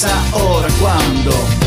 [0.00, 1.59] Si no es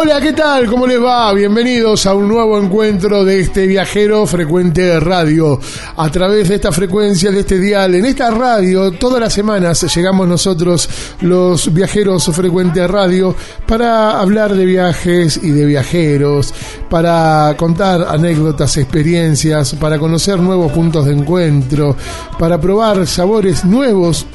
[0.00, 0.66] Hola, ¿qué tal?
[0.66, 1.32] ¿Cómo les va?
[1.32, 5.58] Bienvenidos a un nuevo encuentro de este viajero frecuente de radio.
[5.96, 10.28] A través de esta frecuencia, de este dial, en esta radio, todas las semanas llegamos
[10.28, 10.88] nosotros,
[11.22, 13.34] los viajeros frecuente de radio,
[13.66, 16.54] para hablar de viajes y de viajeros,
[16.88, 21.96] para contar anécdotas, experiencias, para conocer nuevos puntos de encuentro,
[22.38, 24.26] para probar sabores nuevos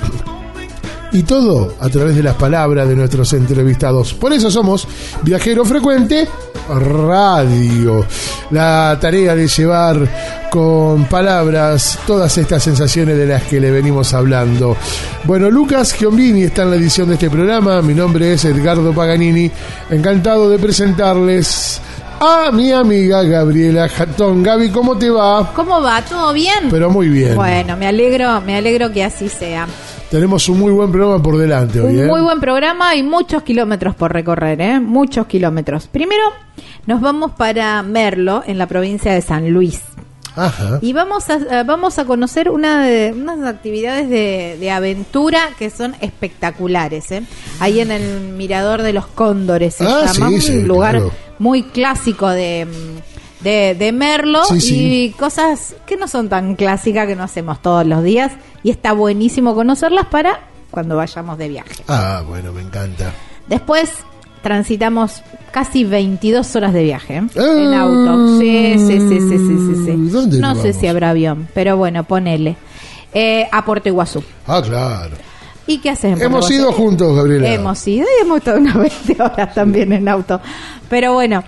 [1.13, 4.13] y todo a través de las palabras de nuestros entrevistados.
[4.13, 4.88] Por eso somos
[5.22, 6.28] Viajero Frecuente
[6.69, 8.06] Radio.
[8.51, 14.75] La tarea de llevar con palabras todas estas sensaciones de las que le venimos hablando.
[15.23, 17.81] Bueno, Lucas Giombini está en la edición de este programa.
[17.81, 19.52] Mi nombre es Edgardo Paganini.
[19.90, 21.79] Encantado de presentarles
[22.19, 24.41] a mi amiga Gabriela Jatón.
[24.41, 25.52] Gaby, ¿cómo te va?
[25.53, 26.02] ¿Cómo va?
[26.02, 26.69] ¿Todo bien?
[26.72, 27.35] Pero muy bien.
[27.35, 29.68] Bueno, me alegro, me alegro que así sea.
[30.13, 31.96] Tenemos un muy buen programa por delante hoy.
[31.97, 32.06] Un ¿eh?
[32.07, 34.79] muy buen programa y muchos kilómetros por recorrer, ¿eh?
[34.79, 35.88] Muchos kilómetros.
[35.88, 36.22] Primero,
[36.85, 39.81] nos vamos para Merlo, en la provincia de San Luis.
[40.35, 40.78] Ajá.
[40.84, 45.72] Y vamos a, eh, vamos a conocer una de, unas actividades de, de aventura que
[45.72, 47.09] son espectaculares.
[47.12, 47.23] ¿eh?
[47.59, 51.12] Ahí en el Mirador de los Cóndores se Ah, llama, sí, un sí, lugar claro.
[51.40, 53.12] muy clásico de, mm,
[53.43, 57.85] de, de Merlo Sí, y cosas que no son tan clásicas que no hacemos todos
[57.85, 58.31] los días.
[58.63, 60.39] Y está buenísimo conocerlas para
[60.71, 61.83] cuando vayamos de viaje.
[61.87, 63.11] Ah, bueno, me encanta.
[63.47, 63.91] Después
[64.41, 67.23] transitamos casi 22 horas de viaje ¿eh?
[67.37, 67.55] Ah.
[67.57, 68.40] en auto.
[68.40, 70.09] Sí, sí, sí, sí, sí, sí.
[70.09, 72.55] ¿Dónde no sé si habrá avión, pero bueno, ponele.
[73.13, 74.23] Eh, a Puerto Iguazú.
[74.47, 75.16] Ah, claro.
[75.67, 77.47] ¿Y qué haces en Puerto Hemos ido juntos, Gabriela.
[77.53, 80.41] Hemos ido y hemos estado unas 20 horas también en auto.
[80.89, 81.43] Pero bueno,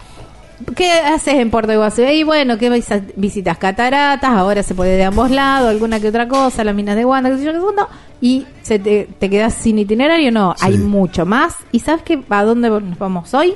[0.76, 2.04] ¿qué haces en Puerto Iguazú?
[2.04, 3.58] Y bueno, ¿qué vis- visitas?
[3.58, 7.30] Cataratas, ahora se puede de ambos lados, alguna que otra cosa, las minas de Wanda,
[7.32, 7.88] qué sé yo, qué sé cuándo.
[8.22, 10.66] Y se te, te quedas sin itinerario, no, Sí.
[10.66, 11.56] hay mucho más.
[11.72, 12.22] ¿Y sabes qué?
[12.30, 13.54] ¿A dónde nos vamos hoy?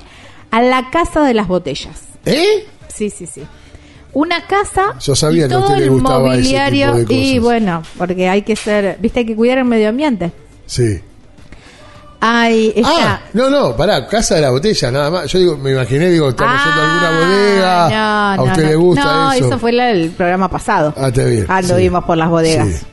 [0.52, 2.02] A la Casa de las Botellas.
[2.26, 2.66] ¿Eh?
[2.88, 3.44] Sí, sí, sí.
[4.12, 7.08] Una casa Yo sabía y que a todo usted le el gustaba ese mobiliario tipo
[7.10, 10.32] de y bueno, porque hay que ser, viste, hay que cuidar el medio ambiente.
[10.66, 11.00] Sí.
[12.22, 13.14] Ay, está.
[13.14, 15.32] Ah, no, no, pará, Casa de la Botella, nada más.
[15.32, 17.86] Yo digo, me imaginé, digo, estamos yendo a alguna bodega.
[17.86, 18.70] Ah, no, a no, usted no.
[18.70, 19.60] le gusta No, eso.
[19.60, 20.94] fue la- el programa pasado.
[20.98, 21.46] Ah, está bien.
[21.48, 21.74] Ah, lo sí.
[21.76, 22.68] vimos por las bodegas.
[22.68, 22.86] Sí.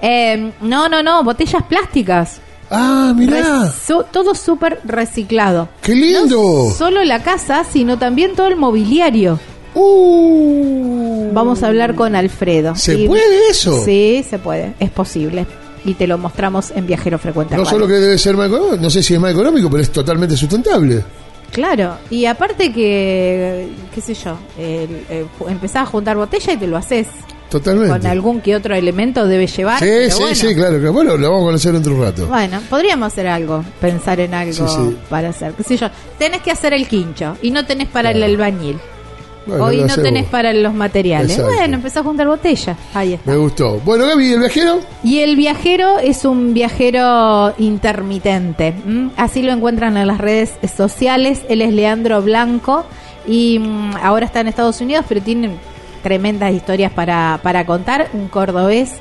[0.00, 2.40] Eh, no, no, no, botellas plásticas.
[2.70, 3.72] Ah, mirá,
[4.10, 5.68] todo súper reciclado.
[5.80, 6.66] qué lindo.
[6.68, 9.38] No solo la casa, sino también todo el mobiliario.
[9.74, 12.74] Uh, Vamos a hablar con Alfredo.
[12.74, 13.84] ¿Se Y- puede eso?
[13.84, 15.46] Sí, se puede, es posible.
[15.84, 17.56] Y te lo mostramos en Viajero Frecuente.
[17.56, 19.90] No solo que debe ser más económico, no sé si es más económico, pero es
[19.90, 21.04] totalmente sustentable.
[21.50, 26.76] Claro, y aparte que, qué sé yo, ju- empezás a juntar botella y te lo
[26.76, 27.06] haces.
[27.48, 27.88] Totalmente.
[27.88, 29.78] Con algún que otro elemento debe llevar.
[29.78, 30.34] Sí, pero sí, bueno.
[30.36, 30.80] sí, claro.
[30.82, 32.26] que- Bueno, lo vamos a conocer dentro de un rato.
[32.26, 34.96] Bueno, podríamos hacer algo, pensar en algo Sí, sí.
[35.08, 35.52] para hacer.
[35.54, 35.88] ¿Qué sé yo?
[36.18, 38.32] Tenés que hacer el quincho y no tenés para el Claro.
[38.32, 38.76] albañil.
[39.48, 41.30] Bueno, Hoy no tenés para los materiales.
[41.30, 41.54] Exacto.
[41.56, 42.76] Bueno, empezás a juntar botella.
[42.92, 43.30] Ahí está.
[43.30, 43.80] Me gustó.
[43.80, 44.80] Bueno, Gaby, ¿el viajero?
[45.02, 48.74] Y el viajero es un viajero intermitente.
[49.16, 51.40] Así lo encuentran en las redes sociales.
[51.48, 52.84] Él es Leandro Blanco
[53.26, 55.50] y mm, ahora está en Estados Unidos, pero tiene
[56.02, 58.08] tremendas historias para, para contar.
[58.12, 58.96] Un cordobés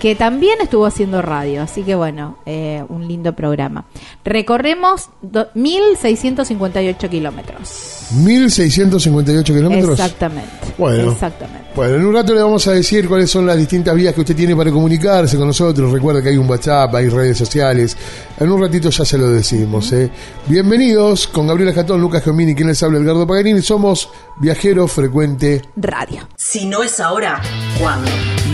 [0.00, 1.62] que también estuvo haciendo radio.
[1.62, 3.84] Así que bueno, eh, un lindo programa.
[4.24, 8.06] Recorremos do- 1.658 kilómetros.
[8.12, 9.90] 1658 kilómetros.
[9.92, 10.50] Exactamente.
[10.78, 11.12] Bueno.
[11.12, 11.68] Exactamente.
[11.74, 14.34] Bueno, en un rato le vamos a decir cuáles son las distintas vías que usted
[14.34, 15.92] tiene para comunicarse con nosotros.
[15.92, 17.96] Recuerda que hay un WhatsApp, hay redes sociales.
[18.38, 19.92] En un ratito ya se lo decimos.
[19.92, 20.10] ¿eh?
[20.46, 23.62] Bienvenidos con Gabriela Jatón, Lucas Giomini, quien les habla, Edgardo Pagarini.
[23.62, 24.08] Somos
[24.40, 25.62] Viajero Frecuente.
[25.76, 26.28] Radio.
[26.36, 27.40] Si no es ahora,
[27.80, 28.10] ¿cuándo?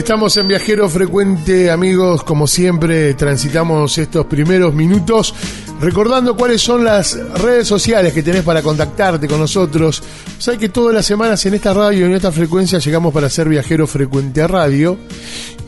[0.00, 2.24] Estamos en Viajero Frecuente, amigos.
[2.24, 5.34] Como siempre, transitamos estos primeros minutos
[5.78, 10.02] recordando cuáles son las redes sociales que tenés para contactarte con nosotros.
[10.38, 13.86] Sabes que todas las semanas en esta radio, en esta frecuencia, llegamos para ser Viajero
[13.86, 14.96] Frecuente Radio.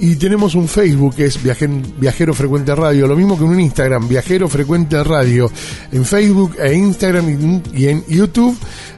[0.04, 4.08] Y tenemos un Facebook que es Viaje- Viajero Frecuente Radio, lo mismo que un Instagram,
[4.08, 5.48] Viajero Frecuente Radio,
[5.92, 8.56] en Facebook e Instagram y y en YouTube,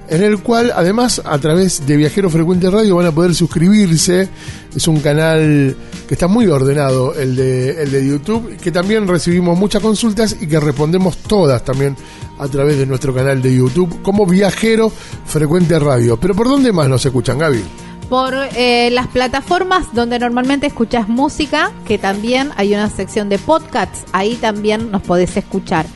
[0.09, 4.31] en el cual además a través de Viajero Frecuente Radio van a poder suscribirse.
[4.75, 5.77] Es un canal
[6.09, 10.47] que está muy ordenado, el de, el de YouTube, que también recibimos muchas consultas y
[10.47, 11.97] que respondemos todas también
[12.39, 14.91] a través de nuestro canal de YouTube como Viajero
[15.27, 16.17] Frecuente Radio.
[16.19, 17.61] Pero ¿por dónde más nos escuchan, Gaby?
[18.09, 24.05] Por eh, las plataformas donde normalmente escuchas música, que también hay una sección de podcasts,
[24.13, 25.87] ahí también nos podés escuchar.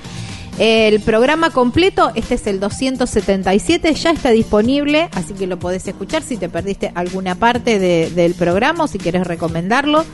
[0.58, 6.22] El programa completo, este es el 277, ya está disponible, así que lo podés escuchar
[6.22, 10.05] si te perdiste alguna parte de- del programa o si querés recomendarlo,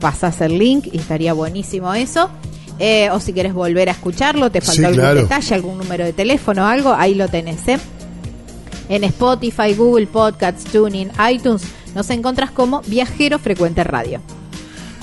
[0.00, 2.30] pasás el link y estaría buenísimo eso.
[2.78, 5.20] Eh, o si querés volver a escucharlo, te faltó Sí, algún claro.
[5.22, 7.78] detalle, algún número de teléfono algo, ahí lo tenés, ¿eh?
[8.88, 11.62] En Spotify, Google Podcasts, Tuning, iTunes,
[11.94, 14.20] nos encontrás como Viajero Frecuente Radio.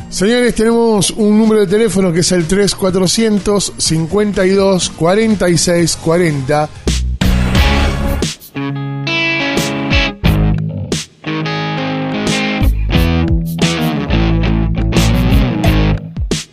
[0.10, 6.70] Señores, tenemos un número de teléfono que es el 3400 52 46 40.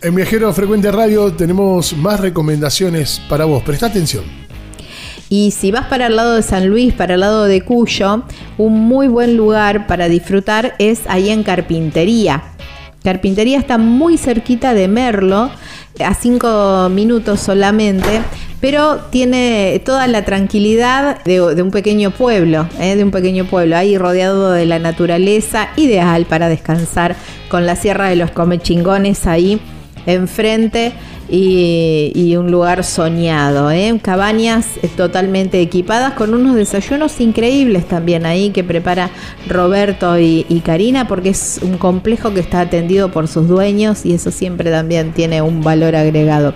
[0.02, 3.62] En Viajero Frecuente Radio tenemos más recomendaciones para vos.
[3.62, 4.39] Presta atención.
[5.32, 8.24] Y si vas para el lado de San Luis, para el lado de Cuyo,
[8.58, 12.42] un muy buen lugar para disfrutar es ahí en Carpintería.
[13.04, 15.52] Carpintería está muy cerquita de Merlo,
[16.04, 18.22] a cinco minutos solamente,
[18.60, 22.96] pero tiene toda la tranquilidad de, de un pequeño pueblo, ¿eh?
[22.96, 27.14] de un pequeño pueblo, ahí rodeado de la naturaleza, ideal para descansar
[27.48, 29.60] con la Sierra de los Comechingones ahí
[30.06, 30.92] enfrente
[31.30, 33.98] y, un lugar soñado, ¿eh?
[34.02, 39.10] cabañas eh, totalmente equipadas con unos desayunos increíbles también ahí que prepara
[39.48, 44.14] Roberto y, y Karina porque es un complejo que está atendido por sus dueños y
[44.14, 46.54] eso siempre también tiene un valor agregado.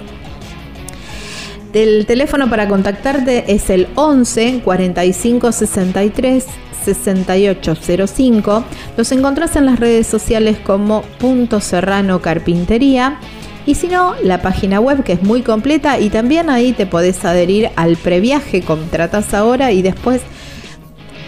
[1.72, 6.46] El teléfono para contactarte es el 11 45 63
[6.84, 8.64] 6805.
[8.96, 13.18] Los encontrás en las redes sociales como Punto Serrano Carpintería.
[13.66, 17.24] Y si no, la página web que es muy completa y también ahí te podés
[17.24, 20.20] adherir al previaje, contratas ahora y después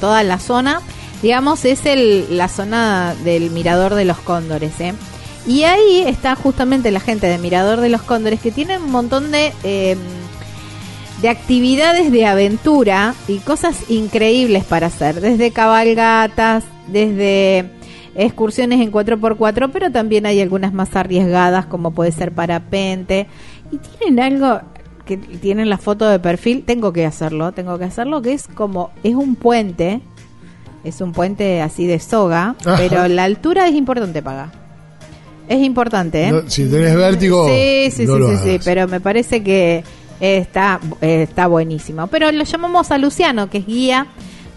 [0.00, 0.80] toda la zona,
[1.22, 4.94] digamos, es el, la zona del Mirador de los Cóndores, ¿eh?
[5.46, 9.30] Y ahí está justamente la gente de Mirador de los Cóndores que tiene un montón
[9.30, 9.96] de, eh,
[11.22, 17.70] de actividades de aventura y cosas increíbles para hacer, desde cabalgatas, desde
[18.14, 23.26] excursiones en 4x4, pero también hay algunas más arriesgadas como puede ser parapente.
[23.72, 24.60] Y tienen algo
[25.10, 28.90] que tienen la foto de perfil, tengo que hacerlo, tengo que hacerlo, que es como,
[29.02, 30.00] es un puente,
[30.84, 32.76] es un puente así de soga, Ajá.
[32.76, 34.50] pero la altura es importante pagar.
[35.48, 36.30] Es importante, ¿eh?
[36.30, 39.82] No, si tenés vértigo, Sí, sí, no sí, sí, sí, pero me parece que
[40.20, 42.06] está, eh, está buenísimo.
[42.06, 44.06] Pero lo llamamos a Luciano, que es guía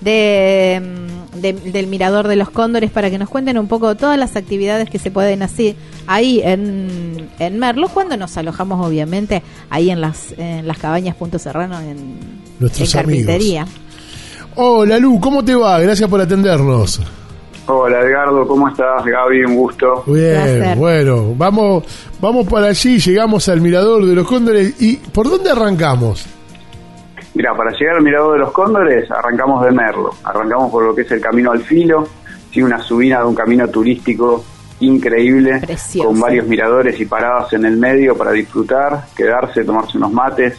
[0.01, 4.17] de, mm, de- del Mirador de los Cóndores, para que nos cuenten un poco todas
[4.17, 5.75] las actividades que se pueden hacer
[6.07, 11.39] ahí en, en Merlo, cuando nos alojamos, obviamente, ahí en las, en las cabañas Punto
[11.39, 12.19] Serrano, en,
[12.59, 13.65] Nuestros en carpintería.
[14.55, 15.79] Hola Lu, ¿cómo te va?
[15.79, 17.01] Gracias por atendernos.
[17.65, 19.03] Hola Edgardo, ¿cómo estás?
[19.05, 20.03] Gaby, un gusto.
[20.05, 20.77] Bien, Placer.
[20.77, 21.83] bueno, vamos,
[22.19, 26.25] vamos para allí, llegamos al mirador de los cóndores y ¿por dónde arrancamos?
[27.35, 31.01] Mira, para llegar al Mirador de los Cóndores arrancamos de Merlo, arrancamos por lo que
[31.01, 32.07] es el Camino al Filo,
[32.51, 34.43] sí, una subida de un camino turístico
[34.79, 36.09] increíble, Precioso.
[36.09, 40.57] con varios miradores y paradas en el medio para disfrutar, quedarse, tomarse unos mates,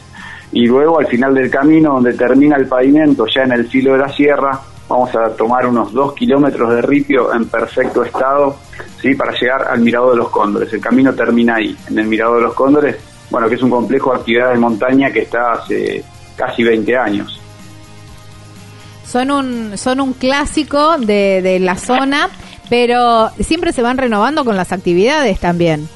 [0.52, 3.99] y luego al final del camino, donde termina el pavimento, ya en el filo de
[3.99, 8.57] la sierra, vamos a tomar unos dos kilómetros de ripio en perfecto estado,
[9.00, 10.73] sí, para llegar al Mirador de los Cóndores.
[10.73, 12.97] El camino termina ahí, en el Mirador de los Cóndores,
[13.31, 16.04] bueno, que es un complejo de actividades de montaña que está hace
[16.37, 17.41] casi 20 años.
[19.07, 22.29] Son un, son un clásico de, de la zona,
[22.69, 25.88] pero siempre se van renovando con las actividades también.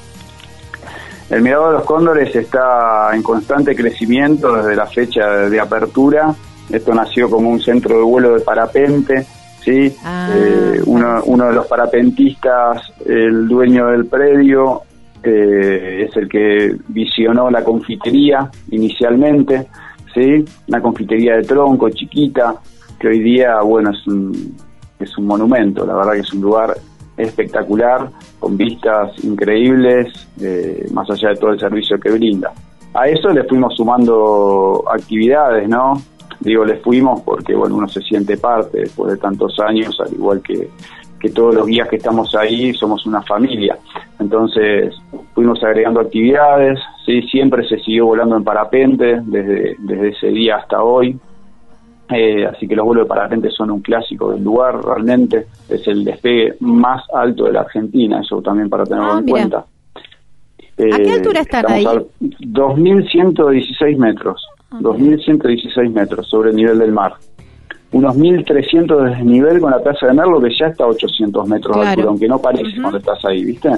[1.29, 6.33] El Mirador de los Cóndores está en constante crecimiento desde la fecha de, apertura.
[6.69, 9.27] Esto nació como un centro de vuelo de parapente.
[9.63, 9.95] ¿sí?
[10.03, 10.29] Ah.
[10.33, 14.81] Eh, uno, uno de los parapentistas, el dueño del predio,
[15.21, 19.67] eh, es el que visionó la confitería inicialmente.
[20.13, 20.45] ¿Sí?
[20.67, 22.55] Una confitería de tronco chiquita,
[22.99, 24.55] que hoy día, bueno, es un,
[24.99, 25.85] es un monumento.
[25.85, 26.75] La verdad que es un lugar
[27.17, 32.51] espectacular, con vistas increíbles, eh, más allá de todo el servicio que brinda.
[32.93, 36.01] A eso le fuimos sumando actividades, ¿no?
[36.39, 40.41] Digo, le fuimos porque, bueno, uno se siente parte después de tantos años, al igual
[40.41, 40.69] que,
[41.19, 43.77] que todos los guías que estamos ahí, somos una familia.
[44.19, 44.95] Entonces,
[45.33, 47.21] fuimos agregando actividades, ¿sí?
[47.23, 51.17] Siempre se siguió volando en parapente, desde, desde ese día hasta hoy.
[52.11, 55.45] Eh, así que los vuelos de parapente son un clásico del lugar, realmente.
[55.69, 59.31] Es el despegue más alto de la Argentina, eso también para tenerlo Ah, en mira.
[59.37, 59.65] cuenta.
[60.95, 61.85] ¿A qué altura están ahí?
[61.85, 61.91] a
[62.79, 67.13] 2.116 metros, Ah, 2.116 metros sobre el nivel del mar.
[67.91, 71.75] Unos 1.300 de desnivel con la plaza de Merlo, que ya está a 800 metros
[71.75, 73.69] de altura, aunque no parece cuando estás ahí, ¿viste?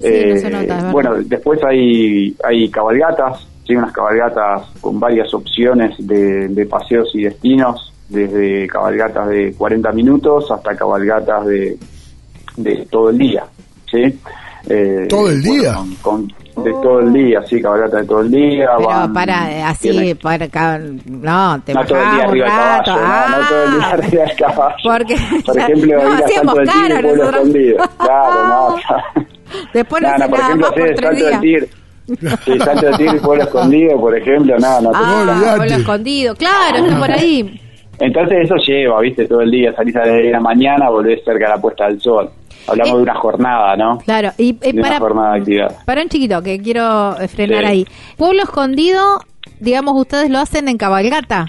[0.00, 0.92] Sí, no se nota, es verdad.
[0.92, 3.74] bueno, después hay, hay cabalgatas, ¿sí?
[3.74, 10.48] unas cabalgatas con varias opciones de, de paseos y destinos, desde cabalgatas de 40 minutos
[10.52, 11.76] hasta cabalgatas de,
[12.58, 13.44] de todo el día.
[13.90, 14.02] ¿sí?
[14.68, 15.74] Eh, ¿Todo el bueno, día?
[15.74, 18.68] con- con- de todo el día, sí, cabalgatas de todo el día.
[18.76, 23.02] Pero van- para, así, para acá, no, te no todo el día arriba del caballo,
[23.02, 24.76] no, no todo el día Ah, arriba del caballo.
[24.82, 27.24] Porque Por ejemplo, no, ir a Salto del Tigre, Pueblo.
[27.24, 27.76] Escondido.
[27.98, 28.76] Claro, no.
[29.74, 31.40] Después no, No, no, por nada ejemplo, más por Salto del.
[31.40, 31.68] Tigre.
[32.44, 34.90] Sí, Salto del Tigre Pueblo Escondido, por ejemplo, no, no.
[34.94, 37.60] Ah, pueblo escondido, claro, está por ahí.
[37.98, 41.22] Entonces eso lleva, viste, todo el día, salís a las 10 de la mañana, volvés
[41.24, 42.30] cerca de la puesta del sol.
[42.68, 43.98] Hablamos Eh, de una jornada, ¿no?
[43.98, 45.76] Claro, y eh, De una para, jornada de actividad.
[45.84, 47.70] para un chiquito que quiero eh, frenar Sí.
[47.70, 47.86] ahí.
[48.16, 49.20] Pueblo escondido,
[49.60, 51.46] digamos, ustedes lo hacen en cabalgata.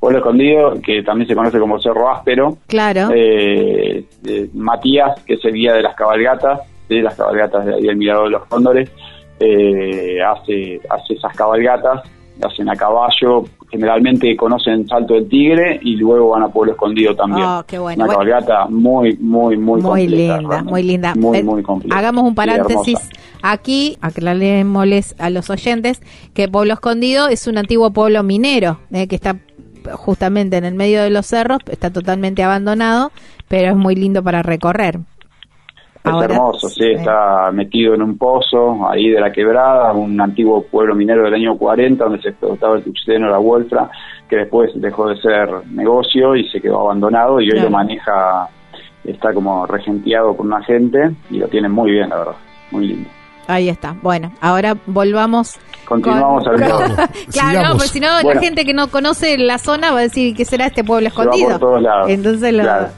[0.00, 2.58] Pueblo Escondido, que también se conoce como Cerro Áspero.
[2.66, 3.08] Claro.
[3.14, 4.04] Eh,
[4.52, 8.24] Matías, que es el guía de las cabalgatas, de las cabalgatas de ahí del Mirador
[8.24, 8.90] de los Cóndores,
[9.40, 12.02] eh, hace, hace esas cabalgatas
[12.42, 17.46] hacen a caballo, generalmente conocen Salto del Tigre y luego van a Pueblo Escondido también.
[17.46, 18.04] Oh, qué bueno.
[18.04, 18.26] Una Bueno.
[18.30, 20.70] cabalgata muy, muy, muy Muy completa, linda, realmente.
[20.70, 21.14] muy linda.
[21.16, 21.98] Muy, Eh, muy completa.
[21.98, 22.98] Hagamos un paréntesis
[23.42, 26.00] aquí, aclarémosles a los oyentes
[26.34, 29.36] que Pueblo Escondido es un antiguo pueblo minero eh, que está
[29.92, 33.12] justamente en el medio de los cerros, está totalmente abandonado,
[33.48, 34.98] pero es muy lindo para recorrer.
[36.04, 40.20] Es Ahora, hermoso, sí, eh, está metido en un pozo ahí de la quebrada, un
[40.20, 43.88] antiguo pueblo minero del año 40 donde se explotaba el tuxteno, la wolfra,
[44.28, 47.70] que después dejó de ser negocio y se quedó abandonado y hoy Claro.
[47.70, 48.48] lo maneja,
[49.02, 52.34] está como regenteado por una gente y lo tienen muy bien, la verdad,
[52.70, 53.08] muy lindo.
[53.46, 53.94] Ahí está.
[54.02, 55.58] Bueno, ahora volvamos.
[55.86, 56.86] Continuamos con- al claro,
[57.28, 57.62] Sigamos.
[57.70, 58.40] no, pues si no, Bueno.
[58.40, 61.16] la gente que no conoce la zona va a decir que será este pueblo Se
[61.16, 61.58] va por escondido.
[61.58, 62.10] todos lados.
[62.10, 62.88] Entonces, lo- Claro.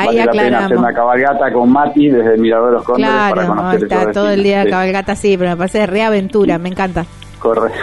[0.00, 3.14] Ahí vale la pena hacer una cabalgata con Mati desde el Mirador de los Cóndores
[3.34, 4.70] para conocer está todo el día Sí.
[4.70, 7.04] cabalgata así, pero me parece re aventura, me encanta.
[7.38, 7.70] Corre.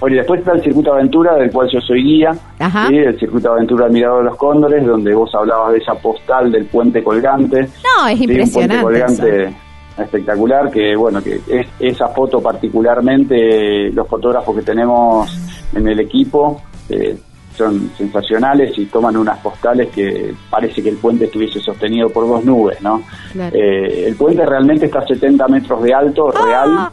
[0.00, 2.32] Bueno, y después está el Circuito Aventura, del cual yo soy guía.
[2.58, 2.88] Ajá.
[2.88, 2.96] ¿sí?
[2.96, 6.64] El Circuito Aventura del Mirador de los Cóndores, donde vos hablabas de esa postal del
[6.66, 7.60] puente colgante.
[7.60, 8.76] No, es Sí, impresionante.
[8.78, 9.16] Un puente eso.
[9.22, 9.56] colgante
[9.98, 15.30] espectacular, que bueno, que es, esa foto particularmente, los fotógrafos que tenemos
[15.74, 17.16] en el equipo eh,
[17.56, 22.44] son sensacionales y toman unas postales que parece que el puente estuviese sostenido por dos
[22.44, 23.02] nubes, ¿no?
[23.32, 23.54] Claro.
[23.56, 26.44] Eh, el puente realmente está a 70 metros de alto, Ah.
[26.44, 26.88] real,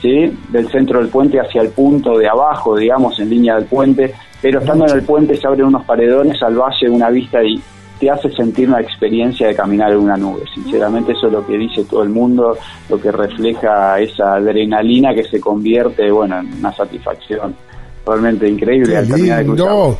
[0.00, 0.38] ¿sí?
[0.50, 4.60] Del centro del puente hacia el punto de abajo, digamos, en línea del puente, pero
[4.60, 7.60] estando en el puente se abren unos paredones al valle, una vista y
[7.98, 10.42] te hace sentir una experiencia de caminar en una nube.
[10.52, 12.56] Sinceramente eso es lo que dice todo el mundo,
[12.88, 17.54] lo que refleja esa adrenalina que se convierte, bueno, en una satisfacción
[18.06, 19.98] realmente increíble Qué al caminar de lindo.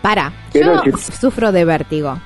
[0.00, 2.18] Para, Pero yo si- sufro de vértigo.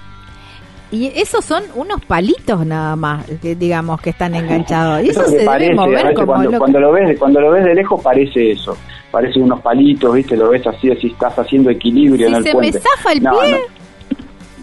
[0.90, 5.02] Y esos son unos palitos nada más, que digamos, que están enganchados.
[5.04, 6.58] Y eso, es lo se debe parece, a mover veces como cuando, loco.
[6.58, 8.76] cuando lo ves cuando lo ves de lejos parece eso
[9.10, 12.48] parece unos palitos viste lo ves así así estás haciendo equilibrio Si en el se
[12.50, 13.60] me puente zafa el no, pie.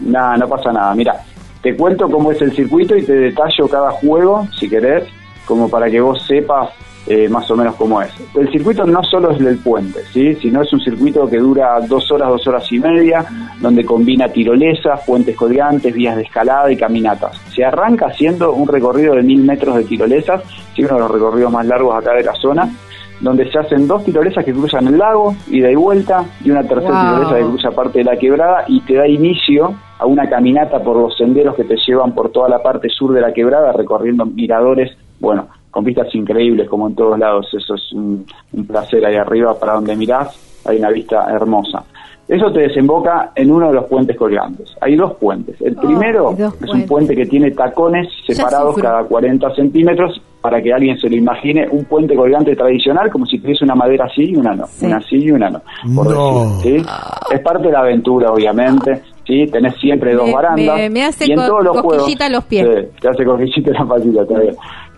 [0.06, 1.16] no, no, no pasa nada mira
[1.62, 5.06] te cuento cómo es el circuito y te detallo cada juego si querés
[5.46, 6.70] como para que vos sepas
[7.08, 8.12] eh, más o menos cómo es.
[8.36, 12.12] El circuito no solo es del puente sí sino es un circuito que dura dos
[12.12, 13.26] horas dos horas y media
[13.60, 17.38] donde combina tirolesas puentes colgantes vías de escalada y caminatas.
[17.54, 20.42] Se arranca haciendo un recorrido de mil metros de tirolesas
[20.76, 22.70] sí, uno de los recorridos más largos acá de la zona
[23.24, 26.92] donde se hacen dos tirolesas que cruzan el lago, ida y vuelta, y una tercera
[26.92, 27.16] Wow.
[27.16, 30.98] tirolesa que cruza parte de la quebrada y te da inicio a una caminata por
[30.98, 34.92] los senderos que te llevan por toda la parte sur de la quebrada, recorriendo miradores,
[35.22, 39.60] bueno, con vistas increíbles como en todos lados, eso es un, un placer ahí arriba
[39.60, 41.84] para donde mirás, hay una vista hermosa.
[42.28, 44.70] Eso te desemboca en uno de los puentes colgantes.
[44.80, 45.60] Hay dos puentes.
[45.62, 46.32] El Oh, primero
[46.64, 51.16] es un puente que tiene tacones separados cada 40 centímetros para que alguien se lo
[51.18, 54.86] imagine un puente colgante tradicional como si tuviese una madera así y una no, Sí.
[54.86, 55.62] una sí y una no,
[55.96, 56.56] por No.
[56.58, 56.86] decir, ¿sí?
[57.32, 59.46] Es parte de la aventura, obviamente, ¿sí?
[59.52, 60.78] Tenés siempre dos barandas.
[60.78, 62.68] me- me hace y en co- todos los cosquillita juegos, los pies.
[62.68, 64.56] Sí, te hace cosquillita la patita, está bien.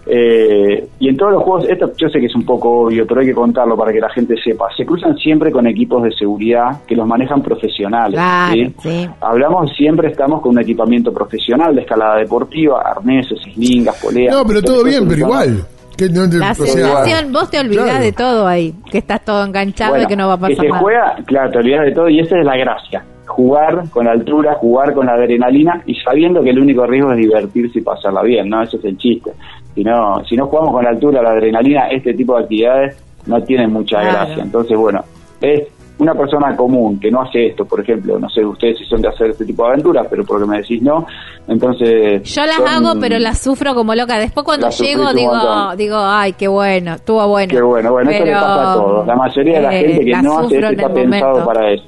[0.08, 3.22] Eh, y en todos los juegos, esto yo sé que es un poco obvio, pero
[3.22, 4.68] hay que contarlo para que la gente sepa.
[4.78, 8.13] Se cruzan siempre con equipos de seguridad que los manejan profesionales.
[8.13, 8.76] Claro, ¿sí?
[8.82, 9.10] sí.
[9.22, 14.36] Hablamos siempre, estamos con un equipamiento profesional de escalada deportiva, arneses, eslingas, poleas.
[14.36, 15.65] No, pero todo bien, pero igual.
[15.98, 18.04] Que no te- La o sea, sensación, vos te olvidás claro.
[18.04, 20.62] de todo ahí, que estás todo enganchado Bueno, y que no va a pasar que
[20.62, 20.82] se nada.
[20.82, 23.04] juega, claro, te olvidas de todo y esa es la gracia.
[23.27, 27.17] Jugar con la altura, jugar con la adrenalina y sabiendo que el único riesgo es
[27.17, 28.61] divertirse y pasarla bien, ¿no?
[28.63, 29.31] Ese es el chiste.
[29.73, 33.41] Si no, si no jugamos con la altura, la adrenalina, este tipo de actividades no
[33.43, 34.11] tienen mucha Claro.
[34.27, 34.43] gracia.
[34.43, 35.03] Entonces, bueno,
[35.41, 35.63] es
[35.97, 39.07] una persona común que no hace esto, por ejemplo, no sé ustedes si son de
[39.07, 41.05] hacer este tipo de aventuras, pero porque me decís no,
[41.47, 42.21] entonces...
[42.23, 44.17] Yo las son- hago, pero las sufro como loca.
[44.19, 45.33] Después cuando llego digo,
[45.77, 47.49] digo, ay, qué bueno, estuvo bueno.
[47.49, 49.07] Qué bueno, bueno, esto le Pero, pasa a todos.
[49.07, 51.85] La mayoría de la eh, gente que la no hace esto está pensado para eso.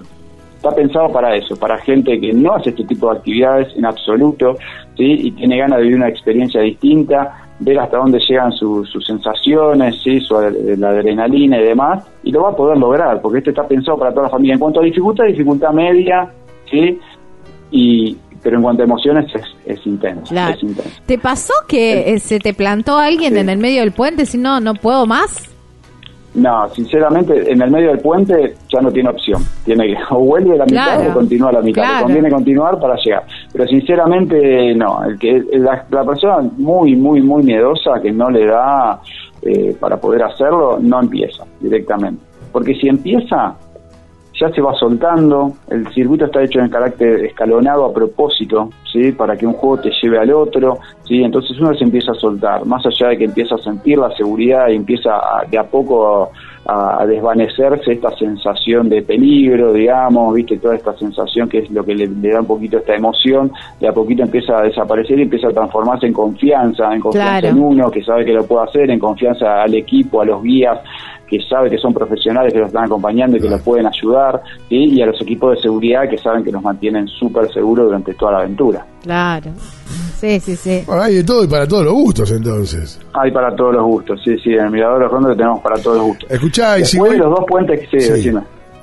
[0.58, 4.56] Está pensado para eso, para gente que no hace este tipo de actividades en absoluto,
[4.98, 5.04] ¿sí?
[5.28, 9.96] Y tiene ganas de vivir una experiencia distinta, ver hasta dónde llegan su- sus sensaciones,
[10.04, 10.20] ¿sí?
[10.20, 10.36] Su,
[10.78, 14.12] la adrenalina y demás, y lo va a poder lograr, porque esto está pensado para
[14.12, 14.54] toda la familia.
[14.54, 16.28] En cuanto a dificultad, dificultad media,
[16.70, 17.00] ¿sí?
[17.72, 20.56] Y, pero en cuanto a emociones es, es intenso, Claro.
[20.56, 21.02] es intenso.
[21.06, 23.40] ¿Te pasó que eh, se te plantó alguien Sí.
[23.40, 25.54] en el medio del puente si no, no puedo más?
[26.38, 29.42] No, sinceramente, en el medio del puente ya no tiene opción.
[29.66, 31.82] Tiene que o vuelve a la mitad Claro, o continúa a la mitad.
[31.82, 31.98] claro.
[31.98, 33.24] Le conviene continuar para llegar.
[33.52, 35.04] Pero sinceramente, no.
[35.04, 39.02] El que la, la persona muy, muy, muy miedosa que no le da
[39.42, 42.22] eh, para poder hacerlo, no empieza directamente.
[42.52, 43.56] Porque si empieza,
[44.40, 49.12] ya se va soltando, el circuito está hecho en carácter escalonado a propósito, ¿sí?
[49.12, 51.24] para que un juego te lleve al otro, ¿sí?
[51.24, 54.68] entonces uno se empieza a soltar, más allá de que empieza a sentir la seguridad
[54.70, 56.30] y empieza a, de a poco
[56.66, 61.96] a, desvanecerse esta sensación de peligro, digamos, viste, toda esta sensación que es lo que
[61.96, 65.52] le, da un poquito esta emoción, de a poquito empieza a desaparecer y empieza a
[65.52, 69.64] transformarse en confianza, en confianza en uno que sabe que lo puede hacer, en confianza
[69.64, 70.80] al equipo, a los guías,
[71.28, 75.02] que sabe que son profesionales que los están acompañando y que los pueden ayudar, y
[75.02, 78.38] a los equipos de seguridad que saben que nos mantienen súper seguros durante toda la
[78.40, 78.86] aventura.
[79.04, 79.52] Claro.
[80.18, 80.84] Sí, sí, sí.
[80.90, 83.00] hay de todo y para todos los gustos, entonces.
[83.14, 84.52] Hay para todos los gustos, sí, sí.
[84.52, 86.32] En el Mirador de los Rondos tenemos para todos los gustos.
[86.32, 88.32] Escuchá, y si los dos puentes que sí,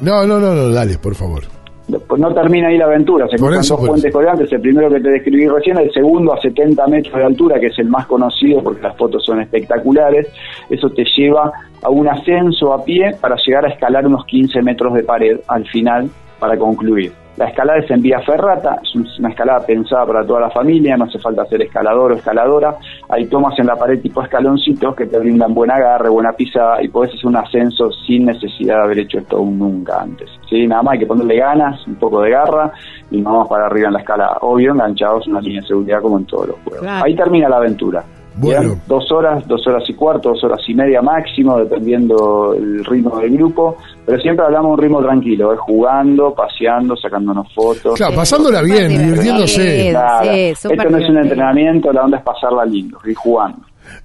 [0.01, 1.43] No, no, no, no, dale, por favor.
[1.87, 5.11] Pues no termina ahí la aventura, se cruzan dos puentes colgantes, el primero que te
[5.11, 8.81] describí recién, el segundo a 70 metros de altura, que es el más conocido porque
[8.81, 10.29] las fotos son espectaculares,
[10.71, 14.95] eso te lleva a un ascenso a pie para llegar a escalar unos 15 metros
[14.95, 17.13] de pared al final para concluir.
[17.37, 21.05] La escalada es en vía ferrata, es una escalada pensada para toda la familia, no
[21.05, 22.77] hace falta ser escalador o escaladora.
[23.09, 26.89] Hay tomas en la pared tipo escaloncitos que te brindan buen agarre, buena pisada y
[26.89, 30.31] puedes hacer un ascenso sin necesidad de haber hecho esto nunca antes.
[30.49, 30.67] ¿sí?
[30.69, 32.73] Nada más hay que ponerle ganas, un poco de garra
[33.11, 34.39] y vamos para arriba en la escalada.
[34.43, 36.87] Obvio, enganchados en una línea de seguridad como en todos los juegos.
[36.87, 38.05] Ahí termina la aventura.
[38.37, 38.77] Bueno.
[38.87, 43.31] Dos horas, dos horas y cuarto, dos horas y media máximo, dependiendo el ritmo del
[43.37, 43.77] grupo.
[44.05, 45.57] Pero siempre hablamos de un ritmo tranquilo, ¿eh?
[45.57, 47.95] jugando, paseando, sacándonos fotos.
[47.95, 49.91] Claro, pasándola bien, divirtiéndose.
[49.91, 53.59] Esto no es un entrenamiento, la onda es pasarla lindo, y jugando.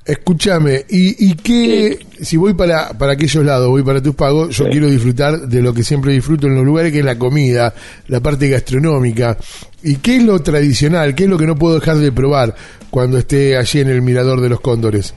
[0.06, 4.68] Escúchame, ¿y, y qué, si voy para, para aquellos lados, voy para tus pagos, yo
[4.70, 7.74] quiero disfrutar de lo que siempre disfruto en los lugares, que es la comida,
[8.08, 9.38] la parte gastronómica.
[9.84, 11.14] ¿Y qué es lo tradicional?
[11.16, 12.54] ¿Qué es lo que no puedo dejar de probar
[12.90, 15.16] cuando esté allí en el Mirador de los Cóndores?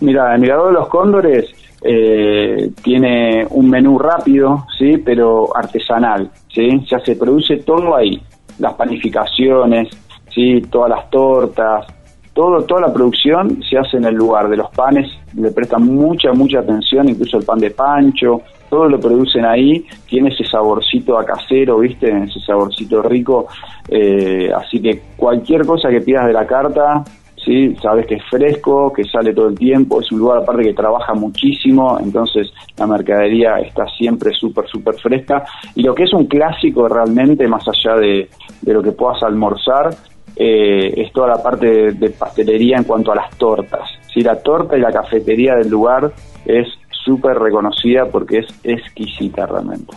[0.00, 1.46] Mira, el Mirador de los Cóndores
[1.82, 8.20] eh, tiene un menú rápido, sí, pero artesanal, sí, ya se produce todo ahí,
[8.58, 9.88] las panificaciones,
[10.34, 11.86] sí, todas las tortas,
[12.34, 16.32] todo, toda la producción se hace en el lugar de los panes, le prestan mucha,
[16.32, 21.24] mucha atención, incluso el pan de pancho, todo lo producen ahí, tiene ese saborcito a
[21.24, 22.10] casero, ¿viste?
[22.24, 23.46] Ese saborcito rico,
[23.88, 27.04] eh, así que cualquier cosa que pidas de la carta,
[27.36, 27.76] ¿sí?
[27.80, 31.14] Sabes que es fresco, que sale todo el tiempo, es un lugar aparte que trabaja
[31.14, 35.44] muchísimo, entonces la mercadería está siempre súper, súper fresca.
[35.76, 38.28] Y lo que es un clásico realmente, más allá de,
[38.60, 39.90] de lo que puedas almorzar,
[40.36, 43.88] eh, es toda la parte de, pastelería en cuanto a las tortas.
[44.12, 46.12] Si la torta y la cafetería del lugar
[46.44, 49.94] es súper reconocida porque es exquisita realmente.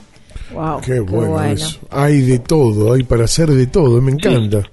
[0.53, 1.37] Wow, qué, bueno,
[1.89, 4.63] Hay de todo, hay para hacer de todo, me encanta.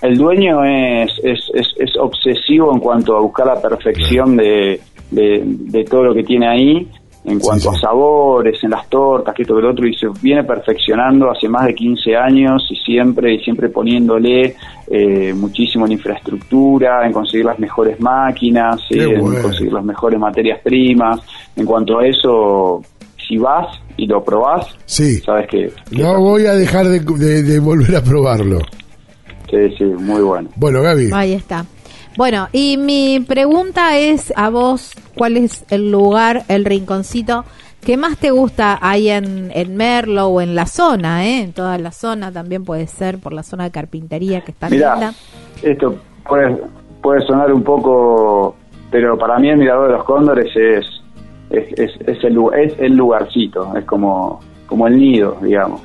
[0.00, 6.04] El dueño es, es, es, obsesivo en cuanto a buscar la perfección de, de todo
[6.04, 6.88] lo que tiene ahí
[7.26, 10.44] en cuanto a sabores, en las tortas, que esto que lo otro, y se viene
[10.44, 14.54] perfeccionando hace más de 15 años y siempre, y siempre poniéndole
[14.86, 21.20] eh, muchísimo en infraestructura, en conseguir las mejores máquinas, en conseguir las mejores materias primas.
[21.56, 22.82] En cuanto a eso,
[23.26, 25.72] si vas y lo probás, sabes que...
[25.90, 28.60] no voy a dejar de, de volver a probarlo.
[29.50, 30.48] Sí, sí, muy bueno.
[30.56, 31.10] Bueno, Gaby.
[31.12, 31.64] Ahí está.
[32.16, 37.44] Bueno, y mi pregunta es a vos, ¿cuál es el lugar, el rinconcito
[37.86, 41.42] que más te gusta ahí en, en Merlo o en la zona, eh?
[41.42, 45.12] En toda la zona también puede ser, por la zona de carpintería que está linda.
[45.62, 45.94] Esto
[46.28, 46.56] puede,
[47.00, 48.56] puede sonar un poco,
[48.90, 50.84] pero para mí el Mirador de los Cóndores es,
[51.50, 55.82] es, es, el, es el lugarcito, es como, como el nido, digamos,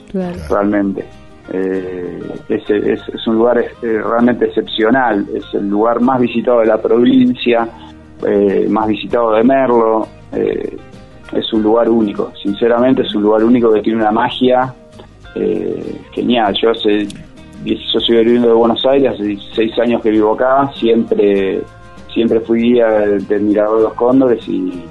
[0.50, 1.06] realmente.
[1.54, 6.82] Eh, es, es, un lugar eh, realmente excepcional, es el lugar más visitado de la
[6.82, 7.68] provincia,
[8.26, 13.82] eh, más visitado de Merlo, es un lugar único, sinceramente es un lugar único que
[13.82, 14.74] tiene una magia
[16.14, 16.54] genial.
[16.62, 17.08] Yo hace
[17.66, 21.62] yo soy viviendo de Buenos Aires, hace 16 años que vivo acá, siempre
[22.14, 24.84] siempre fui guía del, Mirador de los Cóndores y,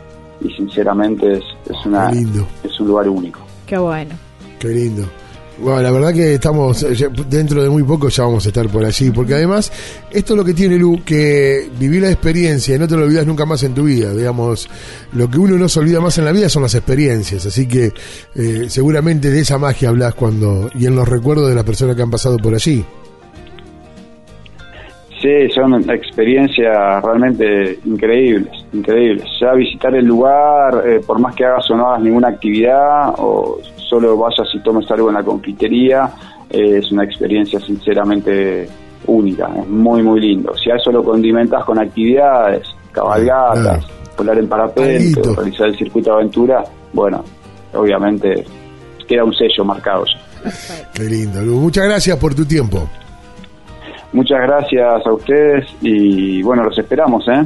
[0.57, 3.41] sinceramente es, es, una, es un lugar único.
[3.67, 4.15] Qué bueno.
[4.59, 5.05] Qué lindo.
[5.61, 6.87] Bueno, la verdad que estamos,
[7.29, 9.71] dentro de muy poco ya vamos a estar por allí, porque además,
[10.11, 13.27] esto es lo que tiene Lu, que vivir la experiencia y no te lo olvidas
[13.27, 14.71] nunca más en tu vida, digamos,
[15.13, 17.93] lo que uno no se olvida más en la vida son las experiencias, así que
[18.35, 22.03] eh, seguramente de esa magia hablas cuando, y en los recuerdos de las personas que
[22.03, 22.83] han pasado por allí.
[25.21, 29.27] Sí, son experiencias realmente increíbles, increíbles.
[29.39, 33.59] Ya visitar el lugar, eh, por más que hagas o no hagas ninguna actividad, o
[33.91, 36.09] solo vayas y tomes algo en la confitería,
[36.49, 38.69] eh, es una experiencia sinceramente
[39.07, 40.57] única, es muy muy lindo.
[40.57, 43.85] Si a eso lo condimentas con actividades, cabalgatas,
[44.17, 47.25] volar en parapente, realizar el circuito de aventura, bueno,
[47.75, 48.45] obviamente
[49.09, 50.05] queda un sello marcado.
[50.95, 51.57] Qué lindo, Lu.
[51.57, 52.89] Muchas gracias por tu tiempo.
[54.13, 57.45] Muchas gracias a ustedes y bueno, los esperamos, ¿eh?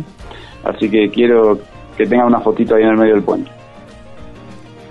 [0.64, 1.58] Así que quiero
[1.96, 3.50] que tengan una fotito ahí en el medio del puente.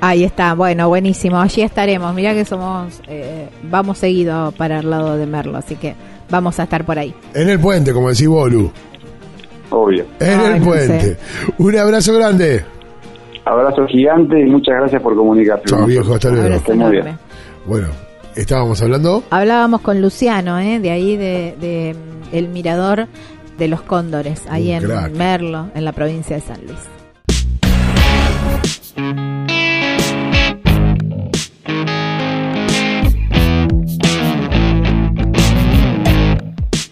[0.06, 1.40] Ahí está, bueno, buenísimo.
[1.40, 2.14] Allí estaremos.
[2.14, 5.96] Mirá que somos, eh, vamos seguido para el lado de Merlo, así que
[6.30, 7.16] vamos a estar por ahí.
[7.34, 8.70] En el puente, como decís vos, Lu.
[9.70, 10.04] Obvio.
[10.20, 11.18] En Ay, el no puente.
[11.58, 12.66] Un abrazo grande.
[13.46, 15.64] Abrazo gigante y muchas gracias por comunicarse.
[15.68, 16.62] Chao, con viejo, hasta luego.
[16.76, 17.02] Muy.
[17.66, 17.88] Bueno,
[18.36, 19.24] estábamos hablando.
[19.30, 20.82] Hablábamos con Luciano, ¿eh?
[20.82, 21.96] de ahí de, de,
[22.34, 23.08] el mirador
[23.58, 25.14] de los cóndores, ahí Un en crack.
[25.14, 27.03] Merlo, en la provincia de San Luis.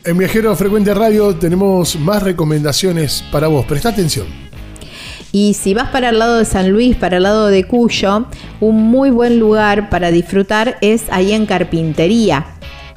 [0.04, 3.68] En Viajero Frecuente Radio tenemos más recomendaciones para vos.
[3.68, 4.26] Presta atención.
[5.32, 8.26] Y si vas para el lado de San Luis, para el lado de Cuyo,
[8.62, 12.48] un muy buen lugar para disfrutar es ahí en Carpintería.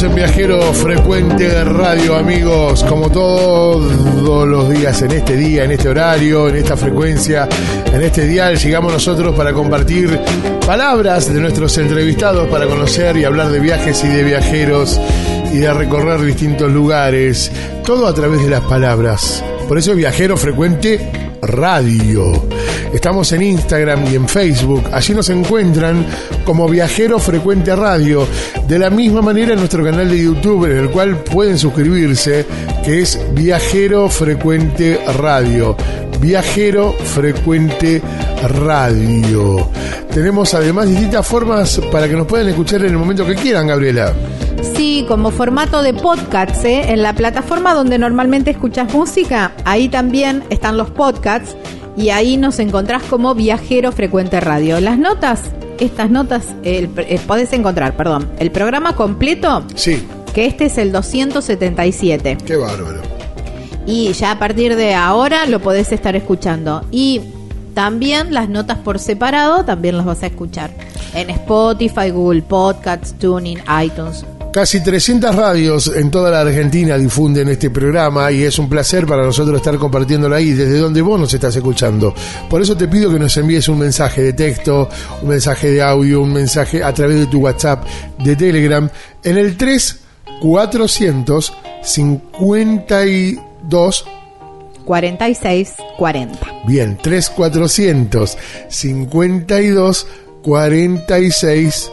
[0.00, 5.90] En Viajero Frecuente de Radio, amigos, como todos los días, en este día, en este
[5.90, 7.46] horario, en esta frecuencia,
[7.92, 10.18] en este dial, llegamos nosotros para compartir
[10.66, 14.98] palabras de nuestros entrevistados, para conocer y hablar de viajes y de viajeros
[15.52, 17.52] y de recorrer distintos lugares,
[17.84, 19.44] todo a través de las palabras.
[19.68, 22.46] Por eso Viajero Frecuente Radio.
[22.94, 24.84] Estamos en Instagram y en Facebook.
[24.92, 26.06] Allí nos encuentran
[26.44, 28.26] como Viajero Frecuente Radio.
[28.68, 32.46] De la misma manera en nuestro canal de YouTube, en el cual pueden suscribirse,
[32.84, 35.76] que es Viajero Frecuente Radio.
[36.20, 38.00] Viajero Frecuente
[38.60, 39.68] Radio.
[40.12, 44.14] Tenemos además distintas formas para que nos puedan escuchar en el momento que quieran, Gabriela.
[44.60, 46.92] Sí, como formato de podcast, ¿eh?
[46.92, 51.56] en la plataforma donde normalmente escuchas música, ahí también están los podcasts
[51.96, 54.80] y ahí nos encontrás como Viajero Frecuente Radio.
[54.80, 55.40] Las notas,
[55.78, 60.02] estas notas, el- eh, podés encontrar, perdón, el programa completo, Sí,
[60.34, 62.38] que este es el 277.
[62.44, 63.00] qué bárbaro.
[63.86, 66.84] Y ya a partir de ahora lo podés estar escuchando.
[66.92, 67.20] Y
[67.74, 70.70] también las notas por separado también las vas a escuchar
[71.14, 74.24] en Spotify, Google Podcasts, Tuning, iTunes.
[74.52, 79.24] Casi 300 radios en toda la Argentina difunden este programa y es un placer para
[79.24, 82.12] nosotros estar compartiéndolo ahí desde donde vos nos estás escuchando.
[82.50, 84.90] Por eso te pido que nos envíes un mensaje de texto,
[85.22, 87.86] un mensaje de audio, un mensaje a través de tu WhatsApp,
[88.22, 88.90] de Telegram,
[89.24, 94.04] en el 3400 52
[94.84, 96.38] 46 40.
[96.66, 98.36] Bien, 3400
[98.68, 100.06] 52
[100.42, 101.90] 46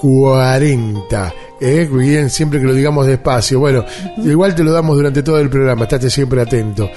[0.00, 1.34] 40.
[1.60, 1.88] ¿Eh?
[1.92, 3.58] Bien, siempre que lo digamos despacio.
[3.58, 3.84] Bueno,
[4.18, 5.82] igual te lo damos durante todo el programa.
[5.82, 6.90] Estate siempre atento.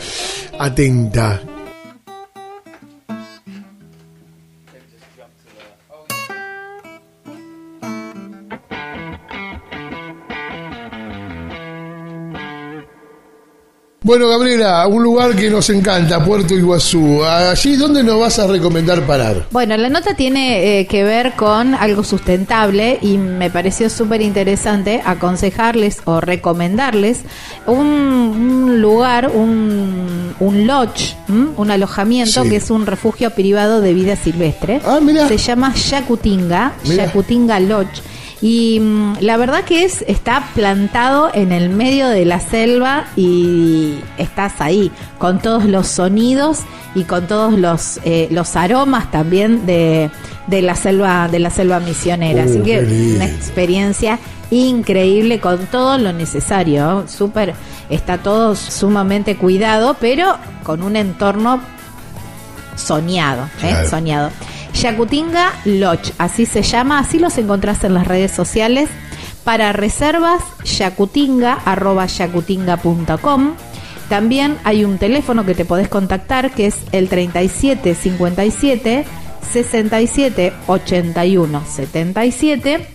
[0.58, 1.41] Atenta.
[14.06, 17.24] Bueno, Gabriela, un lugar que nos encanta, Puerto Iguazú.
[17.24, 19.46] Allí, ¿dónde nos vas a recomendar parar?
[19.52, 25.02] Bueno, la nota tiene eh, que ver con algo sustentable y me pareció súper interesante
[25.06, 27.22] aconsejarles o recomendarles
[27.66, 31.52] un, un lugar, un, un lodge, ¿m?
[31.56, 32.50] un alojamiento Sí.
[32.50, 34.82] que es un refugio privado de vida silvestre.
[34.86, 35.30] Ah, mirá.
[35.30, 37.06] Se llama Yacutinga, Mirá.
[37.06, 38.02] Yacutinga Lodge.
[38.43, 43.99] Y mm, la verdad que es está plantado en el medio de la selva y
[44.17, 46.60] estás ahí con todos los sonidos
[46.93, 50.12] y con todos los eh, los aromas también de,
[50.47, 52.43] de la selva de la selva misionera.
[52.43, 52.82] Uh, Así que
[53.15, 54.19] una experiencia
[54.51, 57.06] increíble con todo lo necesario.
[57.08, 57.53] Súper
[57.89, 61.62] está todo sumamente cuidado, pero con un entorno
[62.75, 63.69] soñado, ¿eh?
[63.69, 63.89] Claro.
[63.89, 64.29] soñado.
[64.73, 68.89] Yacutinga Lodge, así se llama, así los encontrás en las redes sociales.
[69.43, 73.55] Para reservas, yacutinga, arroba yacutinga.com.
[74.09, 79.05] También hay un teléfono que te podés contactar que es el 3757
[79.51, 82.92] 67 81 77.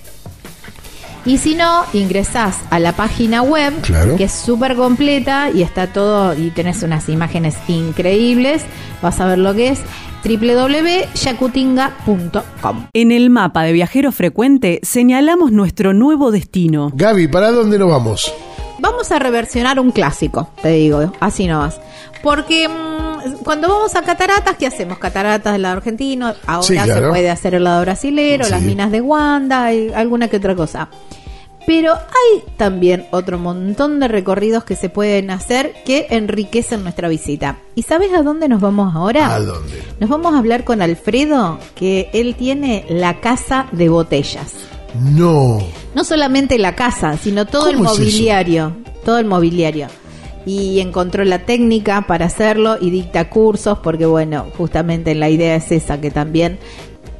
[1.28, 4.16] Y si no, ingresás a la página web, Claro.
[4.16, 8.64] que es súper completa y está todo, y tenés unas imágenes increíbles.
[9.02, 9.78] Vas a ver lo que es
[10.24, 12.86] www.yacutinga.com.
[12.92, 16.90] En el mapa de viajero frecuente señalamos nuestro nuevo destino.
[16.94, 18.32] Gaby, ¿para dónde nos vamos?
[18.80, 21.80] Vamos a reversionar un clásico, te digo, así nomás.
[22.22, 24.98] Porque mm, cuando vamos a cataratas, ¿qué hacemos?
[24.98, 26.94] Cataratas del lado argentino, ahora Sí, claro.
[26.94, 28.50] se puede hacer el lado brasilero, Sí.
[28.50, 30.88] las minas de Wanda y alguna que otra cosa.
[31.68, 37.58] Pero hay también otro montón de recorridos que se pueden hacer que enriquecen nuestra visita.
[37.74, 39.34] ¿Y sabes a dónde nos vamos ahora?
[39.34, 39.82] ¿A dónde?
[40.00, 44.54] Nos vamos a hablar con Alfredo, que él tiene la casa de botellas.
[45.12, 45.58] No.
[45.94, 49.88] No solamente la casa, sino todo el mobiliario, todo el mobiliario.
[50.46, 55.70] Y encontró la técnica para hacerlo y dicta cursos, porque bueno, justamente la idea es
[55.70, 56.58] esa, que también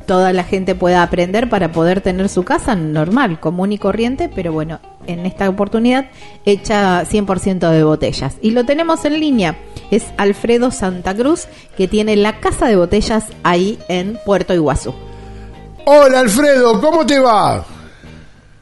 [0.09, 4.53] toda la gente pueda aprender para poder tener su casa normal, común y corriente, pero
[4.53, 6.07] bueno, en esta oportunidad
[6.47, 8.37] hecha 100% de botellas.
[8.41, 9.59] Y lo tenemos en línea,
[9.91, 14.95] es Alfredo Santa Cruz, que tiene la casa de botellas ahí en Puerto Iguazú.
[15.85, 17.65] Hola, Alfredo, ¿cómo te va?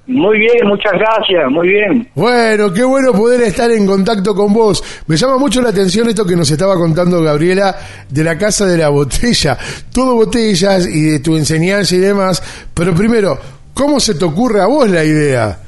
[0.07, 2.09] Muy bien, muchas gracias, muy bien.
[2.15, 5.03] Bueno, qué bueno poder estar en contacto con vos.
[5.09, 7.75] Me llama mucho la atención esto que nos estaba contando Gabriela
[8.09, 9.59] de la casa de la botella.
[9.93, 12.41] Todo botellas y de tu enseñanza y demás.
[12.73, 13.37] Pero primero,
[13.75, 15.59] ¿cómo se te ocurre a vos la idea?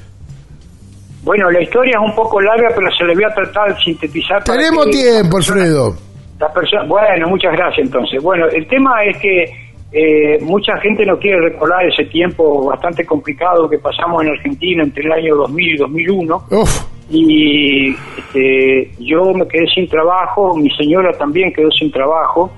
[1.24, 4.44] Bueno, la historia es un poco larga, pero se le voy a tratar de sintetizar.
[4.44, 5.96] Tenemos tiempo, Alfredo.
[6.38, 8.22] La persona, bueno, muchas gracias entonces.
[8.22, 13.68] Bueno, el tema es que eh, mucha gente no quiere recordar ese tiempo bastante complicado
[13.68, 16.44] que pasamos en Argentina entre el año 2000 y 2001.
[16.50, 22.52] Uf, y este, yo me quedé sin trabajo, mi señora también quedó sin trabajo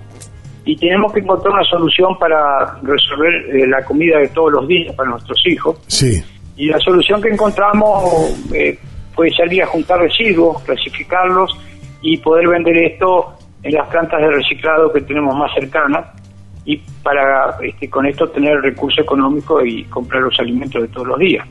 [0.65, 4.95] y tenemos que encontrar una solución para resolver eh, la comida de todos los días
[4.97, 5.79] para nuestros hijos.
[5.87, 6.23] sí.
[6.57, 8.77] Y la solución que encontramos eh,
[9.15, 11.57] fue salir a juntar residuos, clasificarlos
[12.03, 16.20] y poder vender esto en las plantas de reciclado que tenemos más cercanas
[16.65, 21.19] y para este, con esto tener recurso económico y comprar los alimentos de todos los
[21.19, 21.47] días.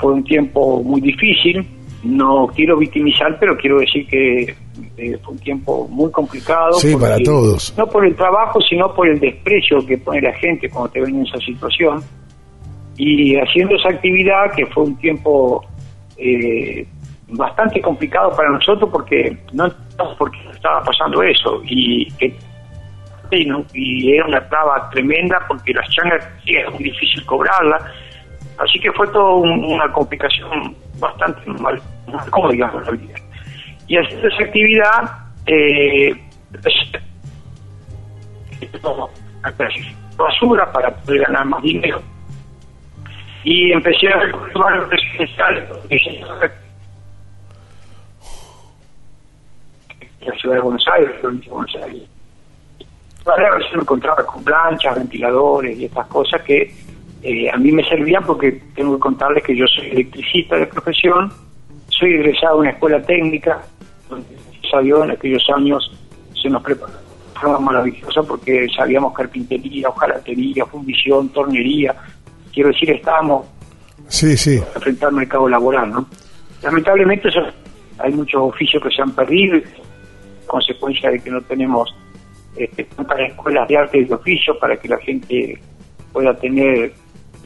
[0.00, 1.66] Fue un tiempo muy difícil,
[2.02, 4.54] no quiero victimizar, pero quiero decir que
[4.96, 6.72] eh, fue un tiempo muy complicado.
[6.74, 7.74] Sí, para todos.
[7.76, 11.16] No por el trabajo, sino por el desprecio que pone la gente cuando te ven
[11.16, 12.02] en esa situación
[12.96, 15.64] y haciendo esa actividad que fue un tiempo
[16.16, 16.86] eh,
[17.28, 22.34] bastante complicado para nosotros porque no entendíamos por qué estaba pasando eso y que
[23.72, 27.82] y era una traba tremenda porque las changas sí, era muy difícil cobrarlas
[28.58, 31.80] así que fue todo un- una complicación bastante mal,
[32.30, 33.14] como digamos la vida.
[33.88, 35.10] Y haciendo esa actividad
[35.46, 36.14] eh,
[40.16, 42.00] basura para poder ganar más dinero.
[43.42, 46.20] Y empecé a recorrer barrios residenciales en
[50.28, 52.02] la ciudad de Buenos Aires, Buenos Aires.
[53.24, 56.70] Varias veces me encontraba con planchas, ventiladores y estas cosas que
[57.22, 61.32] eh, a mí me servían porque tengo que contarles que yo soy electricista de profesión,
[61.88, 63.62] soy egresado de una escuela técnica,
[64.10, 64.26] donde
[64.70, 65.90] salió en aquellos años
[66.40, 71.94] se nos preparó de forma maravillosa porque sabíamos carpintería, hojalatería, fundición, tornería,
[72.52, 73.46] quiero decir, estábamos
[74.08, 74.60] Sí, sí.
[74.80, 76.06] frente al mercado laboral, ¿no?
[76.62, 77.40] Lamentablemente eso-
[77.98, 79.58] hay muchos oficios que se han perdido,
[80.46, 81.94] consecuencia de que no tenemos
[82.56, 85.58] este, tantas escuelas de arte y de oficio para que la gente
[86.12, 86.92] pueda tener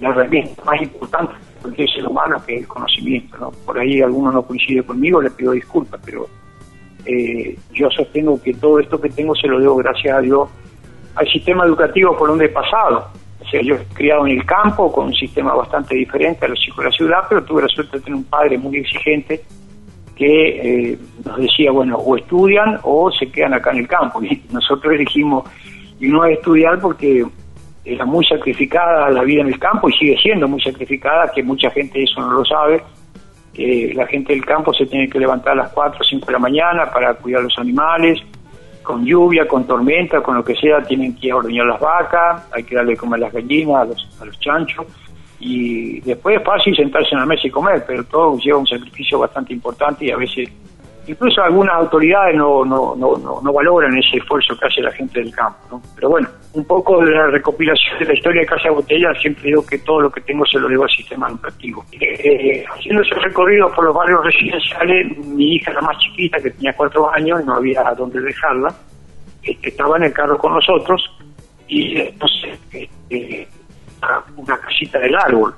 [0.01, 3.51] la herramienta más importante del ser humano que es el conocimiento, ¿no?
[3.51, 6.29] Por ahí alguno no coincide conmigo, le pido disculpas, pero
[7.05, 10.49] eh, yo sostengo que todo esto que tengo se lo debo gracias a Dios
[11.15, 13.09] al sistema educativo por donde he pasado.
[13.41, 16.59] O sea, yo he criado en el campo con un sistema bastante diferente a los
[16.67, 19.43] hijos de la ciudad, pero tuve la suerte de tener un padre muy exigente
[20.19, 24.21] que eh, nos decía, bueno, o estudian o se quedan acá en el campo.
[24.29, 25.49] Y nosotros elegimos
[26.01, 27.25] y no estudiar porque
[27.85, 31.71] era muy sacrificada la vida en el campo y sigue siendo muy sacrificada, que mucha
[31.71, 32.83] gente eso no lo sabe.
[33.55, 36.33] Eh, la gente del campo se tiene que levantar a las 4 o 5 de
[36.33, 38.21] la mañana para cuidar los animales,
[38.83, 42.75] con lluvia, con tormenta, con lo que sea, tienen que ordeñar las vacas, hay que
[42.75, 44.87] darle de comer a las gallinas, a los, a los chanchos,
[45.41, 49.19] y después es fácil sentarse en la mesa y comer, pero todo lleva un sacrificio
[49.19, 50.49] bastante importante y a veces
[51.07, 55.35] incluso algunas autoridades no, no, no, no, valoran ese esfuerzo que hace la gente del
[55.35, 55.81] campo.
[55.95, 59.65] Pero bueno, un poco de la recopilación de la historia de Casa Botella, siempre digo
[59.65, 61.85] que todo lo que tengo se lo debo al sistema educativo.
[61.93, 66.75] Eh, haciendo ese recorrido por los barrios residenciales, mi hija, la más chiquita, que tenía
[66.75, 68.75] cuatro años, no había dónde dejarla,
[69.43, 71.03] este, estaba en el carro con nosotros
[71.69, 73.49] y entonces este,
[74.37, 75.55] una casita del árbol,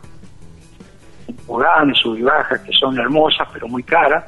[1.46, 4.24] un sub y bajas que son hermosas pero muy caras.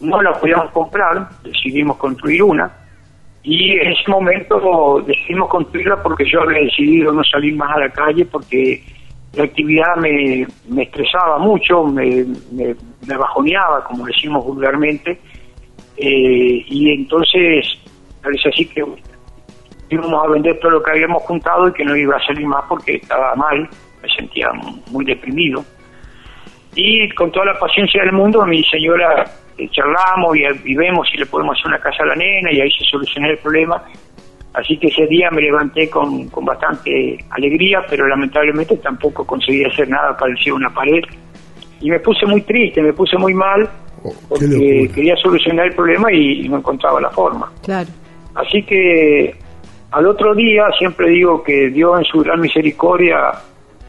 [0.00, 2.70] No la podíamos comprar, decidimos construir una.
[3.44, 7.90] Y en ese momento decidimos construirla porque yo había decidido no salir más a la
[7.90, 8.82] calle porque
[9.34, 10.46] la actividad me,
[10.82, 15.18] estresaba mucho, me, me, bajoneaba, como decimos vulgarmente,
[15.96, 17.78] eh, y entonces
[18.22, 18.84] parece así que
[19.92, 22.64] íbamos a vender todo lo que habíamos juntado y que no iba a salir más
[22.68, 23.68] porque estaba mal,
[24.02, 24.48] me sentía
[24.90, 25.64] muy deprimido.
[26.74, 29.24] Y con toda la paciencia del mundo, mi señora
[29.58, 32.70] eh, charlamos y, vemos si le podemos hacer una casa a la nena y ahí
[32.70, 33.82] se solucionó el problema.
[34.54, 39.88] Así que ese día me levanté con, con bastante alegría, pero lamentablemente tampoco conseguí hacer
[39.88, 41.02] nada, parecía una pared.
[41.80, 43.68] Y me puse muy triste, me puse muy mal,
[44.04, 47.50] oh, porque quería solucionar el problema y, no encontraba la forma.
[47.62, 47.88] Claro.
[48.34, 49.34] Así que
[49.92, 53.32] al otro día siempre digo que Dios en su gran misericordia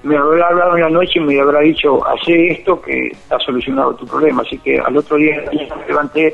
[0.04, 3.96] me habrá hablado en la noche y me habrá dicho, hace esto que está solucionado
[3.96, 4.42] tu problema.
[4.42, 6.34] Así que al otro día me levanté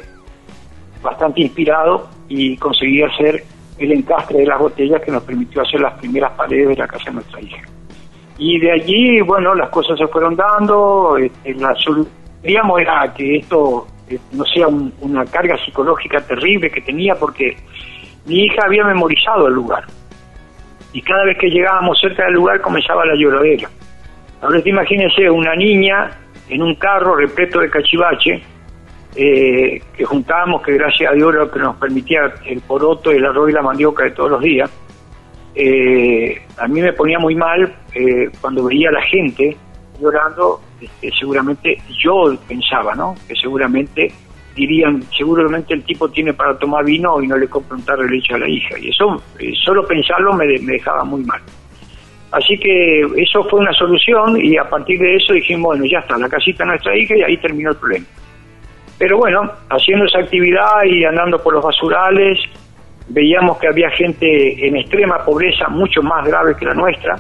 [1.03, 3.43] bastante inspirado y conseguí hacer
[3.77, 7.05] el encastre de las botellas que nos permitió hacer las primeras paredes de la casa
[7.05, 7.61] de nuestra hija.
[8.39, 11.75] Y de allí, bueno, las cosas se fueron dando, este, la
[12.41, 17.55] digamos era que esto eh, no sea una carga psicológica terrible que tenía porque
[18.25, 19.85] mi hija había memorizado el lugar
[20.93, 23.69] y cada vez que llegábamos cerca del lugar comenzaba la lloradera.
[24.41, 26.09] Ahora te imagínense una niña
[26.49, 28.41] en un carro repleto de cachivache
[29.15, 33.49] eh, que juntábamos, que gracias a Dios lo que nos permitía el poroto, el arroz
[33.49, 34.69] y la mandioca de todos los días.
[35.55, 39.57] Eh, a mí me ponía muy mal eh, cuando veía a la gente
[39.99, 43.15] llorando, este, seguramente yo pensaba, ¿no?
[43.27, 44.11] Que seguramente
[44.55, 48.09] dirían, seguramente el tipo tiene para tomar vino y no le compra un tarro de
[48.09, 48.77] leche a la hija.
[48.79, 51.41] Y eso, eh, solo pensarlo me, dejaba muy mal.
[52.31, 56.17] Así que eso fue una solución y a partir de eso dijimos, bueno, ya está,
[56.17, 58.05] la casita nuestra hija y ahí terminó el problema.
[58.99, 62.37] Pero bueno, haciendo esa actividad y andando por los basurales,
[63.07, 67.15] veíamos que había gente en extrema pobreza, mucho más grave que la nuestra,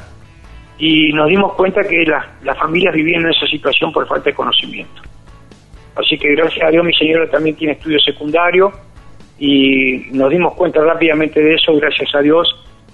[0.77, 5.01] y nos dimos cuenta que las familias vivían en esa situación por falta de conocimiento.
[5.99, 8.73] Así que gracias a Dios mi señora también tiene estudios secundarios
[9.37, 12.47] y nos dimos cuenta rápidamente de eso, gracias a Dios,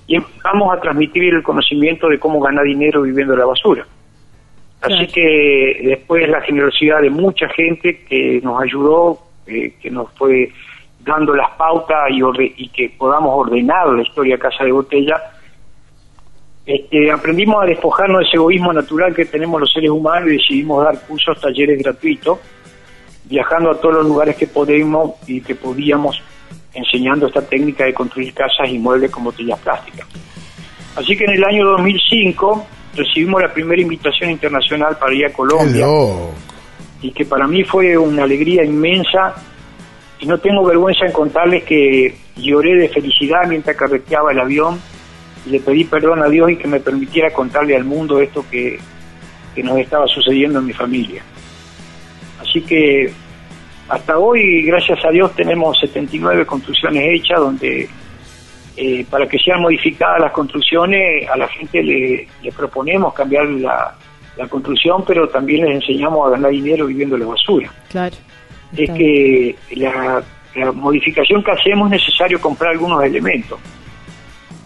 [0.08, 3.86] y empezamos a transmitir el conocimiento de cómo ganar dinero viviendo la basura.
[4.82, 10.52] Así que después la generosidad de mucha gente que nos ayudó, eh, que nos fue
[11.00, 12.22] dando las pautas y,
[12.58, 15.16] y, que podamos ordenar la historia Casa de Botella,
[16.66, 20.84] este, aprendimos a despojarnos de ese egoísmo natural que tenemos los seres humanos y decidimos
[20.84, 22.40] dar cursos, talleres gratuitos
[23.26, 26.22] viajando a todos los lugares que podemos y que podíamos
[26.74, 30.08] enseñando esta técnica de construir casas y muebles con botellas plásticas.
[30.96, 35.86] Así que en el año 2005 recibimos la primera invitación internacional para ir a Colombia
[37.02, 39.36] y que para mí fue una alegría inmensa
[40.20, 44.80] y no tengo vergüenza en contarles que lloré de felicidad mientras carreteaba el avión
[45.46, 48.80] y le pedí perdón a Dios y que me permitiera contarle al mundo esto que,
[49.54, 51.22] que nos estaba sucediendo en mi familia.
[52.56, 53.12] Así que
[53.90, 57.90] hasta hoy, gracias a Dios, tenemos 79 construcciones hechas donde
[58.78, 63.94] eh, para que sean modificadas las construcciones, a la gente le, proponemos cambiar la,
[64.50, 67.70] construcción, pero también les enseñamos a ganar dinero viviendo la basura.
[67.90, 68.16] Claro.
[68.78, 70.24] Es que la,
[70.56, 73.60] la modificación que hacemos es necesario comprar algunos elementos.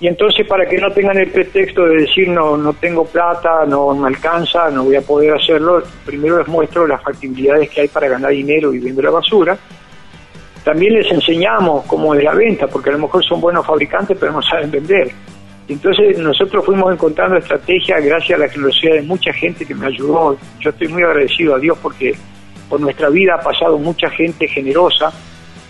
[0.01, 3.93] Y entonces para que no tengan el pretexto de decir no, no tengo plata, no
[3.93, 8.07] me alcanza, no voy a poder hacerlo, primero les muestro las factibilidades que hay para
[8.07, 9.57] ganar dinero viviendo la basura.
[10.63, 14.31] también les enseñamos cómo es la venta, porque a lo mejor son buenos fabricantes, pero
[14.31, 15.11] no saben vender.
[15.67, 20.37] Entonces nosotros fuimos encontrando estrategias gracias a la generosidad de mucha gente que me ayudó.
[20.59, 22.15] Yo estoy muy agradecido a Dios porque
[22.69, 25.11] por nuestra vida ha pasado mucha gente generosa,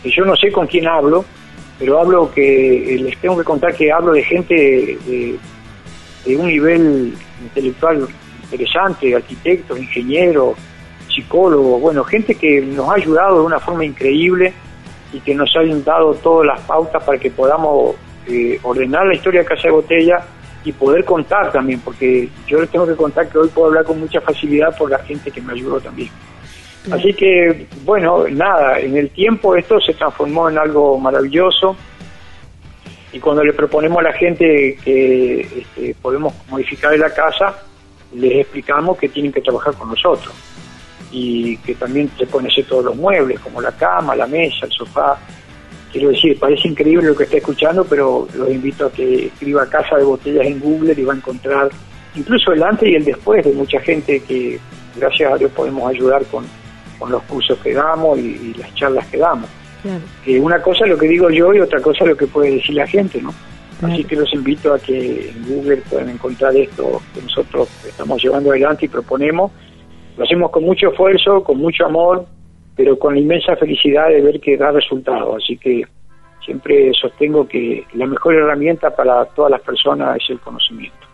[0.03, 1.25] que yo no sé con quién hablo,
[1.80, 5.39] pero hablo que les tengo que contar que hablo de gente de,
[6.25, 8.07] de un nivel intelectual
[8.43, 10.57] interesante, arquitectos, ingenieros,
[11.07, 14.53] psicólogos, bueno, gente que nos ha ayudado de una forma increíble
[15.13, 17.95] y que nos han dado todas las pautas para que podamos
[18.27, 20.23] eh, ordenar la historia de Casa de Botella
[20.63, 23.99] y poder contar también, porque yo les tengo que contar que hoy puedo hablar con
[23.99, 26.09] mucha facilidad por la gente que me ayudó también.
[26.91, 31.75] Así que, bueno, nada, en el tiempo esto se transformó en algo maravilloso.
[33.11, 37.63] Y cuando le proponemos a la gente que este, podemos modificar la casa,
[38.13, 40.34] les explicamos que tienen que trabajar con nosotros.
[41.11, 44.71] Y que también se pueden hacer todos los muebles, como la cama, la mesa, el
[44.71, 45.17] sofá.
[45.91, 49.97] Quiero decir, parece increíble lo que está escuchando, pero los invito a que escriba Casa
[49.97, 51.69] de Botellas en Google y va a encontrar
[52.15, 54.59] incluso el antes y el después de mucha gente que,
[54.95, 56.45] gracias a Dios, podemos ayudar con,
[57.00, 59.50] con los cursos que damos y, las charlas que damos.
[60.26, 62.52] Que una cosa es lo que digo yo y otra cosa es lo que puede
[62.52, 63.34] decir la gente, ¿no?
[63.82, 68.50] Así que los invito a que en Google puedan encontrar esto que nosotros estamos llevando
[68.52, 69.52] adelante y proponemos
[70.20, 72.26] lo hacemos con mucho esfuerzo, con mucho amor,
[72.76, 75.38] pero con la inmensa felicidad de ver que da resultado.
[75.38, 75.84] Así que
[76.43, 81.09] siempre sostengo que la mejor herramienta para todas las personas es el conocimiento.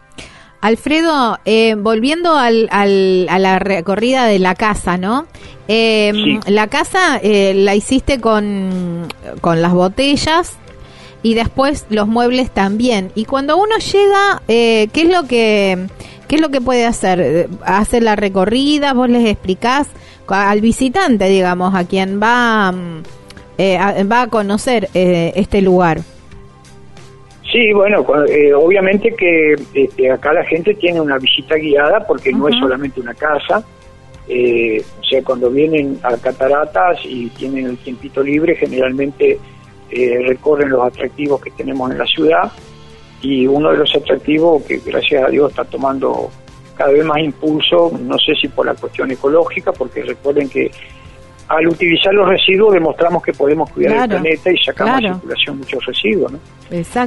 [0.66, 5.28] Alfredo, eh, volviendo al, a la recorrida de la casa, ¿no?
[5.68, 9.07] Eh, La casa eh, la hiciste con,
[9.41, 10.53] con las botellas
[11.22, 13.11] y después los muebles también.
[13.13, 15.88] Y cuando uno llega, eh, ¿qué es lo que
[16.28, 17.47] ¿Qué es lo que puede hacer?
[17.63, 18.93] ¿Hacer la recorrida?
[18.93, 19.88] ¿Vos les explicás
[20.28, 23.03] al visitante, digamos, a quien va, mm,
[23.59, 26.01] eh, a, va a conocer eh, este lugar?
[27.56, 32.49] Sí, bueno, eh, obviamente que este, acá la gente tiene una visita guiada porque no
[32.49, 33.60] es solamente una casa.
[33.60, 39.39] o sea, cuando vienen a Cataratas y tienen el tiempito libre, generalmente
[39.89, 42.51] recorren los atractivos que tenemos en la ciudad
[43.22, 46.30] y uno de los atractivos que gracias a Dios está tomando
[46.76, 50.72] cada vez más impulso, no sé si por la cuestión ecológica, porque recuerden que
[51.48, 55.86] al utilizar los residuos demostramos que podemos cuidar el planeta y sacamos de circulación muchos
[55.86, 56.32] residuos.
[56.32, 56.39] ¿no?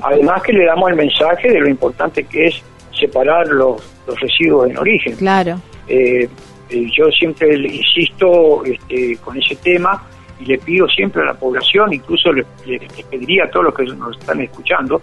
[0.03, 2.63] Además que le damos el mensaje de lo importante que es
[2.99, 5.17] separar los, los residuos en origen.
[5.17, 5.61] Claro.
[5.89, 6.29] Eh,
[6.71, 10.03] eh, yo siempre insisto este, con ese tema
[10.41, 12.81] y le pido siempre a la población, incluso le, le
[13.11, 15.01] pediría a todos los que nos están escuchando,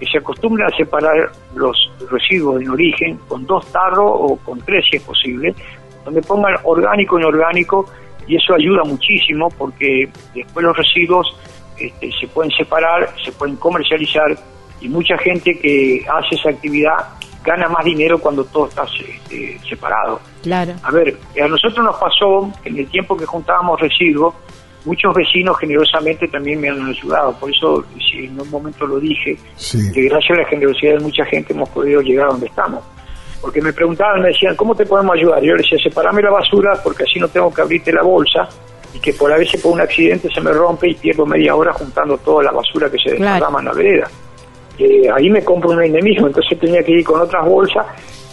[0.00, 1.76] que se acostumbren a separar los
[2.10, 5.54] residuos en origen con dos tarros o con tres si es posible,
[6.04, 7.86] donde pongan orgánico e inorgánico
[8.28, 11.26] y eso ayuda muchísimo porque después los residuos
[11.78, 14.36] este, se pueden separar, se pueden comercializar
[14.80, 16.94] y mucha gente que hace esa actividad
[17.42, 20.20] gana más dinero cuando todo está este, separado.
[20.42, 20.74] Claro.
[20.82, 24.34] A ver, a nosotros nos pasó que en el tiempo que juntábamos residuos,
[24.84, 27.32] muchos vecinos generosamente también me han ayudado.
[27.38, 29.36] Por eso, si en un momento lo dije,
[29.94, 32.84] que gracias a la generosidad de mucha gente hemos podido llegar a donde estamos.
[33.40, 35.42] Porque me preguntaban, me decían, ¿cómo te podemos ayudar?
[35.42, 38.48] Yo les decía, separame la basura porque así no tengo que abrirte la bolsa
[38.94, 41.72] y que por a veces por un accidente se me rompe y pierdo media hora
[41.72, 44.08] juntando toda la basura que se desparrama en la vereda.
[44.78, 47.84] Eh, ahí me compro un enemigo, entonces tenía que ir con otras bolsas,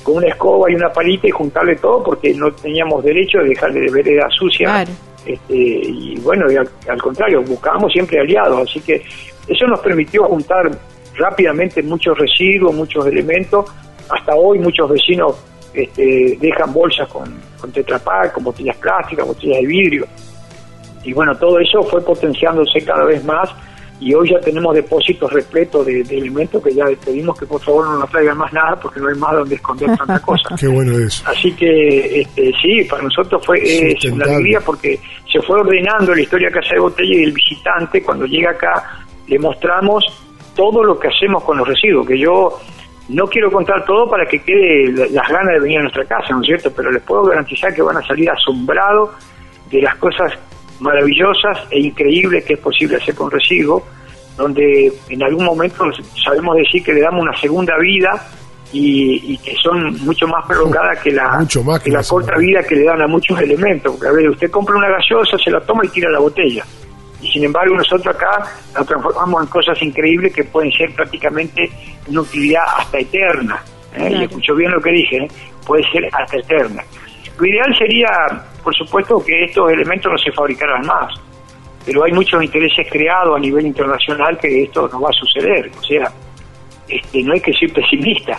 [0.04, 3.82] con una escoba y una palita y juntarle todo porque no teníamos derecho de dejarle
[3.82, 4.86] de vereda sucia.
[5.26, 6.46] Este, y bueno,
[6.88, 9.04] al, contrario, buscábamos siempre aliados, así que
[9.48, 10.70] eso nos permitió juntar
[11.16, 13.66] rápidamente muchos residuos, muchos elementos.
[14.10, 15.36] Hasta hoy muchos vecinos
[15.74, 17.26] este, dejan bolsas con,
[17.60, 20.08] con tetrapack, con botellas plásticas, botellas de vidrio.
[21.04, 23.50] Y bueno, todo eso fue potenciándose cada vez más
[24.00, 27.86] y hoy ya tenemos depósitos repletos de, de, alimentos que ya pedimos que por favor
[27.88, 30.56] no nos traigan más nada porque no hay más donde esconder tanta cosa.
[30.60, 31.24] Qué bueno eso.
[31.28, 33.58] Así que este, sí, para nosotros fue
[34.12, 35.00] una alegría porque
[35.32, 39.40] se fue ordenando la historia Casa de Botella y el visitante cuando llega acá le
[39.40, 40.04] mostramos
[40.56, 42.60] todo lo que hacemos con los residuos, que yo
[43.10, 46.42] no quiero contar todo para que quede las ganas de venir a nuestra casa, ¿no
[46.42, 46.72] es cierto?
[46.76, 49.12] Pero les puedo garantizar que van a salir asombrados
[49.70, 50.34] de las cosas
[50.80, 53.84] maravillosas e increíbles que es posible hacer con residuos,
[54.36, 55.86] donde en algún momento
[56.24, 58.28] sabemos decir que le damos una segunda vida
[58.74, 61.46] y, que son mucho más prolongadas que la,
[61.82, 63.94] que la corta vida que le dan a muchos elementos.
[63.94, 66.66] Porque a ver, usted compra una gaseosa, se la toma y tira la botella.
[67.22, 68.44] Y sin embargo nosotros acá
[68.74, 71.70] la transformamos en cosas increíbles que pueden ser prácticamente
[72.08, 73.64] una utilidad hasta eterna.
[73.96, 74.16] ¿eh?
[74.20, 75.28] Y escuchó bien lo que dije, ¿eh?
[75.66, 76.84] puede ser hasta eterna.
[77.38, 78.08] Lo ideal sería,
[78.64, 81.14] por supuesto, que estos elementos no se fabricaran más.
[81.86, 85.70] pero hay muchos intereses creados a nivel internacional que esto no va a suceder.
[85.78, 86.12] O sea,
[86.88, 88.38] este, no hay que ser pesimista,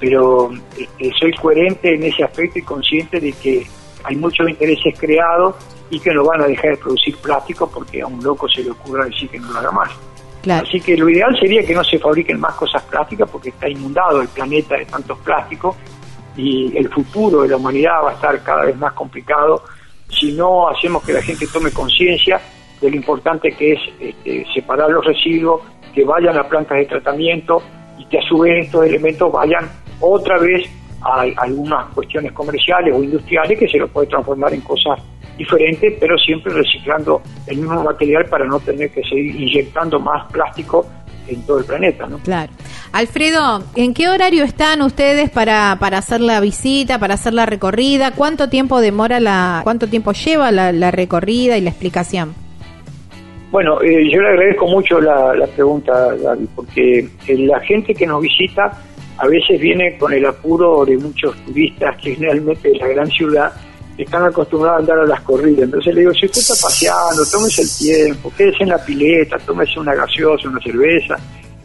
[0.00, 3.66] pero este, soy coherente en ese aspecto y consciente de que
[4.04, 5.54] hay muchos intereses creados
[5.90, 8.70] y que no van a dejar de producir plástico porque a un loco se le
[8.70, 9.90] ocurra decir que no lo haga más.
[10.50, 14.20] Así que lo ideal sería que no se fabriquen más cosas plásticas porque está inundado
[14.20, 15.76] el planeta de tantos plásticos
[16.36, 19.62] y el futuro de la humanidad va a estar cada vez más complicado
[20.08, 22.40] si no hacemos que la gente tome conciencia
[22.80, 25.60] de lo importante que es este, separar los residuos,
[25.94, 27.62] que vayan a plantas de tratamiento
[27.98, 30.68] y que a su vez estos elementos vayan otra vez
[31.04, 35.00] a algunas cuestiones comerciales o industriales que se los puede transformar en cosas
[35.36, 40.86] diferentes, pero siempre reciclando el mismo material para no tener que seguir inyectando más plástico
[41.28, 42.18] en todo el planeta, ¿no?
[42.18, 42.52] Claro.
[42.92, 48.12] Alfredo, ¿en qué horario están ustedes para, para hacer la visita, para hacer la recorrida?
[48.12, 52.34] ¿Cuánto tiempo demora la, cuánto tiempo lleva la, recorrida y la explicación?
[53.50, 55.92] Bueno, eh, yo le agradezco mucho la, la pregunta,
[56.22, 58.72] Gaby, porque eh, la gente que nos visita
[59.18, 63.52] a veces viene con el apuro de muchos turistas que generalmente de la gran ciudad
[63.98, 65.64] están acostumbrados a andar a las corridas.
[65.64, 69.78] Entonces le digo, si usted está paseando, tómese el tiempo, quédese en la pileta, tómese
[69.78, 71.16] una gaseosa, una cerveza.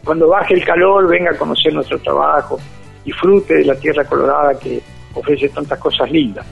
[0.04, 2.58] Cuando baje el calor, venga a conocer nuestro trabajo,
[3.04, 4.80] disfrute de la tierra colorada que
[5.14, 6.46] ofrece tantas cosas lindas.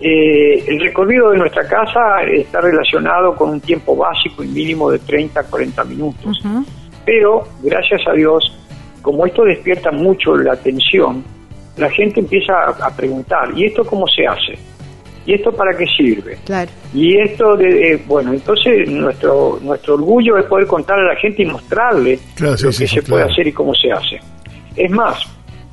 [0.00, 5.00] Eh, el recorrido de nuestra casa está relacionado con un tiempo básico y mínimo de
[5.00, 6.40] 30 a 40 minutos.
[7.04, 8.52] Pero, gracias a Dios,
[9.08, 11.24] como esto despierta mucho la atención,
[11.78, 14.58] la gente empieza a preguntar, ¿y esto cómo se hace?
[15.24, 16.36] ¿Y esto para qué sirve?
[16.44, 16.70] Claro.
[16.92, 21.42] Y esto, de, eh, bueno, entonces nuestro nuestro orgullo es poder contar a la gente
[21.42, 24.20] y mostrarle lo que se puede hacer y cómo se hace.
[24.76, 25.24] Es más,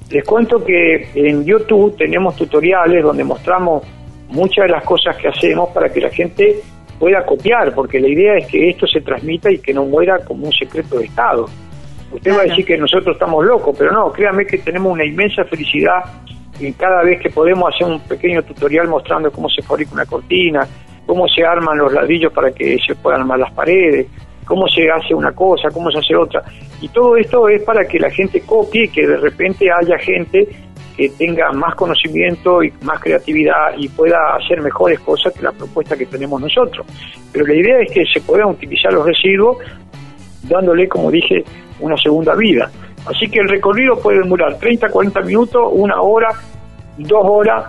[0.10, 3.84] les cuento que en YouTube tenemos tutoriales donde mostramos
[4.30, 6.62] muchas de las cosas que hacemos para que la gente
[6.98, 10.46] pueda copiar, porque la idea es que esto se transmita y que no muera como
[10.46, 11.50] un secreto de Estado.
[12.16, 15.44] Usted va a decir que nosotros estamos locos, pero no, créanme que tenemos una inmensa
[15.44, 16.00] felicidad
[16.60, 20.66] y cada vez que podemos hacer un pequeño tutorial mostrando cómo se fabrica una cortina,
[21.06, 24.08] cómo se arman los ladrillos para que se puedan armar las paredes,
[24.46, 26.42] cómo se hace una cosa, cómo se hace otra.
[26.82, 30.48] Y todo esto es para que la gente copie y que de repente haya gente
[30.96, 35.98] que tenga más conocimiento y más creatividad y pueda hacer mejores cosas que la propuesta
[35.98, 36.88] que tenemos nosotros.
[37.34, 39.58] Pero la idea es que se puedan utilizar los residuos
[40.48, 41.44] dándole, como dije,
[41.80, 42.70] una segunda vida.
[43.06, 46.30] Así que el recorrido puede demorar 30, 40 minutos, una hora,
[46.98, 47.66] dos horas,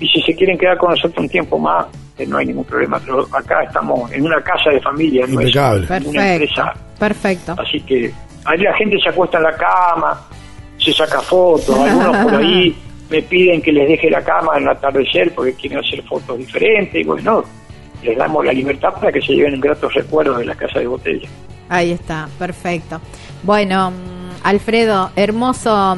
[0.00, 1.86] y si se quieren quedar con nosotros un tiempo más,
[2.18, 2.98] eh, no hay ningún problema.
[3.04, 6.74] Pero acá estamos en una casa de familia, no es una empresa.
[6.98, 7.54] Perfecto.
[7.58, 8.12] Así que
[8.44, 10.20] ahí la gente se acuesta en la cama,
[10.78, 12.74] se saca fotos, algunos por ahí
[13.10, 17.00] me piden que les deje la cama en el atardecer porque quieren hacer fotos diferentes,
[17.00, 17.44] y bueno,
[18.02, 21.28] les damos la libertad para que se lleven gratos recuerdos de la casa de botella.
[21.68, 23.00] Ahí está, perfecto.
[23.42, 23.92] Bueno,
[24.42, 25.96] Alfredo, hermoso,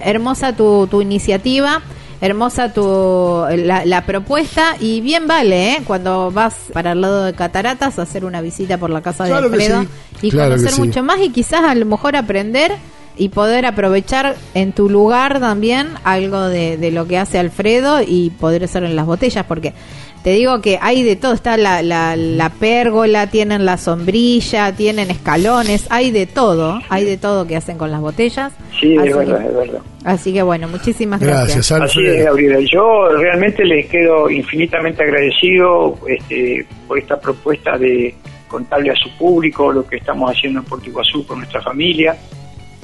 [0.00, 1.82] hermosa tu, tu iniciativa
[2.22, 5.82] hermosa tu la, propuesta y bien vale ¿eh?
[5.84, 9.32] cuando vas para el lado de Cataratas a hacer una visita por la casa de
[9.32, 9.84] Alfredo
[10.22, 12.70] y conocer mucho más y quizás a lo mejor aprender
[13.16, 18.30] y poder aprovechar en tu lugar también algo de, de lo que hace Alfredo y
[18.30, 19.74] poder hacer en las botellas porque
[20.22, 25.86] te digo que hay de todo, está la, la, pérgola, tienen la sombrilla, tienen escalones,
[25.90, 28.52] hay de todo, hay de todo que hacen con las botellas.
[28.78, 29.80] Sí, es verdad, es verdad.
[30.04, 31.70] Así que bueno, muchísimas gracias.
[31.70, 31.90] gracias.
[31.90, 32.60] Así es, Gabriela.
[32.60, 38.14] Yo realmente les quedo infinitamente agradecido este, por esta propuesta de
[38.46, 42.16] contarle a su público lo que estamos haciendo en Puerto Iguazú con nuestra familia.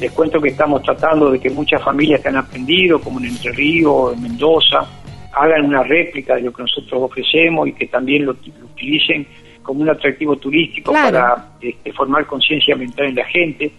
[0.01, 3.53] Les cuento que estamos tratando de que muchas familias que han aprendido, como en Entre
[3.53, 4.87] Ríos, en Mendoza,
[5.33, 9.27] hagan una réplica de lo que nosotros ofrecemos y que también lo, utilicen
[9.63, 13.71] como un atractivo turístico para este, formar conciencia mental en la gente.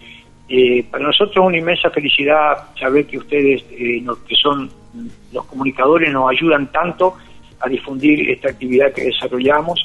[0.48, 4.70] Eh, para nosotros es una inmensa felicidad saber que ustedes, eh, que son
[5.32, 7.14] los comunicadores, nos ayudan tanto
[7.60, 9.80] a difundir esta actividad que desarrollamos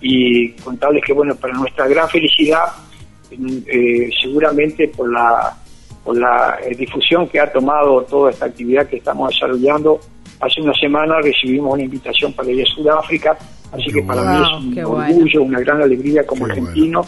[0.00, 2.64] y contarles que, bueno, para nuestra gran felicidad,
[3.30, 5.56] eh, seguramente por la,
[6.04, 10.00] por la difusión que ha tomado toda esta actividad que estamos desarrollando,
[10.40, 13.36] Hace una semana recibimos una invitación para ir a Sudáfrica,
[13.72, 17.04] así que para mí es un orgullo, una gran alegría como argentino,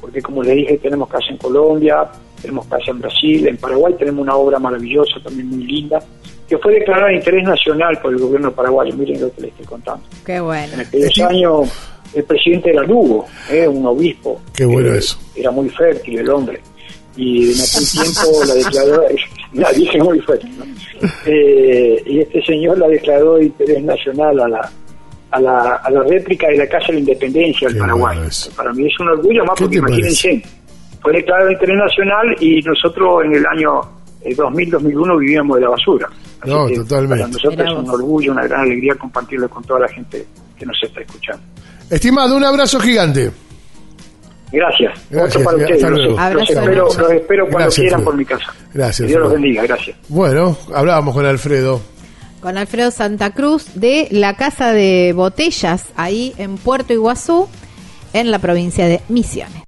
[0.00, 2.08] porque como les dije, tenemos casa en Colombia,
[2.40, 6.00] tenemos casa en Brasil, en Paraguay tenemos una obra maravillosa, también muy linda,
[6.48, 9.66] que fue declarada de interés nacional por el gobierno paraguayo, miren lo que les estoy
[9.66, 10.04] contando.
[10.26, 10.74] Qué bueno.
[10.74, 14.40] En aquellos años el presidente era Lugo, eh, un obispo.
[14.54, 15.18] Qué bueno eso.
[15.34, 16.60] Era muy fértil el hombre.
[17.16, 19.04] Y en aquel tiempo la declaró,
[19.52, 20.48] la dije muy fuerte,
[21.26, 24.70] eh, y este señor la declaró de interés nacional a la,
[25.30, 28.18] a la, a la réplica de la Casa de la Independencia del Paraguay.
[28.56, 30.42] Para mí es un orgullo más ¿Qué porque imagínense,
[31.02, 33.80] fue declarado internacional y nosotros en el año
[34.22, 36.08] eh, 2000-2001 vivíamos de la basura.
[36.40, 37.16] Así No, que totalmente.
[37.16, 40.26] Para nosotros es un orgullo, una gran alegría compartirlo con toda la gente
[40.58, 41.42] que nos está escuchando.
[41.90, 43.30] Estimado, un abrazo gigante.
[44.52, 44.92] Gracias.
[45.10, 45.90] Gracias, para hasta ustedes.
[45.90, 46.10] luego.
[46.10, 48.44] Los, Abrazo los espero, los espero cuando Gracias, quieran por mi casa.
[48.74, 49.62] Gracias, Que Dios los bendiga.
[49.62, 49.96] Gracias.
[50.08, 51.80] Bueno, hablábamos con Alfredo.
[52.40, 57.48] Con Alfredo Santa Cruz de la Casa de Botellas, ahí en Puerto Iguazú,
[58.12, 59.62] en la provincia de Misiones.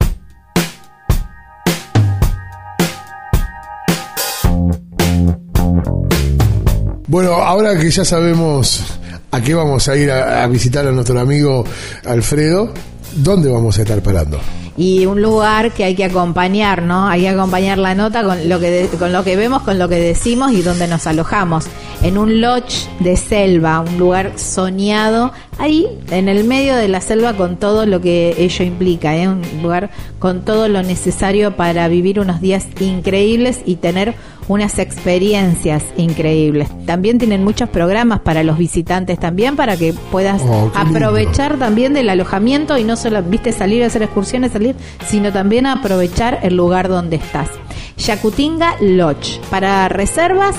[7.07, 8.99] Bueno, ahora que ya sabemos
[9.30, 11.64] a qué vamos a ir a, a visitar a nuestro amigo
[12.05, 12.72] Alfredo,
[13.17, 14.39] ¿dónde vamos a estar parando?
[14.77, 17.07] y un lugar que hay que acompañar, ¿no?
[17.07, 19.89] Hay que acompañar la nota con lo que de- con lo que vemos, con lo
[19.89, 21.67] que decimos y donde nos alojamos.
[22.03, 27.35] En un lodge de selva, un lugar soñado, ahí en el medio de la selva
[27.35, 29.29] con todo lo que ello implica, ¿eh?
[29.29, 34.17] Un lugar con todo lo necesario para vivir unos días increíbles y tener
[34.49, 36.69] unas experiencias increíbles.
[36.87, 42.11] También tienen muchos programas para los visitantes también para que puedas Oh, aprovechar también del
[42.11, 44.77] alojamiento y no solo, viste, salir a hacer excursiones, salir,
[45.07, 47.49] sino también aprovechar el lugar donde estás.
[47.97, 49.41] Yacutinga Lodge.
[49.51, 50.57] Para reservas,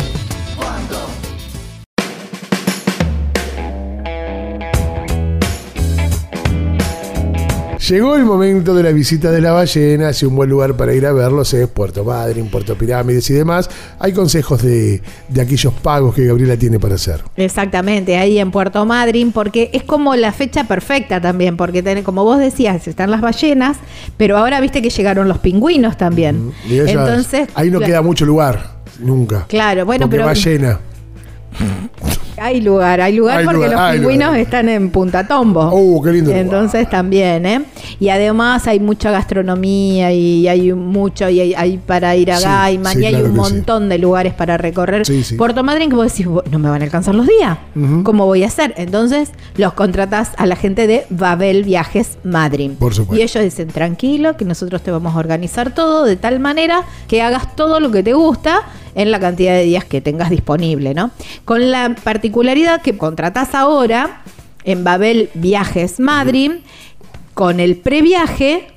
[7.91, 11.05] Llegó el momento de la visita de la ballena, si un buen lugar para ir
[11.05, 13.69] a verlos es Puerto Madryn, Puerto Pirámides y demás.
[13.99, 17.21] Hay consejos de, de aquellos pagos que Gabriela tiene para hacer.
[17.35, 22.23] Exactamente, ahí en Puerto Madryn, porque es como la fecha perfecta también, porque ten- como
[22.23, 23.75] vos decías, están las ballenas,
[24.15, 26.53] pero ahora viste que llegaron los pingüinos también.
[26.69, 29.47] Y ellas- Entonces, ahí no queda mucho lugar, nunca.
[29.49, 30.79] Claro, bueno, porque pero ballena.
[32.41, 34.39] hay lugar, hay lugar Hay porque lugar, los pingüinos lugar.
[34.41, 35.69] están en Punta Tombo.
[35.71, 36.43] Oh, qué lindo lugar.
[36.45, 37.61] Entonces también, ¿eh?
[37.99, 42.43] Y además hay mucha gastronomía y hay mucho, y hay, hay para ir a Sí,
[42.45, 43.37] Gaiman, sí, y hay claro un sí.
[43.37, 45.05] montón de lugares para recorrer.
[45.05, 45.35] Sí, sí.
[45.35, 47.57] Puerto Madryn, que vos decís, "Bo- no me van a alcanzar los días.
[48.03, 48.73] ¿Cómo voy a hacer?
[48.77, 52.75] Entonces los contratás a la gente de Babel Viajes Madryn.
[52.75, 53.19] Por supuesto.
[53.19, 57.21] Y ellos dicen, tranquilo, que nosotros te vamos a organizar todo de tal manera que
[57.21, 58.61] hagas todo lo que te gusta
[58.95, 61.11] en la cantidad de días que tengas disponible, ¿no?
[61.45, 64.21] Con la particularidad que contratás ahora
[64.63, 66.61] en Babel Viajes Madryn,
[67.33, 68.67] con el previaje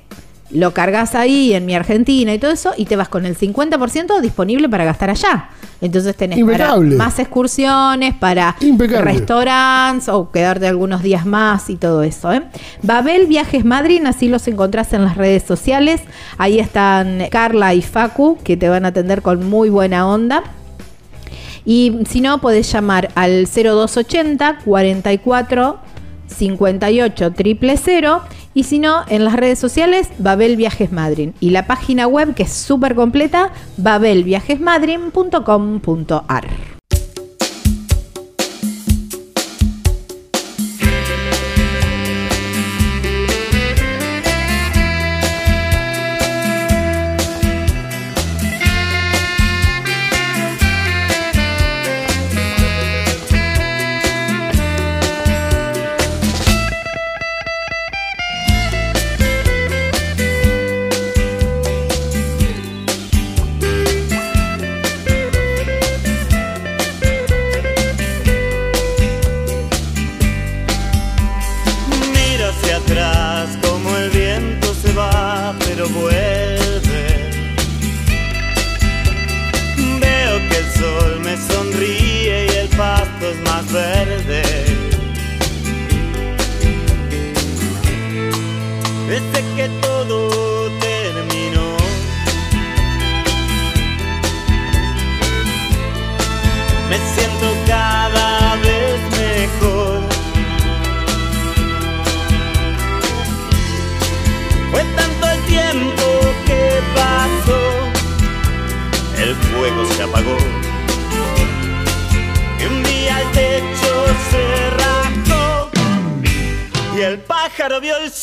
[0.51, 4.21] lo cargas ahí en mi Argentina y todo eso y te vas con el 50%
[4.21, 5.49] disponible para gastar allá.
[5.81, 8.55] Entonces tenés para más excursiones, para
[9.01, 12.31] restaurantes o quedarte algunos días más y todo eso.
[12.31, 12.43] ¿eh?
[12.81, 16.01] Babel Viajes Madrid, así los encontrás en las redes sociales.
[16.37, 20.43] Ahí están Carla y Facu, que te van a atender con muy buena onda.
[21.65, 25.79] Y si no, podés llamar al 0280 44
[26.27, 28.21] 58 000
[28.55, 31.33] y si no, en las redes sociales, Babel Viajes Madrid.
[31.41, 36.74] Y la página web, que es súper completa, babelviajesmadrid.com.ar.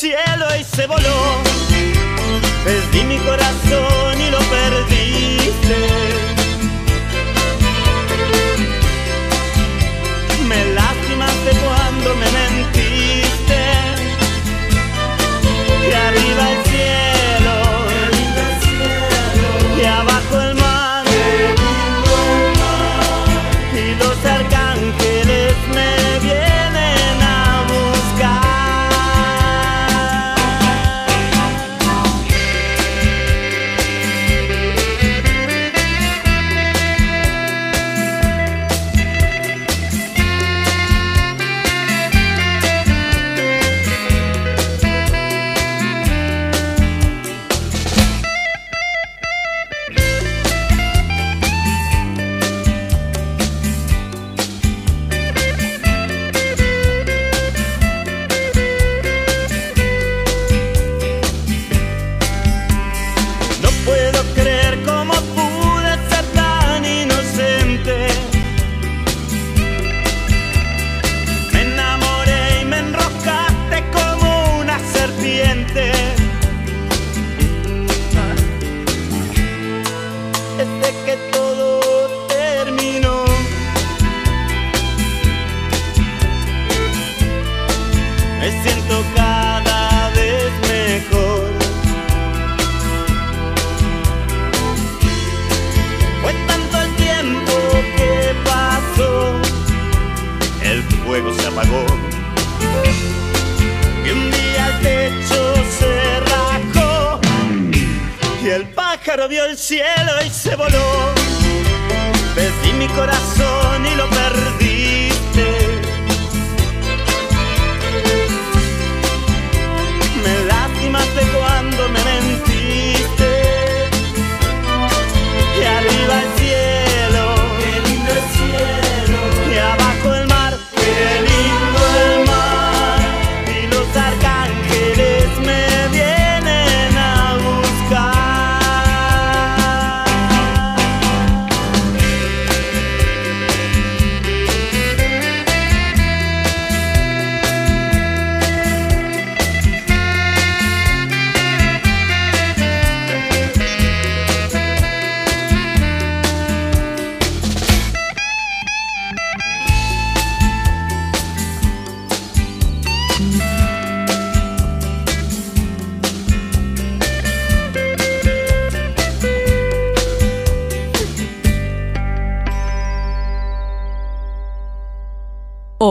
[0.03, 1.12] cielo y se voló.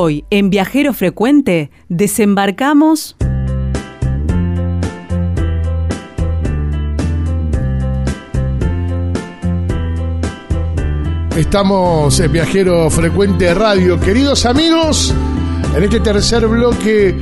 [0.03, 3.15] Hoy, en Viajero Frecuente, desembarcamos...
[11.37, 13.99] Estamos en Viajero Frecuente Radio.
[13.99, 15.13] Queridos amigos,
[15.77, 17.15] en este tercer bloque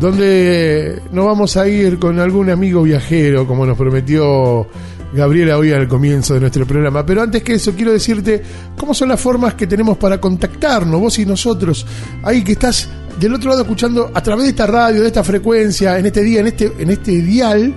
[0.00, 4.66] donde nos vamos a ir con algún amigo viajero, como nos prometió
[5.14, 7.06] Gabriela hoy al comienzo de nuestro programa.
[7.06, 8.42] Pero antes que eso, quiero decirte
[8.76, 11.86] cómo son las formas que tenemos para contactarnos, vos y nosotros.
[12.22, 12.88] Ahí que estás
[13.20, 16.40] del otro lado escuchando a través de esta radio, de esta frecuencia, en este día,
[16.40, 17.74] en este, en este dial.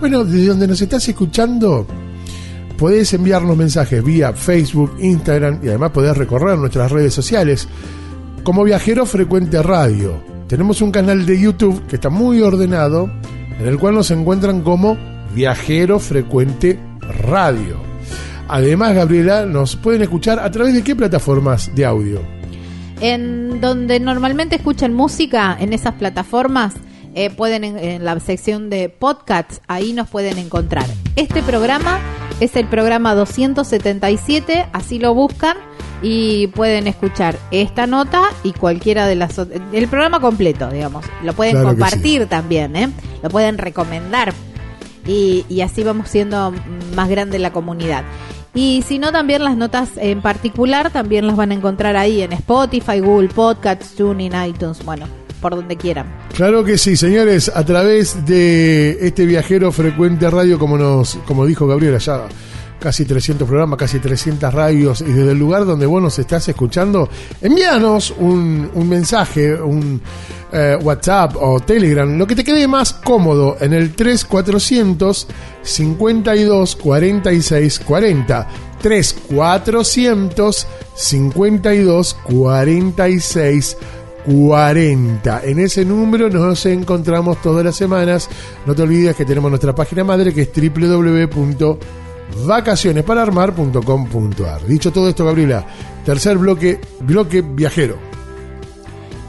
[0.00, 1.86] Bueno, desde donde nos estás escuchando,
[2.76, 7.68] podés enviarnos mensajes vía Facebook, Instagram y además podés recorrer nuestras redes sociales
[8.42, 10.20] como Viajero Frecuente Radio.
[10.48, 13.08] Tenemos un canal de YouTube que está muy ordenado,
[13.60, 17.76] en el cual nos encuentran como Viajero Frecuente Radio.
[18.48, 22.20] Además, Gabriela, nos pueden escuchar a través de qué plataformas de audio.
[23.00, 26.74] En donde normalmente escuchan música, en esas plataformas,
[27.14, 30.86] eh, pueden en, en la sección de podcasts, ahí nos pueden encontrar.
[31.16, 32.00] Este programa
[32.40, 35.56] es el programa 277, así lo buscan
[36.02, 41.04] y pueden escuchar esta nota y cualquiera de las el programa completo, digamos.
[41.22, 42.88] Lo pueden Claro compartir también, ¿eh?
[43.22, 44.32] Lo pueden recomendar
[45.10, 46.54] y, y así vamos siendo
[46.94, 48.04] más grande la comunidad.
[48.54, 52.32] Y si no, también las notas en particular también las van a encontrar ahí en
[52.32, 55.06] Spotify, Google Podcasts, TuneIn, iTunes, bueno,
[55.40, 56.06] por donde quieran.
[56.34, 61.66] Claro que sí, señores, a través de este viajero frecuente radio, como nos, como dijo
[61.66, 62.26] Gabriela, ya
[62.80, 67.08] casi 300 programas, casi 300 radios, y desde el lugar donde vos nos estás escuchando,
[67.40, 70.00] envíanos un, mensaje, un
[70.52, 75.28] eh, WhatsApp o Telegram, lo que te quede más cómodo, en el 3400
[75.62, 78.48] 52 46 40.
[78.80, 83.76] 3400 52 46
[84.24, 85.42] 40.
[85.44, 88.28] En ese número nos encontramos todas las semanas.
[88.66, 90.52] No te olvides que tenemos nuestra página madre que es
[92.34, 94.66] www.vacacionespararmar.com.ar.
[94.66, 95.64] Dicho todo esto, Gabriela,
[96.04, 97.96] tercer bloque, bloque viajero.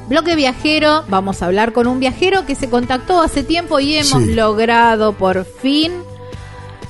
[0.10, 4.24] Bloque viajero, vamos a hablar con un viajero que se contactó hace tiempo y hemos
[4.24, 4.34] Sí.
[4.34, 5.92] logrado por fin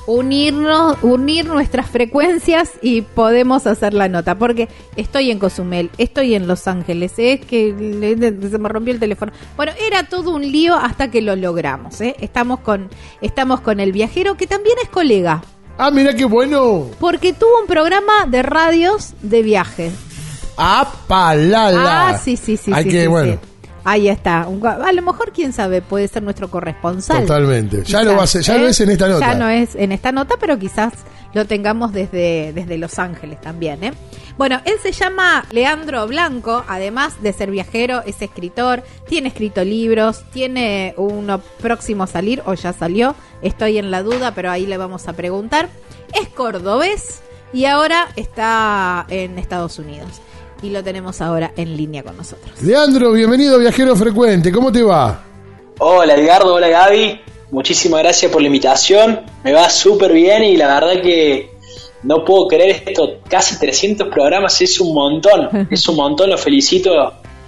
[0.08, 4.36] unirnos, unir nuestras frecuencias y podemos hacer la nota.
[4.36, 8.98] Porque estoy en Cozumel, estoy en Los Ángeles, es que le- se me rompió el
[8.98, 9.30] teléfono.
[9.56, 12.00] Bueno, era todo un lío hasta que lo logramos.
[12.00, 12.16] ¿eh?
[12.20, 12.88] Estamos con,
[13.20, 15.42] estamos con el viajero que también es colega.
[15.84, 16.86] Ah, mira qué bueno.
[17.00, 19.90] Porque tuvo un programa de radios de viaje.
[20.56, 22.10] ¡Ah, palala!
[22.10, 22.70] Ah, sí, sí, sí.
[22.72, 23.38] Hay sí, que, sí, bueno, sí.
[23.82, 24.42] Ahí está.
[24.42, 27.22] A lo mejor, quién sabe, puede ser nuestro corresponsal.
[27.22, 27.78] totalmente.
[27.78, 28.58] Ya, Quizás, lo, va a ser- ya ¿eh?
[28.60, 29.26] lo es en esta nota.
[29.26, 30.92] Ya no es en esta nota, pero quizás
[31.34, 33.82] lo tengamos desde, desde Los Ángeles también.
[33.84, 33.92] ¿eh?
[34.36, 40.24] Bueno, él se llama Leandro Blanco, además de ser viajero, es escritor, tiene escrito libros,
[40.32, 44.76] tiene uno próximo a salir o ya salió, estoy en la duda, pero ahí le
[44.76, 45.68] vamos a preguntar.
[46.18, 47.22] Es cordobés
[47.52, 50.20] y ahora está en Estados Unidos.
[50.62, 52.62] Y lo tenemos ahora en línea con nosotros.
[52.62, 54.52] Leandro, bienvenido Viajero Frecuente.
[54.52, 55.20] ¿Cómo te va?
[55.78, 57.20] Hola Edgardo, hola Gaby,
[57.52, 61.52] muchísimas gracias por la invitación, me va súper bien y la verdad que
[62.02, 66.90] no puedo creer esto, casi 300 programas es un montón, es un montón, lo felicito,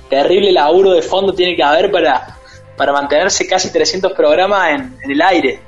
[0.09, 2.37] terrible laburo de fondo tiene que haber para,
[2.77, 5.59] para mantenerse casi 300 programas en, en el aire.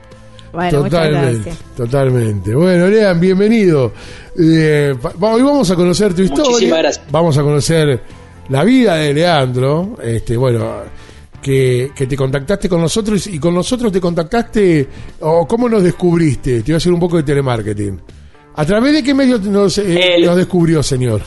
[0.52, 1.58] Bueno, muchas totalmente, gracias.
[1.76, 2.54] totalmente.
[2.54, 3.92] Bueno, Lean, bienvenido.
[4.38, 6.44] Eh, pa- hoy vamos a conocer tu historia.
[6.50, 7.06] Muchísimas gracias.
[7.10, 8.00] Vamos a conocer
[8.48, 9.98] la vida de Leandro.
[10.02, 10.82] Este, bueno,
[11.46, 14.88] que, que te contactaste con nosotros y con nosotros te contactaste
[15.20, 16.62] o cómo nos descubriste.
[16.62, 18.00] Te iba a hacer un poco de telemarketing.
[18.56, 21.20] ¿A través de qué medio nos, eh, El- nos descubrió, señor?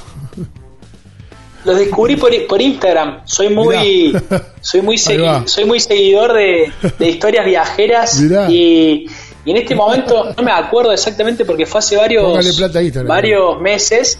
[1.63, 3.21] Los descubrí por, por Instagram.
[3.23, 4.43] Soy muy, Mirá.
[4.61, 9.05] soy muy, segui- soy muy seguidor de, de historias viajeras y,
[9.45, 14.19] y en este momento no me acuerdo exactamente porque fue hace varios, plata varios meses,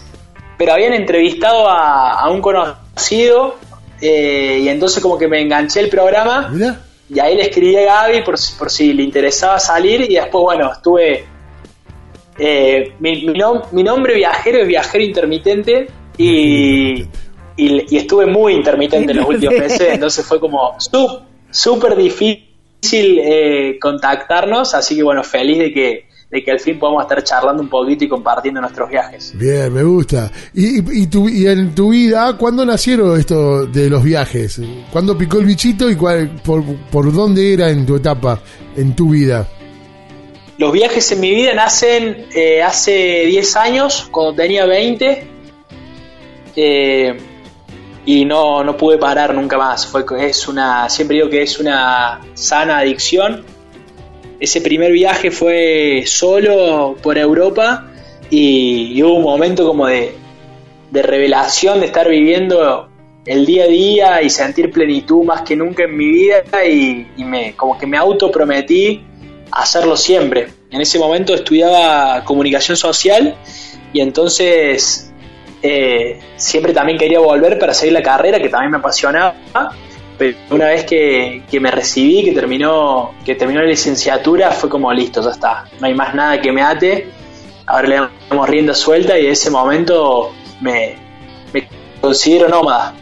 [0.56, 3.56] pero habían entrevistado a, a un conocido
[4.00, 6.48] eh, y entonces como que me enganché el programa.
[7.12, 10.02] Y ahí le escribí a Gaby por, si- por si le interesaba salir.
[10.02, 11.24] Y después, bueno, estuve...
[12.38, 15.88] eh, mi, mi nom- mi nombre viajero es viajero intermitente.
[16.16, 17.02] Y,
[17.56, 20.76] y, y estuve muy intermitente en los últimos meses, entonces fue como
[21.50, 27.02] súper difícil eh, contactarnos, así que bueno, feliz de que, de que al fin podamos
[27.02, 29.32] estar charlando un poquito y compartiendo nuestros viajes.
[29.36, 30.30] Bien, me gusta.
[30.54, 34.60] ¿Y, y, tu- y en tu vida, cuándo nacieron esto de los viajes?
[34.92, 38.40] ¿Cuándo picó el bichito y cuál, por, por dónde era en tu etapa,
[38.76, 39.48] en tu vida?
[40.58, 45.26] Los viajes en mi vida nacen eh, hace 10 años, cuando tenía 20,
[46.56, 47.16] eh,
[48.06, 49.86] y no, no pude parar nunca más.
[49.86, 53.44] Fue, es una, siempre digo que es una sana adicción.
[54.40, 57.86] Ese primer viaje fue solo por Europa
[58.30, 60.14] y, hubo un momento como de,
[60.90, 62.88] revelación, de estar viviendo
[63.26, 67.24] el día a día y sentir plenitud más que nunca en mi vida y, y
[67.24, 69.04] me, como que me autoprometí
[69.52, 70.48] hacerlo siempre.
[70.70, 73.36] En ese momento estudiaba comunicación social
[73.92, 75.10] y entonces
[75.62, 79.34] eh, siempre también quería volver para seguir la carrera que también me apasionaba.
[80.50, 85.22] Una vez que, que me recibí, que terminó, que terminó la licenciatura, fue como listo,
[85.22, 85.64] ya está.
[85.80, 87.08] No hay más nada que me ate.
[87.66, 90.96] Ahora le damos rienda suelta y en ese momento me,
[91.54, 91.66] me
[92.00, 92.94] considero nómada.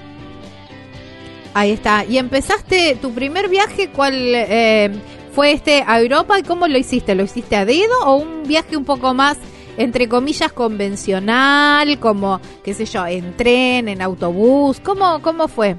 [1.55, 2.05] Ahí está.
[2.05, 4.91] Y empezaste tu primer viaje, ¿cuál eh,
[5.33, 7.17] fue este a Europa y cómo lo hiciste?
[7.17, 9.39] ¿Lo hiciste a dedo o un viaje un poco más,
[9.77, 14.79] entre comillas, convencional, como, qué sé yo, en tren, en autobús?
[14.81, 15.77] ¿Cómo, cómo fue?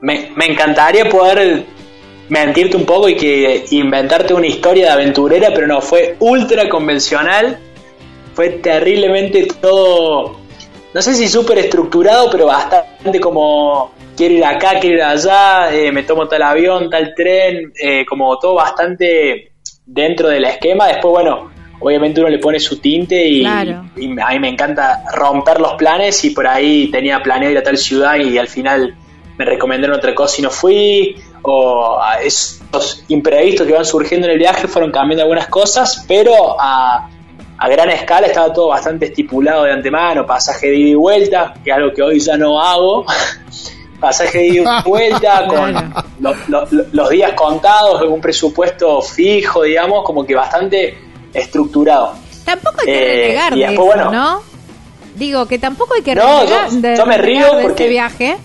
[0.00, 1.64] Me, me encantaría poder
[2.28, 7.58] mentirte un poco y que inventarte una historia de aventurera, pero no, fue ultra convencional,
[8.34, 10.38] fue terriblemente todo,
[10.94, 15.90] no sé si súper estructurado, pero bastante como quiero ir acá, quiero ir allá, eh,
[15.90, 19.52] me tomo tal avión, tal tren, eh, como todo bastante
[19.86, 20.88] dentro del esquema.
[20.88, 23.84] Después, bueno, obviamente uno le pone su tinte y, Claro.
[23.96, 27.62] y a mí me encanta romper los planes y por ahí tenía planeado ir a
[27.62, 28.94] tal ciudad y al final
[29.38, 34.32] me recomendaron otra cosa y no fui, o a esos imprevistos que van surgiendo en
[34.34, 37.08] el viaje fueron cambiando algunas cosas, pero a,
[37.56, 41.70] a gran escala estaba todo bastante estipulado de antemano, pasaje de ida y vuelta, que
[41.70, 43.06] es algo que hoy ya no hago,
[44.00, 45.72] pasaje de ida y vuelta, con
[46.20, 50.98] lo- lo- lo- los días contados, un presupuesto fijo, digamos, como que bastante
[51.32, 52.14] estructurado.
[52.44, 54.10] Tampoco hay que Eh, renegar y de después, eso, bueno.
[54.10, 54.42] ¿no?
[55.14, 58.36] Digo que tampoco hay que No, renegar, yo- me río de porque- ese viaje,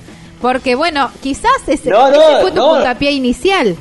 [0.43, 2.73] porque bueno, quizás ese, No, no, ese fue tu no.
[2.75, 3.75] puntapié inicial.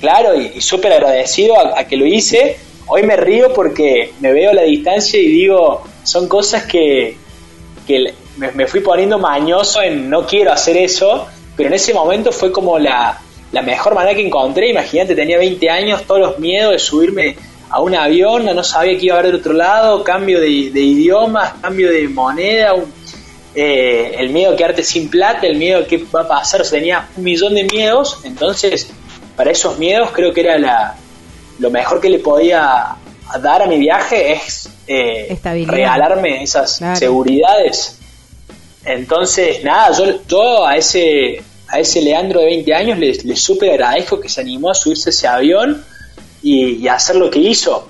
[0.00, 2.58] Claro, y, y súper agradecido a, a que lo hice.
[2.86, 7.16] Hoy me río porque me veo a la distancia y digo, son cosas que,
[7.86, 12.52] que me fui poniendo mañoso en no quiero hacer eso, pero en ese momento fue
[12.52, 13.18] como la,
[13.52, 14.68] la mejor manera que encontré.
[14.70, 17.36] Imagínate, tenía 20 años, todos los miedos de subirme
[17.70, 20.80] a un avión, no sabía que iba a haber del otro lado, cambio de, de
[20.80, 22.97] idiomas, cambio de moneda, un-
[23.60, 26.64] eh, el miedo a quedarte sin plata, el miedo a qué va a pasar, o
[26.64, 28.88] sea, tenía un millón de miedos, entonces
[29.36, 30.94] para esos miedos creo que era la,
[31.58, 32.94] lo mejor que le podía
[33.42, 35.26] dar a mi viaje es eh,
[35.72, 36.96] regalarme esas Claro.
[36.96, 37.98] seguridades.
[38.84, 43.72] Entonces, nada, yo, yo a ese a ese Leandro de 20 años le, le súper
[43.72, 45.84] agradezco que se animó a subirse a ese avión
[46.42, 47.86] y, y a hacer lo que hizo.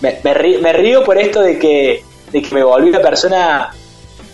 [0.00, 3.72] Me, me rí- me río por esto de que, de que me volví una persona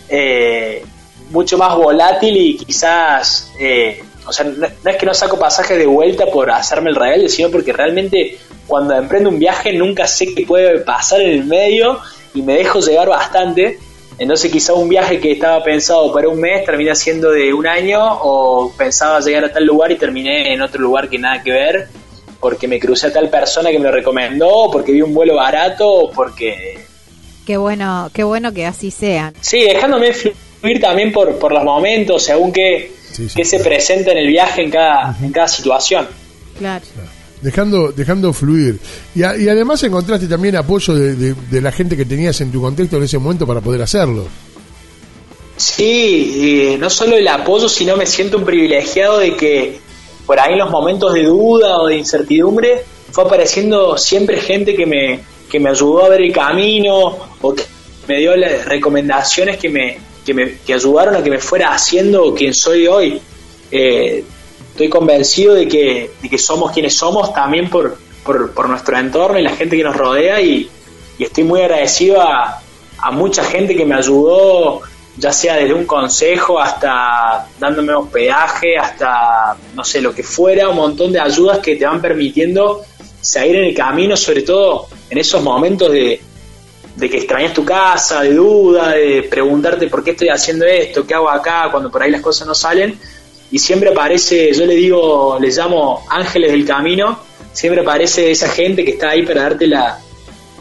[0.09, 0.83] eh,
[1.29, 5.85] mucho más volátil y quizás, eh, o sea, no, es que no saco pasajes de
[5.85, 8.37] vuelta por hacerme el rebelde, sino porque realmente
[8.67, 11.99] cuando emprendo un viaje nunca sé qué puede pasar en el medio
[12.33, 13.79] y me dejo llevar bastante.
[14.17, 17.99] Entonces quizá un viaje que estaba pensado para un mes termina siendo de un año
[18.01, 21.89] o pensaba llegar a tal lugar y terminé en otro lugar que nada que ver
[22.45, 26.11] porque me crucé a tal persona que me lo recomendó, porque vi un vuelo barato,
[26.13, 26.77] porque
[27.45, 29.33] Qué bueno, qué bueno que así sea.
[29.41, 33.35] Sí, dejándome fluir también por, por los momentos, según qué, Sí, sí.
[33.35, 36.07] qué se presenta en el viaje en cada, en cada situación.
[36.57, 36.83] Claro.
[37.41, 38.79] Dejando, dejando fluir.
[39.13, 42.51] Y, a- y además encontraste también apoyo de, de- de la gente que tenías en
[42.51, 44.25] tu contexto en ese momento para poder hacerlo.
[45.57, 49.79] Sí, eh, no solo el apoyo, sino me siento un privilegiado de que
[50.25, 54.85] por ahí en los momentos de duda o de incertidumbre fue apareciendo siempre gente que
[54.85, 55.19] me,
[55.49, 57.63] que me ayudó a ver el camino o que
[58.07, 62.33] me dio las recomendaciones que me, que me que ayudaron a que me fuera haciendo
[62.33, 63.21] quien soy hoy.
[63.71, 64.23] Eh,
[64.71, 69.39] estoy convencido de que, de que somos quienes somos también por, por, por nuestro entorno
[69.39, 70.69] y la gente que nos rodea y,
[71.17, 72.61] estoy muy agradecido a,
[72.97, 74.81] a mucha gente que me ayudó,
[75.15, 80.75] ya sea desde un consejo hasta dándome hospedaje, hasta no sé, lo que fuera, un
[80.75, 82.81] montón de ayudas que te van permitiendo
[83.21, 86.19] seguir en el camino, sobre todo en esos momentos de,
[86.95, 91.13] de que extrañas tu casa, de duda, de preguntarte por qué estoy haciendo esto, qué
[91.13, 92.97] hago acá, cuando por ahí las cosas no salen.
[93.51, 97.19] Y siempre aparece, yo le digo, le llamo ángeles del camino,
[97.53, 99.99] siempre aparece esa gente que está ahí para darte la,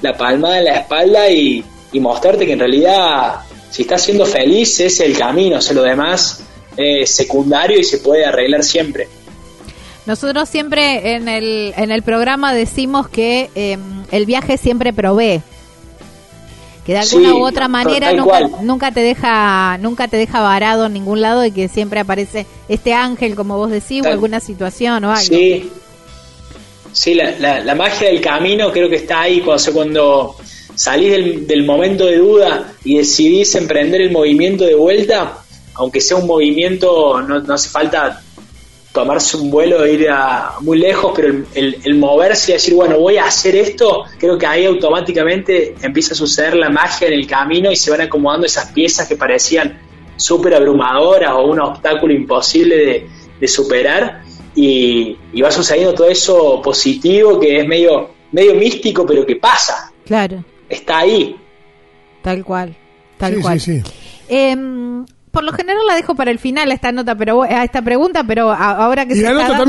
[0.02, 1.64] la palmada en la espalda y,
[1.94, 3.36] mostrarte que en realidad
[3.70, 6.42] si estás siendo feliz es el camino, o lo demás
[6.76, 9.06] es secundario y se puede arreglar siempre.
[10.04, 13.78] Nosotros siempre en el, en el programa decimos que eh,
[14.10, 15.40] el viaje siempre provee.
[16.86, 20.84] Que de alguna Sí, u otra manera nunca, nunca te deja nunca te deja varado
[20.86, 25.02] en ningún lado y que siempre aparece este ángel, como vos decís, o alguna situación
[25.04, 25.22] o algo.
[25.22, 25.70] Sí,
[26.92, 30.36] sí la, la- la magia del camino creo que está ahí cuando, cuando
[30.74, 35.38] salís del, del momento de duda y decidís emprender el movimiento de vuelta,
[35.74, 38.20] aunque sea un movimiento, no, no hace falta
[38.94, 42.74] tomarse un vuelo e ir a muy lejos, pero el, el- el moverse y decir,
[42.74, 47.14] bueno, voy a hacer esto, creo que ahí automáticamente empieza a suceder la magia en
[47.14, 49.80] el camino y se van acomodando esas piezas que parecían
[50.16, 53.06] súper abrumadoras o un obstáculo imposible de,
[53.40, 54.22] de superar
[54.54, 59.92] y, y va sucediendo todo eso positivo que es medio, medio místico, pero que pasa,
[60.06, 61.34] Claro, está ahí.
[62.22, 62.76] tal cual,
[63.18, 63.60] tal sí, cual.
[63.60, 63.92] sí, sí.
[64.28, 65.04] Em,
[65.34, 68.24] por lo general la dejo para el final a esta nota, pero a esta pregunta,
[68.24, 69.64] pero ahora que Y se la está nota dando-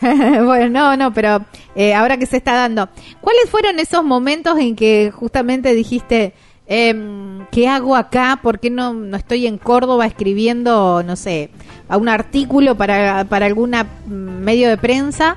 [0.00, 0.44] también.
[0.46, 2.88] bueno, no, no, pero eh, ahora que se está dando,
[3.20, 6.32] ¿cuáles fueron esos momentos en que justamente dijiste,
[6.66, 8.38] em, ¿qué hago acá?
[8.42, 11.50] ¿Por qué no, no estoy en Córdoba escribiendo, no sé,
[11.88, 15.36] a un artículo para, para alguna mm, medio de prensa?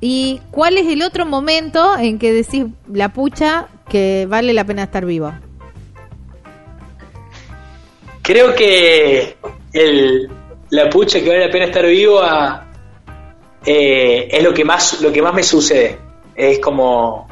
[0.00, 4.84] ¿Y cuál es el otro momento en que decís, la pucha, que vale la pena
[4.84, 5.32] estar vivo?
[8.30, 9.34] Creo que
[9.72, 10.30] el,
[10.68, 12.64] la pucha que vale la pena estar vivo a-
[13.66, 15.98] eh, es lo que más lo que más me sucede.
[16.36, 17.26] Es como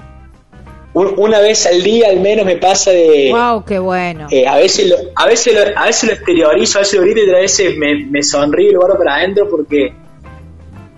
[0.95, 4.27] un- una vez al día al menos me pasa de ¡Wow, qué bueno!
[4.33, 7.21] eh, a veces lo, a veces lo, a veces lo exteriorizo, a veces lo grito
[7.21, 9.93] y otras veces me, me sonrío y lo guardo para adentro porque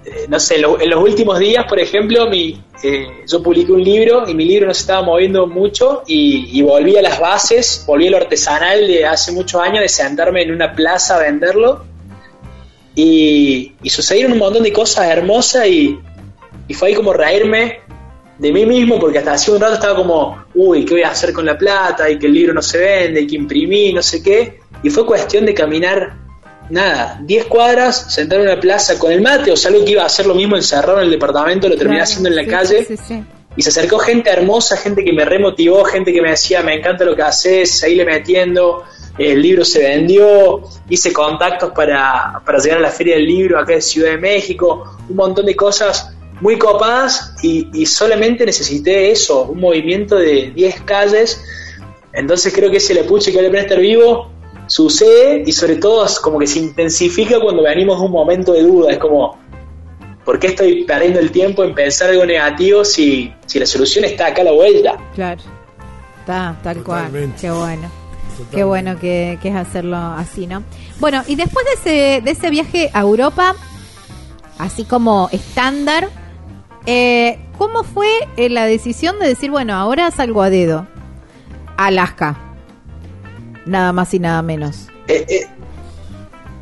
[0.05, 3.82] eh, no sé, lo- en los últimos días, por ejemplo, mi, eh, yo publiqué un
[3.85, 8.09] libro y mi libro no se estaba moviendo mucho y, volví a las bases, volví
[8.09, 11.85] a lo artesanal de hace muchos años, de sentarme en una plaza a venderlo
[12.94, 15.98] y, y sucedieron un montón de cosas hermosas y,
[16.68, 17.81] y fue ahí como reírme
[18.39, 21.32] de mí mismo, porque hasta hace un rato estaba como, uy, ¿qué voy a hacer
[21.35, 22.09] con la plata?
[22.09, 24.60] Y que el libro no se vende, y que imprimí, no sé qué.
[24.82, 26.16] Y fue cuestión de caminar,
[26.71, 30.03] nada, 10 cuadras, sentar en una plaza con el mate, o sea, algo que iba
[30.03, 32.49] a hacer lo mismo encerrado en el departamento, lo terminé Claro, haciendo en la sí,
[32.49, 32.85] calle.
[32.85, 33.25] sí, sí, sí.
[33.57, 37.05] Y se acercó gente hermosa, gente que me remotivó, gente que me decía, me encanta
[37.05, 38.85] lo que haces, seguile metiendo.
[39.19, 43.75] El libro se vendió, hice contactos para, para llegar a la Feria del Libro acá
[43.75, 46.11] en Ciudad de México, un montón de cosas
[46.41, 51.43] muy copadas y, y solamente necesité eso, un movimiento de 10 calles.
[52.13, 54.31] Entonces creo que ese lepuche que vale la pena estar vivo
[54.71, 58.63] sucede y sobre todo es como que se intensifica cuando venimos de un momento de
[58.63, 58.93] duda.
[58.93, 59.37] Es como,
[60.25, 64.29] ¿por qué estoy perdiendo el tiempo en pensar algo negativo si, si la solución está
[64.29, 64.97] acá a la vuelta?
[65.15, 65.41] Claro.
[66.21, 67.07] Está, tal cual.
[67.07, 67.41] Totalmente.
[67.41, 67.91] Qué bueno.
[68.53, 70.63] Qué bueno que, que es hacerlo así, ¿no?
[70.99, 73.55] Bueno, y después de ese, de ese viaje a Europa,
[74.57, 76.09] así como estándar,
[76.87, 80.87] eh, ¿cómo fue eh, la decisión de decir, bueno, ahora salgo a dedo?
[81.77, 82.49] Alaska.
[83.66, 84.87] Nada más y nada menos.
[85.09, 85.47] Eh, eh,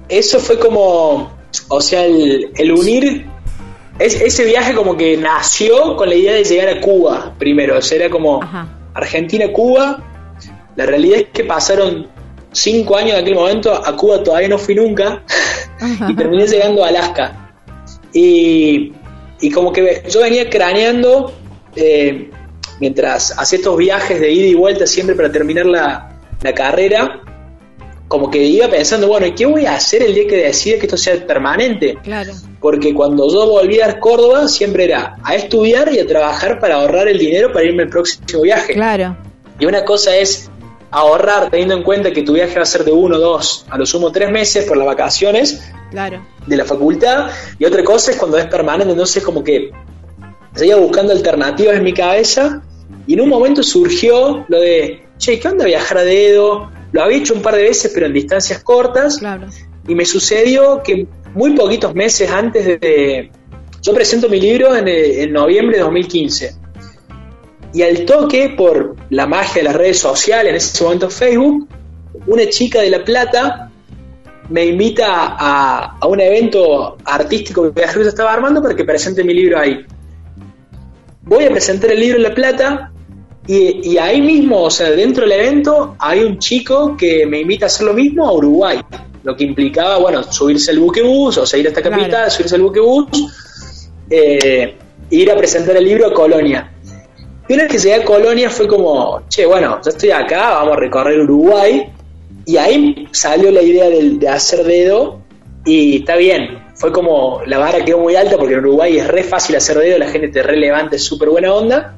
[0.09, 1.31] eso fue como,
[1.69, 3.27] o sea, el, el unir,
[3.99, 7.83] es- ese viaje como que nació con la idea de llegar a Cuba primero, o
[7.83, 8.41] sea, era como.
[8.95, 10.03] Argentina-Cuba,
[10.77, 12.09] la realidad es que pasaron
[12.53, 15.23] cinco años en aquel momento, a Cuba todavía no fui nunca,
[16.09, 17.53] y terminé llegando a Alaska.
[18.13, 18.93] Y,
[19.41, 21.33] y como que yo venía craneando,
[21.77, 22.31] eh,
[22.81, 26.08] mientras hacía estos viajes de ida y vuelta siempre para terminar la,
[26.43, 27.21] la carrera,
[28.09, 30.87] como que iba pensando, bueno, ¿y qué voy a hacer el día que decida que
[30.87, 31.99] esto sea permanente?
[32.03, 32.33] Claro.
[32.61, 37.09] Porque cuando yo volví a Córdoba siempre era a estudiar y a trabajar para ahorrar
[37.09, 38.73] el dinero para irme al próximo viaje.
[38.75, 39.17] Claro.
[39.59, 40.51] Y una cosa es
[40.91, 43.85] ahorrar teniendo en cuenta que tu viaje va a ser de uno, dos, a lo
[43.85, 46.25] sumo tres meses por las vacaciones Claro.
[46.47, 47.31] de la facultad.
[47.59, 49.71] Y otra cosa es cuando es permanente, entonces como que
[50.55, 52.63] seguía buscando alternativas en mi cabeza
[53.07, 56.71] y en un momento surgió lo de, che, ¿qué onda viajar a dedo?
[56.93, 59.19] Lo había hecho un par de veces, pero en distancias cortas.
[59.19, 59.47] Claro.
[59.87, 63.31] Y me sucedió que muy poquitos meses antes de...
[63.83, 66.57] Yo presento mi libro en, eh, en noviembre de 2015.
[67.75, 71.69] Y al toque, por la magia de las redes sociales, en ese momento Facebook,
[72.27, 73.71] una chica de La Plata
[74.49, 79.35] me invita a, a un evento artístico que Viajeros estaba armando para que presente mi
[79.35, 79.85] libro ahí.
[81.23, 82.93] Voy a presentar el libro en La Plata
[83.49, 87.65] y, y ahí mismo, o sea, dentro del evento, hay un chico que me invita
[87.65, 88.79] a hacer lo mismo a Uruguay.
[89.25, 92.31] Lo que implicaba, bueno, subirse al buquebús, o sea, ir a esta capital, Claro.
[92.31, 93.07] subirse al buquebús,
[94.11, 94.77] eh,
[95.09, 96.73] ir a presentar el libro a Colonia.
[97.49, 100.77] Y una vez que llegué a Colonia fue como, che, bueno, ya estoy acá, vamos
[100.77, 101.91] a recorrer Uruguay.
[102.45, 105.21] Y ahí salió la idea de, hacer dedo
[105.65, 106.67] y está bien.
[106.75, 109.99] Fue como, la vara quedó muy alta porque en Uruguay es re fácil hacer dedo,
[109.99, 111.97] la gente te relevante, es súper buena onda.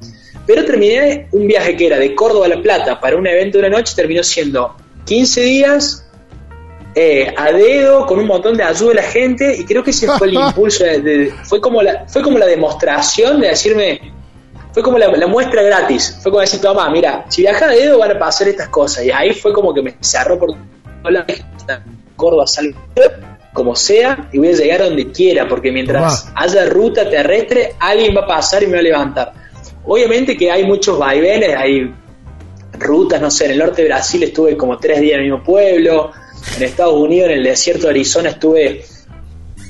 [0.53, 3.69] Pero terminé un viaje que era de Córdoba a La Plata para un evento de
[3.69, 4.75] una noche, terminó siendo
[5.05, 6.05] 15 días
[6.97, 10.09] eh, a dedo, con un montón de ayuda de la gente, y creo que ese
[10.19, 14.13] fue el impulso, de- de- fue, como la, fue como la demostración de decirme,
[14.73, 17.99] fue como la, la muestra gratis, fue como decir, toma, mira, si viajas a dedo
[18.01, 20.51] van a pasar estas cosas, y ahí fue como que me cerró por
[21.05, 21.25] la
[22.17, 22.77] Córdoba, salgo
[23.53, 26.41] como sea, y voy a llegar a donde quiera, porque mientras Tomá.
[26.41, 29.40] haya ruta terrestre, alguien va a pasar y me va a levantar.
[29.85, 31.93] Obviamente que hay muchos vaivenes, hay
[32.79, 35.45] rutas, no sé, en el norte de Brasil estuve como tres días en el mismo
[35.45, 36.13] pueblo,
[36.57, 38.85] en Estados Unidos, en el desierto de Arizona estuve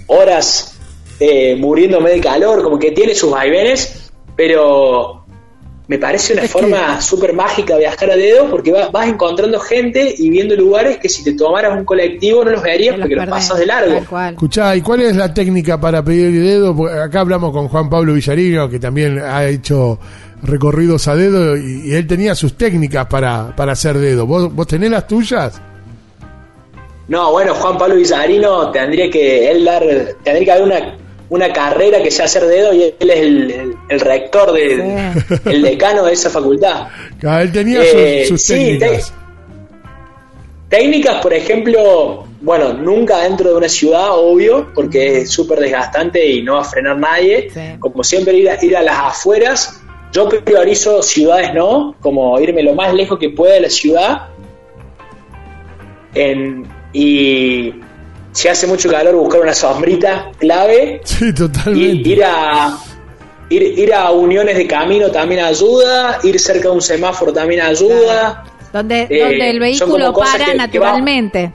[0.07, 0.79] horas
[1.19, 5.20] eh, muriéndome de calor, como que tiene sus vaivenes, pero
[5.91, 10.15] me parece una Es forma súper mágica viajar a dedo porque va- vas encontrando gente
[10.17, 13.59] y viendo lugares que si te tomaras un colectivo no los verías porque los pasas
[13.59, 13.97] de largo.
[14.31, 16.77] Escuchá, ¿y cuál es la técnica para pedir el dedo?
[16.77, 19.99] Porque acá hablamos con Juan Pablo Villarino, que también ha hecho
[20.45, 24.27] recorridos a dedo y, y él tenía sus técnicas para, para hacer dedo.
[24.27, 25.61] ¿Vos, ¿Vos tenés las tuyas?
[27.09, 29.83] No, bueno, Juan Pablo Villarino tendría que él dar,
[30.23, 30.95] tendría que haber una,
[31.31, 35.13] una carrera que sea hacer dedo y él es el, el- el rector, de,
[35.47, 36.89] el decano de esa facultad.
[37.27, 39.15] Ah, él tenía Eh, sus, sus sí, técnicas.
[40.69, 46.43] Técnicas, por ejemplo, bueno, nunca dentro de una ciudad, obvio, porque es súper desgastante y
[46.43, 47.49] no va a frenar nadie.
[47.53, 47.61] Sí.
[47.81, 49.81] Como siempre, ir a, ir a las afueras.
[50.13, 51.95] Yo priorizo ciudades, ¿no?
[52.01, 54.29] Como irme lo más lejos que pueda de la ciudad.
[56.15, 57.73] En- y
[58.33, 61.01] si hace mucho calor, buscar una sombrita clave.
[61.05, 62.09] Sí, totalmente.
[62.09, 62.77] ir a
[63.49, 68.45] ir, ir a uniones de camino también ayuda, ir cerca de un semáforo también ayuda.
[68.73, 71.53] Donde, Eh, donde el vehículo para que- que va- naturalmente.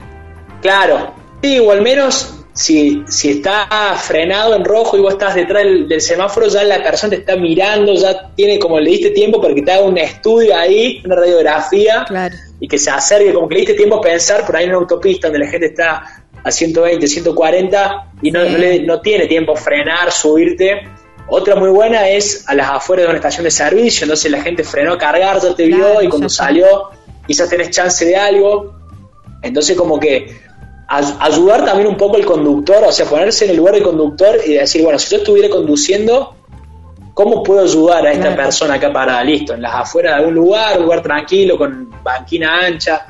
[0.60, 3.66] Claro, sí, o al menos si, si está
[3.98, 7.36] frenado en rojo y vos estás detrás del, del semáforo, ya la persona te está
[7.36, 11.16] mirando, ya tiene como le diste tiempo para que te haga un estudio ahí, una
[11.16, 12.34] radiografía, Claro.
[12.60, 14.78] y que se acerque, como que le diste tiempo a pensar por ahí en una
[14.80, 16.02] autopista donde la gente está
[16.46, 20.82] a 120, 140 y no, le- no tiene tiempo a frenar, subirte.
[21.28, 24.62] Otra muy buena es a las afueras de una estación de servicio, entonces la gente
[24.62, 26.90] frenó a cargar, ya te Claro, vio y cuando salió
[27.26, 28.74] quizás tenés chance de algo.
[29.42, 30.38] Entonces como que
[30.88, 34.36] ay- ayudar también un poco al conductor, o sea, ponerse en el lugar del conductor
[34.46, 36.36] y decir, bueno, si yo estuviera conduciendo,
[37.12, 38.42] ¿cómo puedo ayudar a esta Claro.
[38.44, 39.24] persona acá parada?
[39.24, 43.04] Listo, en las afueras de algún lugar, un lugar tranquilo, con banquina ancha.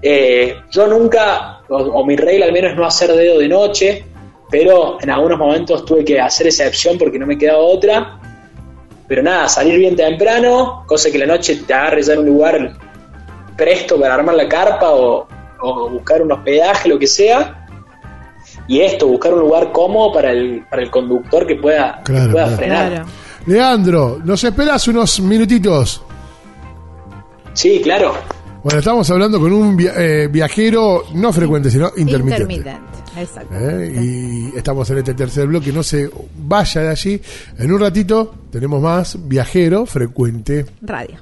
[0.00, 4.04] Eh, yo nunca, o, o mi regla al menos es no hacer dedo de noche,
[4.50, 8.18] pero en algunos momentos tuve que hacer excepción porque no me quedaba otra.
[9.06, 12.72] Pero nada, salir bien temprano, cosa que la noche te agarre ya en un lugar
[13.56, 15.26] presto para armar la carpa o,
[15.60, 17.66] o buscar un hospedaje, lo que sea.
[18.66, 22.28] Y esto, buscar un lugar cómodo para el, para el conductor que pueda, que pueda
[22.28, 22.56] claro.
[22.56, 22.90] frenar.
[22.90, 23.06] Claro.
[23.46, 26.02] Leandro, ¿nos esperas unos minutitos?
[27.54, 28.14] Sí, claro.
[28.68, 32.52] Bueno, estamos hablando con un via- eh, viajero no frecuente, sino intermitente.
[32.54, 32.98] Intermitente.
[33.18, 33.54] Exacto.
[33.54, 33.92] ¿eh?
[34.52, 37.22] Y estamos en este tercer bloque, no se vaya de allí.
[37.58, 40.66] En un ratito tenemos más viajero frecuente.
[40.82, 41.16] Radio.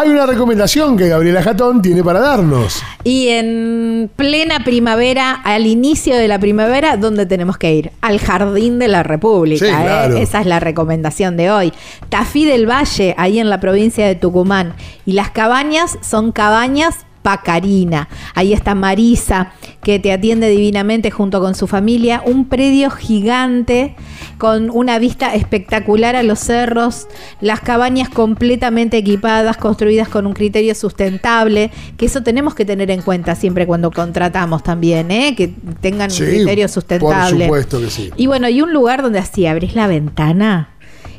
[0.00, 2.84] Hay una recomendación que Gabriela Jatón tiene para darnos.
[3.02, 7.90] Y en plena primavera, al inicio de la primavera, ¿dónde tenemos que ir?
[8.00, 9.66] Al Jardín de la República.
[9.66, 9.74] Sí, ¿eh?
[9.82, 10.16] claro.
[10.16, 11.72] Esa es la recomendación de hoy.
[12.10, 14.74] Tafí del Valle, ahí en la provincia de Tucumán.
[15.04, 18.08] Y las cabañas son cabañas Pacarina.
[18.34, 22.22] Ahí está Marisa, que te atiende divinamente junto con su familia.
[22.24, 23.96] Un predio gigante
[24.38, 27.06] con una vista espectacular a los cerros.
[27.40, 31.70] Las cabañas completamente equipadas, construidas con un criterio sustentable.
[31.96, 35.34] Que eso tenemos que tener en cuenta siempre cuando contratamos también, ¿eh?
[35.36, 35.48] que
[35.80, 37.44] tengan Sí, un criterio por sustentable.
[37.46, 38.10] supuesto que sí.
[38.16, 40.70] Y bueno, hay un lugar donde así abrís la ventana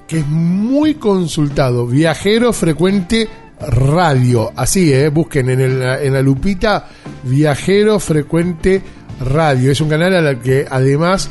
[0.08, 3.28] que es muy consultado, Viajero Frecuente
[3.68, 4.52] Radio.
[4.56, 5.10] Así, ¿eh?
[5.10, 6.88] busquen en, el- en la lupita
[7.24, 8.82] Viajero Frecuente
[9.26, 9.72] Radio.
[9.72, 11.30] Es un canal al que además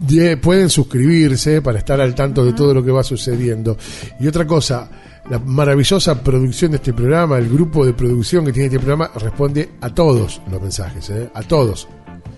[0.00, 3.76] de- pueden suscribirse para estar al tanto de todo lo que va sucediendo.
[4.20, 4.90] Y otra cosa,
[5.30, 9.70] la maravillosa producción de este programa, el grupo de producción que tiene este programa, responde
[9.80, 11.30] a todos los mensajes, ¿eh?
[11.32, 11.88] a todos.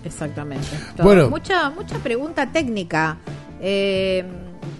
[0.03, 0.67] Exactamente.
[1.01, 1.29] Bueno.
[1.31, 3.17] mucha mucha pregunta técnica,
[3.59, 4.23] eh,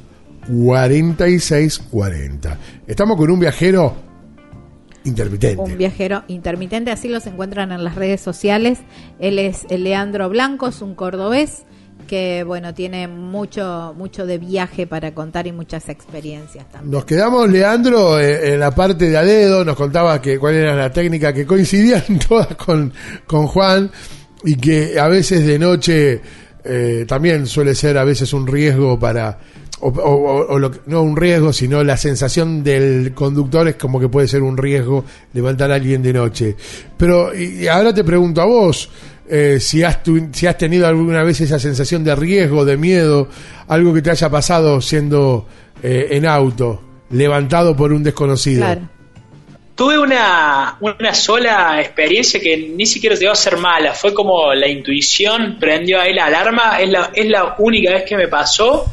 [0.46, 2.58] 46 40.
[2.86, 3.94] Estamos con un viajero
[5.04, 5.62] intermitente.
[5.62, 8.78] Un viajero intermitente, así los encuentran en las redes sociales.
[9.18, 11.64] Él es Leandro Blanco, es un cordobés
[12.08, 16.90] que bueno tiene mucho mucho de viaje para contar y muchas experiencias también.
[16.90, 20.74] Nos quedamos, Leandro, eh, en la parte de a dedo, nos contaba que cuál era
[20.74, 22.92] la técnica que coincidían todas con,
[23.26, 23.90] con Juan
[24.44, 26.20] y que a veces de noche
[26.64, 29.38] eh, también suele ser a veces un riesgo para
[29.81, 33.98] o, o- o lo que- no un riesgo, sino la sensación del conductor es como
[34.01, 36.57] que puede ser un riesgo levantar a alguien de noche.
[36.97, 38.90] Pero y, y ahora te pregunto a vos,
[39.28, 43.28] eh, si, has tu- si has tenido alguna vez esa sensación de riesgo, de miedo,
[43.69, 45.47] algo que te haya pasado siendo
[45.82, 48.61] eh, en auto, levantado por un desconocido.
[48.62, 48.82] Claro.
[49.74, 53.94] Tuve una, una sola experiencia que ni siquiera llegó a ser mala.
[53.94, 56.78] Fue como la intuición, prendió ahí la alarma.
[56.81, 58.85] Es la, es la única vez que me pasó.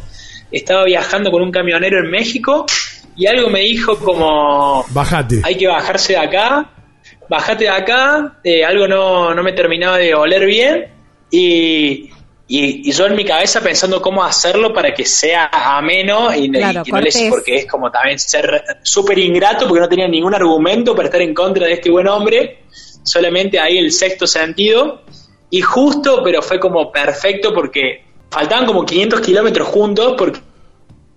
[0.51, 2.65] Estaba viajando con un camionero en México
[3.17, 5.41] y algo me dijo como, Bajate.
[5.43, 6.69] hay que bajarse de acá,
[7.27, 10.87] bajate de acá, eh, algo no, no me terminaba de oler bien
[11.31, 12.09] y,
[12.47, 16.81] y, y yo en mi cabeza pensando cómo hacerlo para que sea ameno y, Claro,
[16.81, 20.35] y que no les porque es como también ser súper ingrato porque no tenía ningún
[20.35, 22.63] argumento para estar en contra de este buen hombre,
[23.03, 25.01] solamente ahí el sexto sentido
[25.49, 30.39] y justo, pero fue como perfecto porque faltaban como 500 kilómetros juntos porque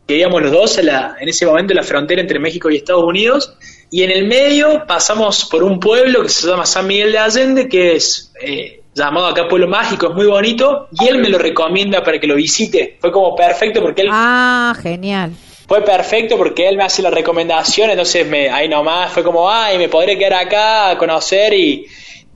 [0.06, 2.76] que íbamos los dos en, la- en ese momento en la frontera entre México y
[2.76, 3.54] Estados Unidos,
[3.92, 7.68] y en el medio pasamos por un pueblo que se llama San Miguel de Allende,
[7.68, 12.02] que es eh, llamado acá Pueblo Mágico, es muy bonito, y él me lo recomienda
[12.02, 12.98] para que lo visite.
[13.00, 15.30] Fue como perfecto porque él Ah, genial.
[15.68, 19.78] fue perfecto porque él me hace la recomendación, entonces me, ahí nomás fue como, ay,
[19.78, 21.86] me podré quedar acá a conocer y,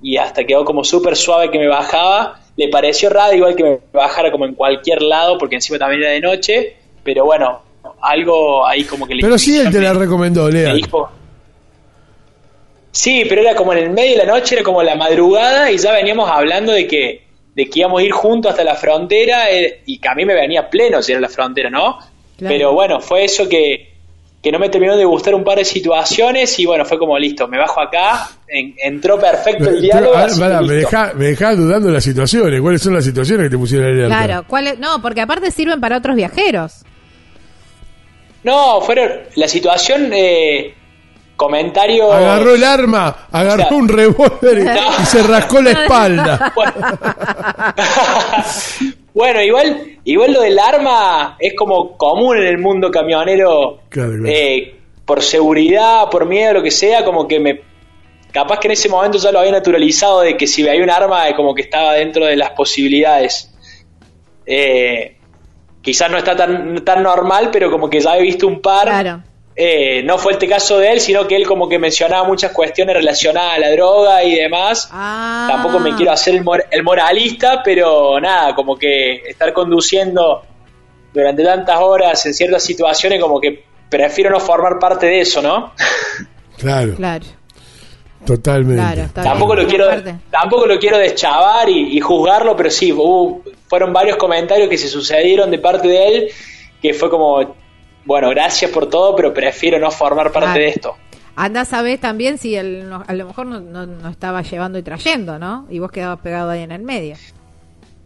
[0.00, 2.40] y hasta quedó como súper suave que me bajaba.
[2.56, 6.12] Le pareció raro igual que me bajara como en cualquier lado porque encima también era
[6.12, 7.62] de noche, pero bueno,
[8.00, 10.74] algo ahí como que le Pero sí él te la recomendó, me Lea.
[10.74, 11.10] dijo.
[12.92, 15.78] Sí, pero era como en el medio de la noche, era como la madrugada y
[15.78, 17.24] ya veníamos hablando de que,
[17.54, 20.34] de que íbamos a ir juntos hasta la frontera eh, y que a mí me
[20.34, 21.98] venía pleno si era la frontera, ¿no?
[22.38, 22.54] Claro.
[22.54, 23.93] Pero bueno, fue eso que,
[24.44, 27.48] que no me terminó de gustar un par de situaciones y bueno, fue como listo,
[27.48, 30.14] me bajo acá, en- entró perfecto el diálogo.
[31.16, 32.60] Me dejás dudando las situaciones.
[32.60, 34.24] ¿Cuáles son las situaciones que te pusieron en alerta?
[34.26, 34.78] Claro, ¿cuál es?
[34.78, 36.82] No, porque aparte sirven para otros viajeros.
[38.42, 40.74] No, fueron la situación, eh,
[41.36, 42.12] comentario...
[42.12, 45.02] Agarró el arma, agarró O sea, un revólver y- No.
[45.02, 46.52] y se rascó la espalda.
[46.54, 46.74] bueno,
[49.14, 53.80] igual, igual lo del arma es como común en el mundo camionero.
[53.88, 54.26] Claro, claro.
[54.26, 54.74] eh,
[55.04, 57.60] por seguridad, por miedo, lo que sea, como que me.
[58.32, 61.24] Capaz que en ese momento ya lo había naturalizado de que si había un arma,
[61.36, 63.54] como que estaba dentro de las posibilidades.
[64.46, 65.16] Eh,
[65.80, 68.88] quizás no está tan, tan normal, pero como que ya he visto un par.
[68.88, 69.22] Claro.
[69.56, 72.96] Eh, no fue este caso de él, sino que él como que mencionaba muchas cuestiones
[72.96, 74.88] relacionadas a la droga y demás.
[74.90, 75.46] Ah.
[75.48, 80.42] Tampoco me quiero hacer el, mor- el moralista, pero nada, como que estar conduciendo
[81.12, 85.72] durante tantas horas en ciertas situaciones, como que prefiero no formar parte de eso, ¿no?
[86.58, 87.24] Claro, Claro,
[88.24, 88.80] totalmente.
[88.82, 89.02] claro.
[89.02, 89.64] Está tampoco bien.
[89.64, 94.68] lo quiero tampoco lo quiero deschavar y, y juzgarlo, pero sí, hubo- fueron varios comentarios
[94.68, 96.28] que se sucedieron de parte de él
[96.80, 97.54] que fue como,
[98.04, 100.60] bueno, gracias por todo, pero prefiero no formar parte Claro.
[100.60, 100.96] de esto.
[101.36, 104.78] Anda a saber también si él no- a lo mejor no, no, no estaba llevando
[104.78, 105.66] y trayendo, ¿no?
[105.70, 107.16] Y vos quedabas pegado ahí en el medio.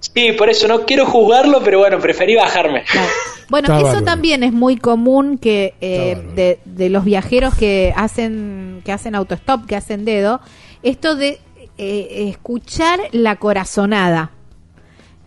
[0.01, 2.85] Sí, por eso no quiero juzgarlo, pero bueno, preferí bajarme.
[2.85, 3.09] Claro.
[3.51, 4.05] Bueno, Está eso bárbaro.
[4.05, 9.65] también es muy común que eh, de, de los viajeros que hacen que hacen autostop,
[9.65, 10.43] que hacen dedo,
[10.83, 11.39] esto de
[11.79, 14.33] eh, escuchar la corazonada.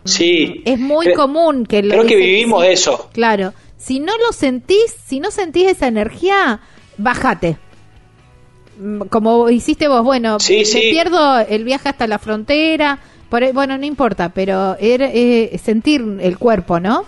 [0.04, 0.62] Sí.
[0.64, 3.08] Es muy Cre- común que lo Creo que vivimos sí, eso.
[3.12, 6.60] Claro, si no lo sentís, si no sentís esa energía,
[6.98, 7.58] bájate.
[8.78, 10.80] Mm, Como hiciste vos, bueno, Sí, me sí.
[10.90, 12.98] pierdo el viaje hasta la frontera,
[13.28, 17.06] por bueno, no importa, pero era, eh, sentir el cuerpo, ¿no?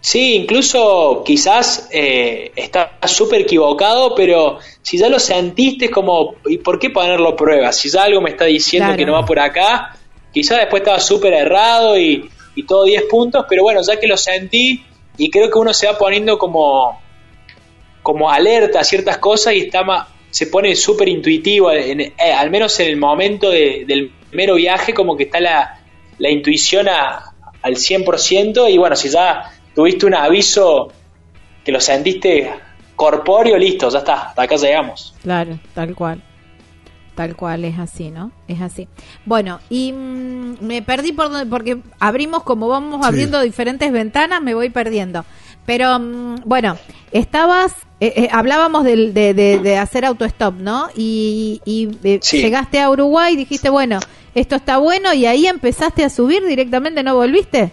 [0.00, 6.58] Sí, incluso quizás eh, estás súper equivocado, pero si ya lo sentiste es como, ¿y
[6.58, 7.72] por qué ponerlo a prueba?
[7.72, 8.98] Si ya algo me está diciendo Claro.
[8.98, 9.96] que no va por acá,
[10.32, 14.16] quizás después estaba súper errado y, y todo 10 puntos, pero bueno, ya que lo
[14.16, 14.84] sentí
[15.18, 17.00] y creo que uno se va poniendo como,
[18.02, 22.78] como alerta a ciertas cosas y está ma- se pone súper intuitivo, eh, al menos
[22.80, 25.80] en el momento de- del mero viaje, como que está la,
[26.18, 27.32] la intuición a-
[27.62, 30.92] al 100%, y bueno, si ya tuviste un aviso
[31.64, 32.50] que lo sentiste
[32.94, 35.14] corpóreo, listo, ya está, hasta acá llegamos.
[35.22, 36.22] Claro, tal cual.
[37.18, 38.30] Tal cual, es así, ¿no?
[38.46, 38.86] Es así.
[39.24, 43.08] Bueno, y mm, me perdí por donde, porque abrimos, como vamos Sí.
[43.08, 45.24] abriendo diferentes ventanas, me voy perdiendo.
[45.66, 46.78] Pero mm, bueno,
[47.10, 50.90] estabas, eh, eh, hablábamos del- de, de- de hacer autostop, ¿no?
[50.94, 52.40] Y, y, eh, Sí.
[52.40, 53.98] llegaste a Uruguay y dijiste, bueno,
[54.36, 57.72] esto está bueno, y ahí empezaste a subir directamente, ¿no volviste?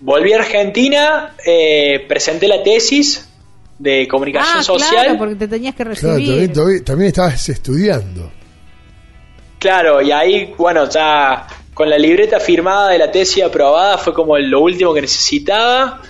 [0.00, 3.28] Volví a Argentina, eh, presenté la tesis
[3.80, 4.90] de comunicación Ah, social.
[5.04, 6.26] claro, porque te tenías que Claro, recibir.
[6.28, 8.30] también, también- también estabas estudiando.
[9.58, 14.36] Claro, y ahí, bueno, ya con la libreta firmada de la tesis aprobada fue como
[14.38, 16.00] lo último que necesitaba.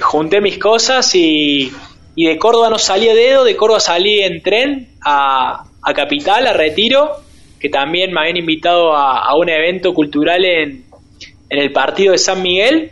[0.00, 1.72] Junté mis cosas y,
[2.14, 6.46] y de Córdoba no salí a dedo, de Córdoba salí en tren a, a Capital,
[6.46, 7.10] a Retiro,
[7.58, 10.84] que también me habían invitado a, a un evento cultural en,
[11.48, 12.90] en el partido de San Miguel.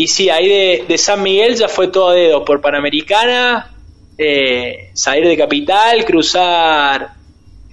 [0.00, 3.74] Y sí, ahí de, de San Miguel ya fue todo dedo, por Panamericana,
[4.16, 7.14] eh, salir de Capital, cruzar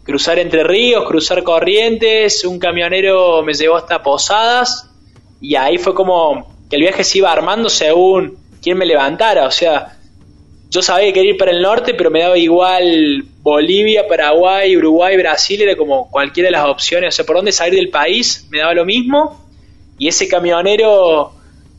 [0.04, 4.90] cruzar Entre Ríos, cruzar Corrientes, un camionero me llevó hasta Posadas
[5.40, 9.52] y ahí fue como que el viaje se iba armando según quién me levantara, o
[9.52, 9.96] sea,
[10.72, 15.16] yo sabía que quería ir para el norte, pero me daba igual Bolivia, Paraguay, Uruguay,
[15.16, 18.62] Brasil, era como cualquiera de las opciones, o sea, por dónde salir del país me
[18.62, 19.46] daba lo mismo
[20.00, 21.35] y ese camionero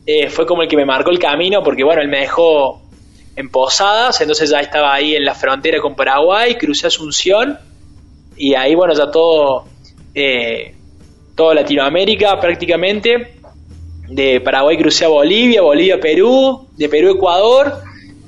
[0.09, 2.81] eh, fue como el que me marcó el camino porque bueno, él me dejó
[3.35, 7.59] en Posadas, entonces ya estaba ahí en la frontera con Paraguay, crucé Asunción
[8.37, 9.65] y ahí bueno ya todo
[10.15, 10.73] eh,
[11.37, 13.33] Latinoamérica prácticamente.
[14.07, 17.73] De Paraguay crucé a Bolivia Bolivia Perú de Perú Ecuador.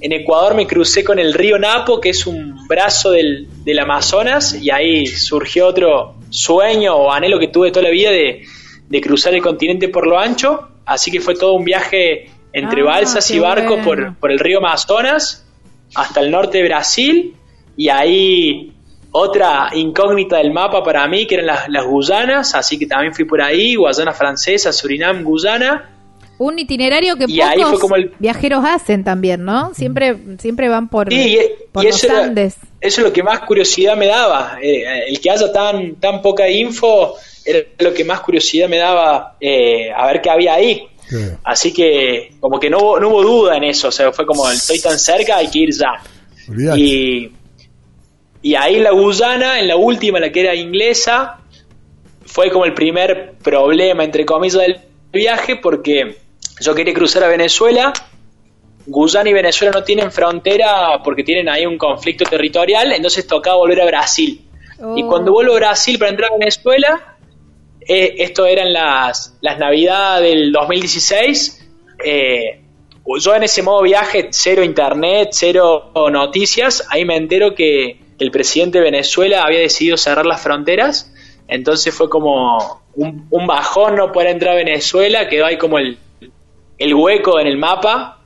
[0.02, 4.54] En Ecuador me crucé con el río Napo que es un brazo del, del Amazonas
[4.54, 8.44] y ahí surgió otro sueño o anhelo que tuve toda la vida de,
[8.90, 12.86] de cruzar el continente por lo ancho así que fue todo un viaje entre Ah,
[12.86, 14.08] balsas y barcos bueno.
[14.12, 15.46] por, por el río Amazonas
[15.96, 17.36] hasta el norte de Brasil
[17.78, 18.74] y ahí
[19.12, 23.26] otra incógnita del mapa para mí que eran las, las Guyanas, así que también fui
[23.26, 25.90] por ahí, Guayana Francesa, Surinam, Guyana.
[26.40, 29.74] Un itinerario que Y ahí pocos fue como el- viajeros hacen también, ¿no?
[29.76, 31.40] Siempre, siempre van por, Sí, y,
[31.72, 32.56] por y los eso, era- Andes.
[32.82, 34.58] eso es lo que más curiosidad me daba.
[34.62, 39.36] Eh, el que haya tan, tan poca info era lo que más curiosidad me daba
[39.42, 40.88] eh, a ver qué había ahí.
[41.44, 44.50] Así que como que no hubo, no hubo duda en eso, o sea, fue como
[44.50, 45.94] estoy tan cerca, hay que ir ya.
[46.48, 46.80] Olvidate.
[46.80, 47.32] Y,
[48.44, 51.40] y ahí la Guyana, en la última, la que era inglesa,
[52.26, 54.80] fue como el primer problema, entre comillas, del
[55.12, 56.16] viaje, porque
[56.60, 57.94] yo quería cruzar a Venezuela.
[58.86, 63.82] Guyana y Venezuela no tienen frontera porque tienen ahí un conflicto territorial, entonces tocaba volver
[63.82, 64.46] a Brasil.
[64.96, 65.08] Y Oh.
[65.08, 67.18] cuando vuelvo a Brasil para entrar a Venezuela,
[67.82, 71.68] eh, esto eran las, las navidades del 2016,
[72.04, 72.62] eh,
[73.20, 78.78] yo en ese modo viaje, cero internet, cero noticias, ahí me entero que el presidente
[78.78, 81.12] de Venezuela había decidido cerrar las fronteras,
[81.48, 85.98] entonces fue como un, un bajón no poder entrar a Venezuela, quedó ahí como el,
[86.80, 88.20] el hueco en el mapa,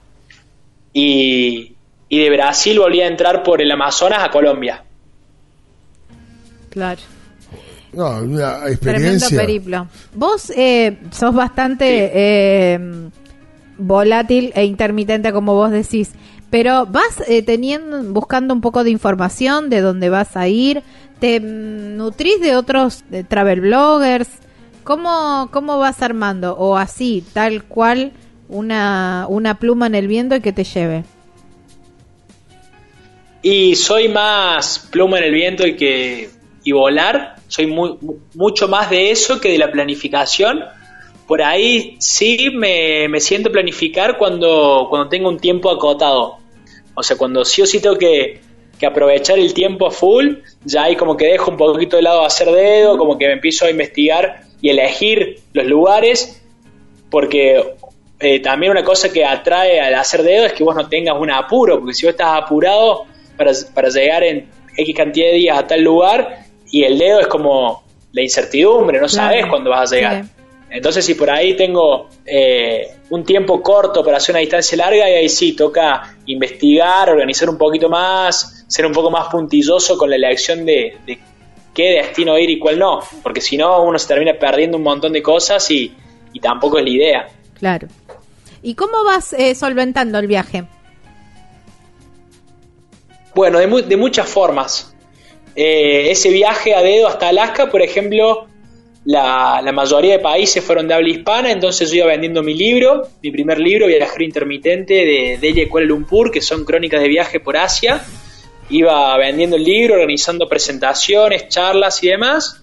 [0.94, 1.74] y,
[2.08, 4.84] y de Brasil volví a entrar por el Amazonas a Colombia.
[6.70, 7.02] Claro.
[7.94, 9.40] No, una Tremendo experiencia.
[9.40, 9.88] periplo.
[10.14, 12.80] Vos eh, sos bastante eh,
[13.78, 16.12] volátil e intermitente, como vos decís.
[16.50, 20.84] Pero vas eh, teniendo, buscando un poco de información de dónde vas a ir.
[21.20, 24.30] ¿Te nutrís de otros de travel bloggers?
[24.84, 26.56] ¿Cómo, ¿Cómo vas armando?
[26.58, 28.12] O así, tal cual,
[28.50, 31.04] una, una pluma en el viento y que te lleve.
[33.42, 36.30] Y soy más pluma en el viento y que
[36.64, 37.36] y volar.
[37.48, 40.62] Soy muy, mu- mucho más de eso que de la planificación.
[41.28, 46.38] Por ahí sí me, me siento planificar cuando, cuando tengo un tiempo acotado.
[46.96, 48.40] O sea, cuando sí o sí tengo que,
[48.80, 52.50] que aprovechar el tiempo full, ya ahí como que dejo un poquito de lado hacer
[52.50, 56.42] dedo, como que me empiezo a investigar y elegir los lugares,
[57.10, 57.76] porque
[58.24, 61.30] eh, también una cosa que atrae al hacer dedo es que vos no tengas un
[61.30, 63.06] apuro, porque si vos estás apurado
[63.38, 67.28] para, para llegar en X cantidad de días a tal lugar, y el dedo es
[67.28, 67.84] como
[68.14, 70.24] la incertidumbre, no Claro, sabes cuándo vas a llegar.
[70.24, 70.30] sí.
[70.70, 75.14] Entonces, si por ahí tengo eh, un tiempo corto para hacer una distancia larga, y
[75.14, 80.16] ahí sí toca investigar, organizar un poquito más, ser un poco más puntilloso con la
[80.16, 81.20] elección de, de
[81.76, 85.14] qué destino ir y cuál no, porque si no, uno se termina perdiendo un montón
[85.14, 85.94] de cosas y,
[86.34, 87.28] y tampoco es la idea.
[87.64, 87.88] Claro.
[88.62, 90.66] ¿Y cómo vas eh, solventando el viaje?
[93.34, 94.94] Bueno, de, mu- de muchas formas.
[95.56, 98.48] Eh, ese viaje a dedo hasta Alaska, por ejemplo,
[99.06, 103.32] la, mayoría de países fueron de habla hispana, entonces yo iba vendiendo mi libro, mi
[103.32, 107.56] primer libro, Viajero Intermitente, de Delhi a Kuala Lumpur, que son crónicas de viaje por
[107.56, 108.04] Asia.
[108.72, 112.62] Iba vendiendo el libro, organizando presentaciones, charlas y demás.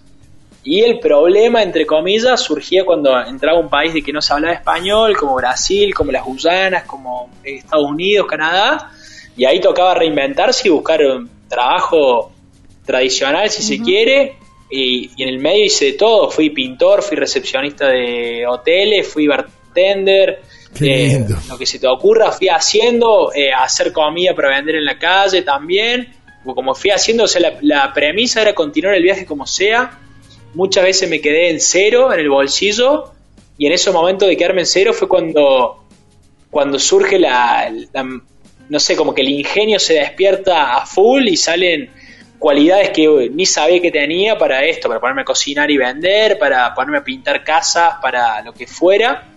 [0.63, 4.53] Y el problema, entre comillas, surgía cuando entraba un país de que no se hablaba
[4.53, 8.91] español, como Brasil, como las Guyanas, como Estados Unidos, Canadá,
[9.35, 12.31] y ahí tocaba reinventarse y buscar un trabajo
[12.85, 14.35] tradicional, si se quiere,
[14.69, 19.25] y, y en el medio hice de todo, fui pintor, fui recepcionista de hoteles, fui
[19.25, 20.41] bartender,
[20.79, 24.97] eh, lo que se te ocurra, fui haciendo, eh, hacer comida para vender en la
[24.99, 26.13] calle también,
[26.45, 29.99] o como fui haciendo, o sea, la, la premisa era continuar el viaje como sea,
[30.53, 33.11] muchas veces me quedé en cero en el bolsillo
[33.57, 35.83] y en ese momento de quedarme en cero fue cuando
[36.49, 37.71] cuando surge la,
[38.67, 41.89] no sé como que el ingenio se despierta a full y salen
[42.37, 46.73] cualidades que ni sabía que tenía para esto para ponerme a cocinar y vender para
[46.73, 49.31] ponerme a pintar casas para lo que fuera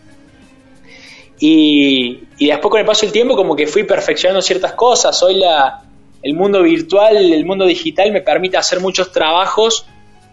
[1.39, 5.20] y, y después con el paso del tiempo como que fui perfeccionando ciertas cosas.
[5.23, 5.82] Hoy la,
[6.23, 9.86] el mundo virtual, el mundo digital me permite hacer muchos trabajos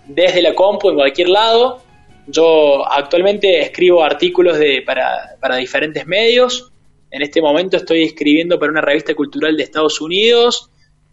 [0.08, 1.82] desde la compu en cualquier lado.
[2.28, 6.72] Yo actualmente escribo artículos de, para, para diferentes medios.
[7.10, 10.70] En este momento estoy escribiendo para una revista cultural de Estados Unidos.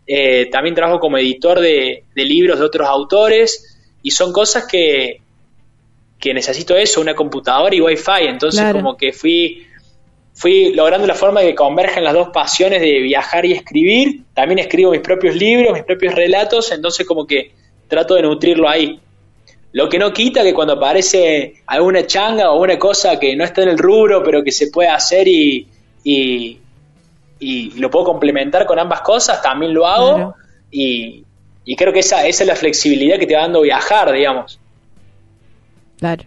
[0.07, 3.79] Eh, también trabajo como editor de, de libros de otros autores.
[4.03, 5.21] Y son cosas que,
[6.21, 8.27] que necesito eso, una computadora y wifi.
[8.29, 8.79] Entonces Claro.
[8.79, 9.65] como que fui
[10.35, 14.21] fui logrando la forma de que converjan las dos pasiones de viajar y escribir.
[14.35, 17.51] También escribo mis propios libros, mis propios relatos, entonces como que
[17.89, 19.01] trato de nutrirlo ahí.
[19.73, 23.63] Lo que no quita que cuando aparece alguna changa o una cosa que no está
[23.63, 25.67] en el rubro, pero que se puede hacer y,
[26.05, 26.59] y,
[27.39, 30.15] y lo puedo complementar con ambas cosas, también lo hago.
[30.15, 30.35] Claro.
[30.71, 31.25] Y,
[31.65, 34.59] y creo que esa, esa es la flexibilidad que te va dando viajar, digamos.
[35.99, 36.25] Claro,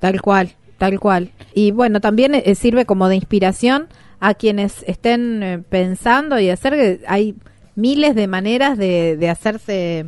[0.00, 1.30] tal cual, tal cual.
[1.54, 3.88] Y bueno, también eh, sirve como de inspiración
[4.18, 7.34] a quienes estén eh, pensando y hacer que hay
[7.74, 10.06] miles de maneras de, de hacerse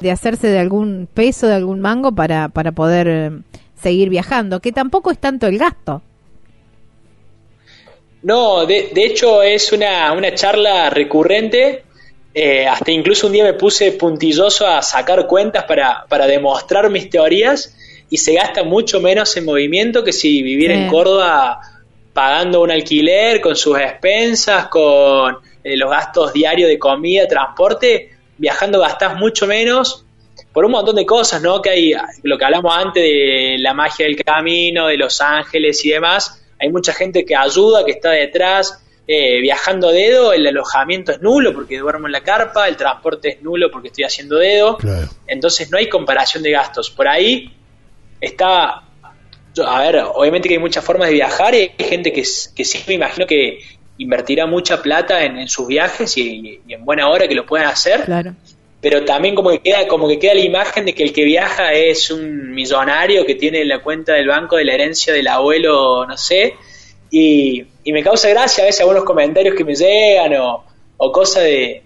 [0.00, 3.30] de hacerse de algún peso, de algún mango para, para poder eh,
[3.80, 6.02] seguir viajando, que tampoco es tanto el gasto.
[8.22, 11.84] No, de, de hecho es una, una charla recurrente.
[12.34, 17.10] eh, hasta incluso un día me puse puntilloso a sacar cuentas para, para demostrar mis
[17.10, 17.74] teorías
[18.08, 20.82] y se gasta mucho menos en movimiento que si viviera Sí.
[20.82, 21.60] en Córdoba
[22.12, 28.09] pagando un alquiler con sus expensas, con eh, los gastos diarios de comida, transporte.
[28.40, 30.04] Viajando gastás mucho menos
[30.52, 31.60] por un montón de cosas, ¿no?
[31.60, 31.92] Que hay,
[32.22, 36.70] lo que hablamos antes de la magia del camino, de Los Ángeles y demás, hay
[36.70, 41.52] mucha gente que ayuda, que está detrás, eh, viajando a dedo, el alojamiento es nulo
[41.52, 45.08] porque duermo en la carpa, el transporte es nulo porque estoy haciendo dedo, Claro.
[45.26, 46.90] entonces no hay comparación de gastos.
[46.90, 47.52] Por ahí
[48.20, 48.82] está,
[49.66, 52.22] a ver, obviamente que hay muchas formas de viajar y hay gente que,
[52.54, 53.58] que sí me imagino que
[54.00, 57.66] invertirá mucha plata en, en sus viajes y, y en buena hora que lo puedan
[57.68, 58.34] hacer Claro.
[58.80, 61.72] pero también como que queda como que queda la imagen de que el que viaja
[61.74, 66.16] es un millonario que tiene la cuenta del banco de la herencia del abuelo no
[66.16, 66.54] sé
[67.10, 70.64] y, y me causa gracia a veces algunos comentarios que me llegan o,
[70.96, 71.82] o cosas de,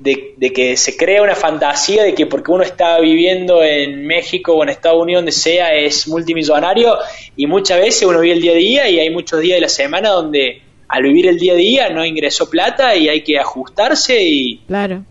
[0.00, 4.54] de de que se crea una fantasía de que porque uno está viviendo en México
[4.54, 6.98] o en Estados Unidos donde sea es multimillonario
[7.36, 9.68] y muchas veces uno vive el día a día y hay muchos días de la
[9.68, 10.60] semana donde
[10.94, 15.02] al vivir el día a día no ingresó plata y hay que ajustarse y, Claro.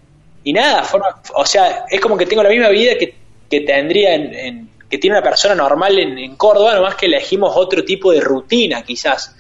[0.43, 3.15] y nada, forma, o sea, es como que tengo la misma vida que,
[3.49, 7.53] que tendría en, en- que tiene una persona normal en, en Córdoba, nomás que elegimos
[7.55, 9.33] otro tipo de rutina, quizás.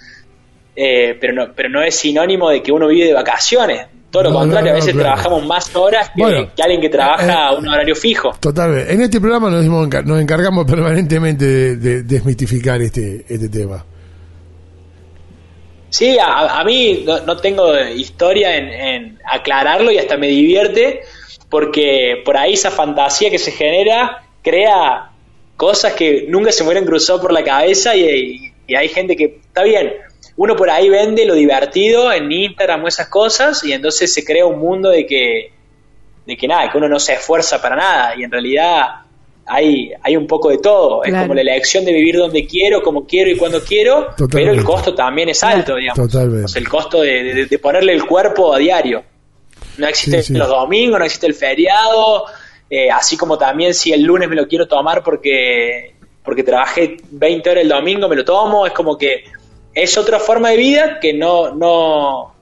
[0.75, 3.85] Eh, pero no, pero no es sinónimo de que uno vive de vacaciones.
[4.09, 5.07] Todo lo No, contrario, no, a veces claro.
[5.09, 8.31] trabajamos más horas que, Bueno, que alguien que trabaja eh, a un horario fijo.
[8.39, 8.93] Totalmente.
[8.93, 9.65] En este programa nos,
[10.05, 13.85] nos encargamos permanentemente de, de desmitificar este, este tema.
[15.91, 21.01] Sí, a, a mí no, no tengo historia en, en aclararlo y hasta me divierte
[21.49, 25.11] porque por ahí esa fantasía que se genera crea
[25.57, 29.41] cosas que nunca se me hubieran cruzado por la cabeza y, y hay gente que
[29.45, 29.93] está bien.
[30.37, 34.45] Uno por ahí vende lo divertido en Instagram o esas cosas y entonces se crea
[34.45, 35.51] un mundo de que
[36.25, 39.01] de que nada, que uno no se esfuerza para nada y en realidad
[39.45, 41.03] hay, hay un poco de todo.
[41.03, 44.63] Es como la elección de vivir donde quiero, como quiero y cuando quiero, pero el
[44.63, 46.09] costo también es alto, digamos.
[46.11, 46.45] Totalmente.
[46.45, 49.03] O sea, el costo de, de- de ponerle el cuerpo a diario.
[49.77, 50.39] No existe Sí, sí.
[50.39, 52.25] los domingos, no existe el feriado,
[52.69, 55.93] eh, así como también si el lunes me lo quiero tomar porque,
[56.23, 59.23] porque trabajé 20 horas el domingo, me lo tomo, es como que
[59.73, 62.33] es otra forma de vida que no, no,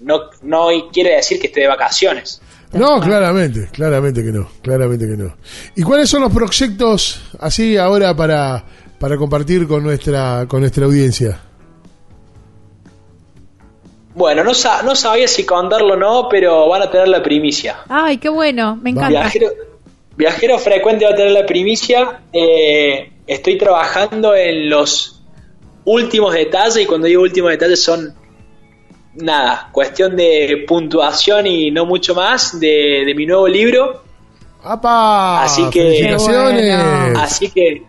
[0.00, 2.40] no, no quiere decir que esté de vacaciones.
[2.74, 5.34] No, claramente, claramente que no, claramente que no.
[5.76, 8.64] ¿Y cuáles son los proyectos así ahora para,
[8.98, 11.40] para compartir con nuestra, con nuestra audiencia?
[14.14, 17.78] Bueno, no, sa- no sabía si contarlo o no, pero van a tener la primicia.
[17.88, 19.08] Ay, qué bueno, me encanta.
[19.08, 19.48] Viajero,
[20.16, 22.20] viajero frecuente va a tener la primicia.
[22.32, 25.20] Eh, estoy trabajando en los
[25.84, 28.14] últimos detalles y cuando digo últimos detalles son
[29.16, 34.02] nada, cuestión de puntuación y no mucho más de, de mi nuevo libro.
[34.62, 35.42] ¡Apa!
[35.44, 36.16] Así que-.
[37.16, 37.82] Así que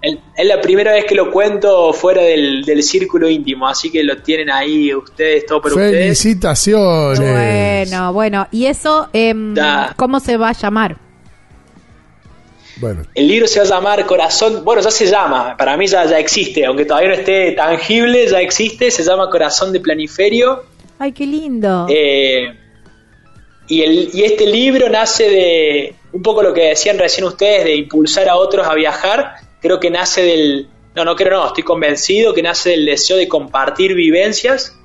[0.00, 4.04] el- es la primera vez que lo cuento fuera del, del círculo íntimo, así que
[4.04, 5.92] lo tienen ahí ustedes, todo por ustedes.
[6.22, 7.18] Felicitaciones.
[7.88, 8.46] Bueno, bueno.
[8.52, 9.94] ¿Y eso em, Da.
[9.96, 10.96] cómo se va a llamar?
[12.80, 16.04] Bueno, El libro se va a llamar Corazón, bueno, ya se llama, para mí ya,
[16.06, 20.64] ya existe, aunque todavía no esté tangible, ya existe, se llama Corazón de Planiferio.
[20.98, 21.86] Ay, qué lindo.
[21.88, 22.54] Eh,
[23.66, 27.74] y, el, y este libro nace de un poco lo que decían recién ustedes, de
[27.74, 29.34] impulsar a otros a viajar.
[29.60, 33.28] Creo que nace del, no, no creo, no, estoy convencido que nace del deseo de
[33.28, 34.76] compartir vivencias.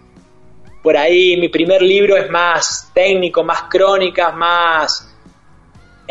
[0.81, 5.12] Por ahí mi primer libro es más técnico, más crónicas, más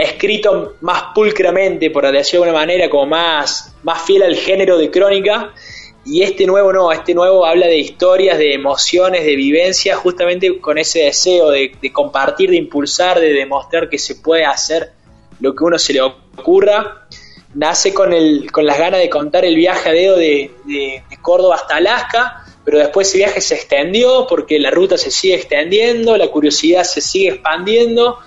[0.02, 4.90] escrito más pulcramente, por decirlo de alguna manera, como más, más fiel al género de
[4.90, 5.52] crónica.
[6.04, 10.76] Y este nuevo no, este nuevo habla de historias, de emociones, de vivencias, justamente con
[10.78, 14.90] ese deseo de, compartir, de impulsar, de demostrar que se puede hacer
[15.40, 17.06] lo que uno se le ocurra.
[17.54, 21.16] Nace con, el, con las ganas de contar el viaje a dedo de, de- de
[21.20, 26.16] Córdoba hasta Alaska, pero después ese viaje se extendió porque la ruta se sigue extendiendo,
[26.16, 28.18] la curiosidad se sigue expandiendo,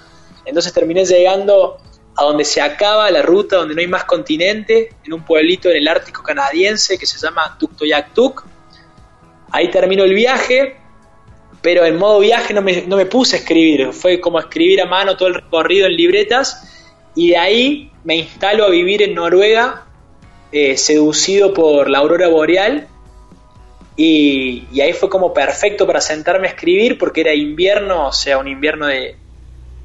[0.45, 1.77] entonces terminé llegando
[2.17, 5.77] a donde se acaba la ruta, donde no hay más continente, en un pueblito en
[5.77, 8.45] el Ártico canadiense que se llama Tuktoyaktuk.
[9.51, 10.77] Ahí terminó el viaje,
[11.61, 14.85] pero en modo viaje no me, no me puse a escribir, fue como escribir a
[14.85, 16.71] mano todo el recorrido en libretas
[17.15, 19.85] y de ahí me instalo a vivir en Noruega,
[20.51, 22.87] eh, seducido por la aurora boreal
[23.97, 28.37] y, y ahí fue como perfecto para sentarme a escribir porque era invierno, o sea,
[28.37, 29.17] un invierno de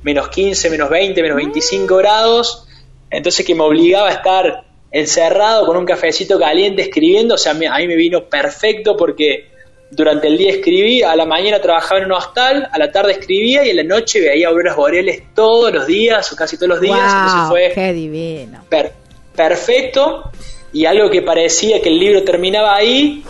[0.03, 2.67] menos 15, menos 20, menos 25 grados,
[3.11, 7.55] entonces que me obligaba a estar encerrado con un cafecito caliente escribiendo, o sea, a
[7.55, 9.49] mí me vino perfecto porque
[9.93, 13.65] durante el día escribí, a la mañana trabajaba en un hostal, a la tarde escribía
[13.67, 16.97] y en la noche veía auroras boreales todos los días o casi todos los días,
[17.13, 18.65] entonces fue qué divino.
[18.69, 18.93] per-
[19.35, 20.31] perfecto.
[20.73, 23.25] Y algo que parecía que el libro terminaba ahí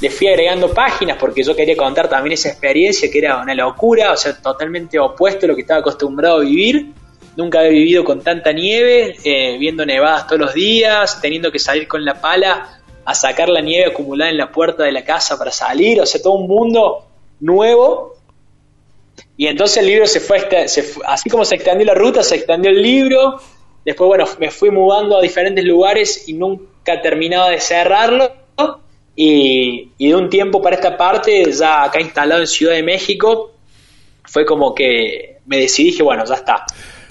[0.00, 4.12] le fui agregando páginas porque yo quería contar también esa experiencia que era una locura,
[4.12, 6.92] o sea, totalmente opuesto a lo que estaba acostumbrado a vivir.
[7.36, 11.86] Nunca había vivido con tanta nieve, eh, viendo nevadas todos los días, teniendo que salir
[11.88, 15.50] con la pala a sacar la nieve acumulada en la puerta de la casa para
[15.50, 17.04] salir, o sea, todo un mundo
[17.40, 18.14] nuevo.
[19.36, 22.36] Y entonces el libro se fue, se fue- así como se extendió la ruta, se
[22.36, 23.38] extendió el libro.
[23.84, 28.32] Después, bueno, me fui mudando a diferentes lugares y nunca terminaba de cerrarlo.
[29.18, 33.52] Y, y de un tiempo para esta parte, ya acá instalado en Ciudad de México,
[34.24, 36.66] fue como que me decidí, dije, bueno, ya está.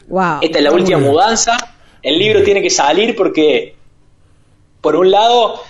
[0.07, 0.37] Wow.
[0.41, 1.09] Esta es la última bien.
[1.11, 1.57] mudanza.
[2.03, 3.75] El libro tiene que salir porque,
[4.81, 5.61] por un lado,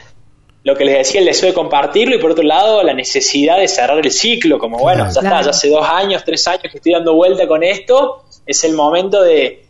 [0.63, 3.67] lo que les decía, el deseo de compartirlo, y por otro lado, la necesidad de
[3.69, 4.57] cerrar el ciclo.
[4.59, 5.35] Como, bueno, ya Claro.
[5.37, 8.23] está, ya hace dos años, tres años que estoy dando vuelta con esto.
[8.45, 9.63] Es el momento de.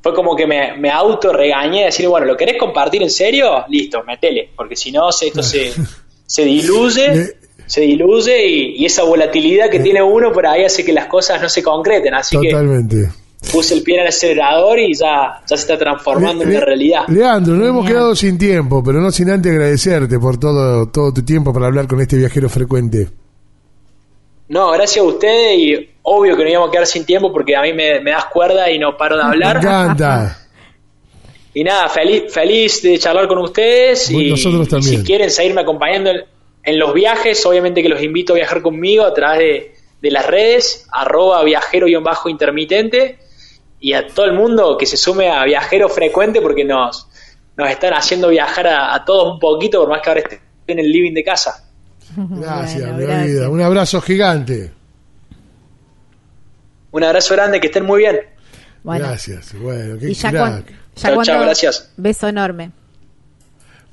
[0.00, 3.64] Fue como que me, me auto regañé, de decir, bueno, ¿lo querés compartir en serio?
[3.68, 5.72] Listo, metele, porque si no, esto se,
[6.26, 7.34] se diluye.
[7.66, 11.40] Se diluye y, y esa volatilidad que tiene uno por ahí hace que las cosas
[11.40, 12.12] no se concreten.
[12.12, 12.54] Así que
[13.50, 17.00] puse el pie en el acelerador y ya, ya se está transformando en una realidad.
[17.08, 21.24] Leandro, no hemos quedado sin tiempo, pero no sin antes agradecerte por todo, todo tu
[21.24, 23.08] tiempo para hablar con este viajero frecuente.
[24.48, 27.62] No, gracias a ustedes y obvio que no íbamos a quedar sin tiempo porque a
[27.62, 29.56] mí me, me das cuerda y no paro de Me hablar.
[29.56, 30.38] encanta.
[31.54, 34.98] Y nada, feliz, feliz de charlar con ustedes Bueno, y, nosotros y también.
[35.00, 36.24] si quieren seguirme acompañando en,
[36.64, 40.26] en los viajes, obviamente que los invito a viajar conmigo a través de, de las
[40.26, 43.18] redes, arroba viajero-intermitente
[43.80, 47.06] y a todo el mundo que se sume a viajero frecuente porque nos,
[47.56, 50.78] nos están haciendo viajar a, a todos un poquito, por más que ahora esté en
[50.80, 51.70] el living de casa.
[52.16, 53.26] Gracias, Bueno, mi gracias.
[53.32, 53.48] vida.
[53.48, 54.72] Un abrazo gigante.
[56.90, 58.20] Un abrazo grande, que estén muy bien.
[58.84, 59.52] Bueno, Gracias.
[59.60, 60.42] Bueno, qué y ya, crack.
[60.42, 61.90] cuan- ya Chao, chao, gracias.
[61.96, 62.70] Beso enorme.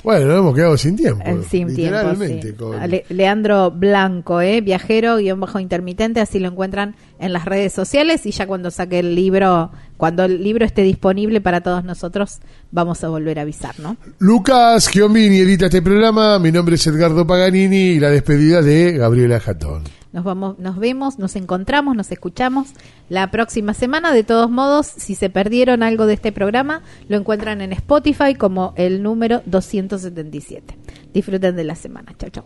[0.03, 1.23] Bueno, nos hemos quedado sin tiempo.
[1.25, 1.97] Eh, Sin tiempo.
[1.97, 2.47] literalmente.
[2.49, 2.53] sí.
[2.55, 4.59] con- Le- Leandro Blanco, ¿eh?
[4.61, 8.97] viajero guion bajo intermitente, así lo encuentran en las redes sociales y ya cuando saque
[8.99, 9.71] el libro,
[10.01, 12.39] cuando el libro esté disponible para todos nosotros,
[12.71, 13.97] vamos a volver a avisar, ¿no?
[14.17, 16.39] Lucas Chiombini edita este programa.
[16.39, 19.83] Mi nombre es Edgardo Paganini y la despedida de Gabriela Jatón.
[20.11, 22.69] Nos vamos, nos vemos, nos encontramos, nos escuchamos
[23.09, 24.11] la próxima semana.
[24.11, 28.73] De todos modos, si se perdieron algo de este programa, lo encuentran en Spotify como
[28.77, 30.79] el número 277.
[31.13, 32.11] Disfruten de la semana.
[32.17, 32.45] Chao, chao.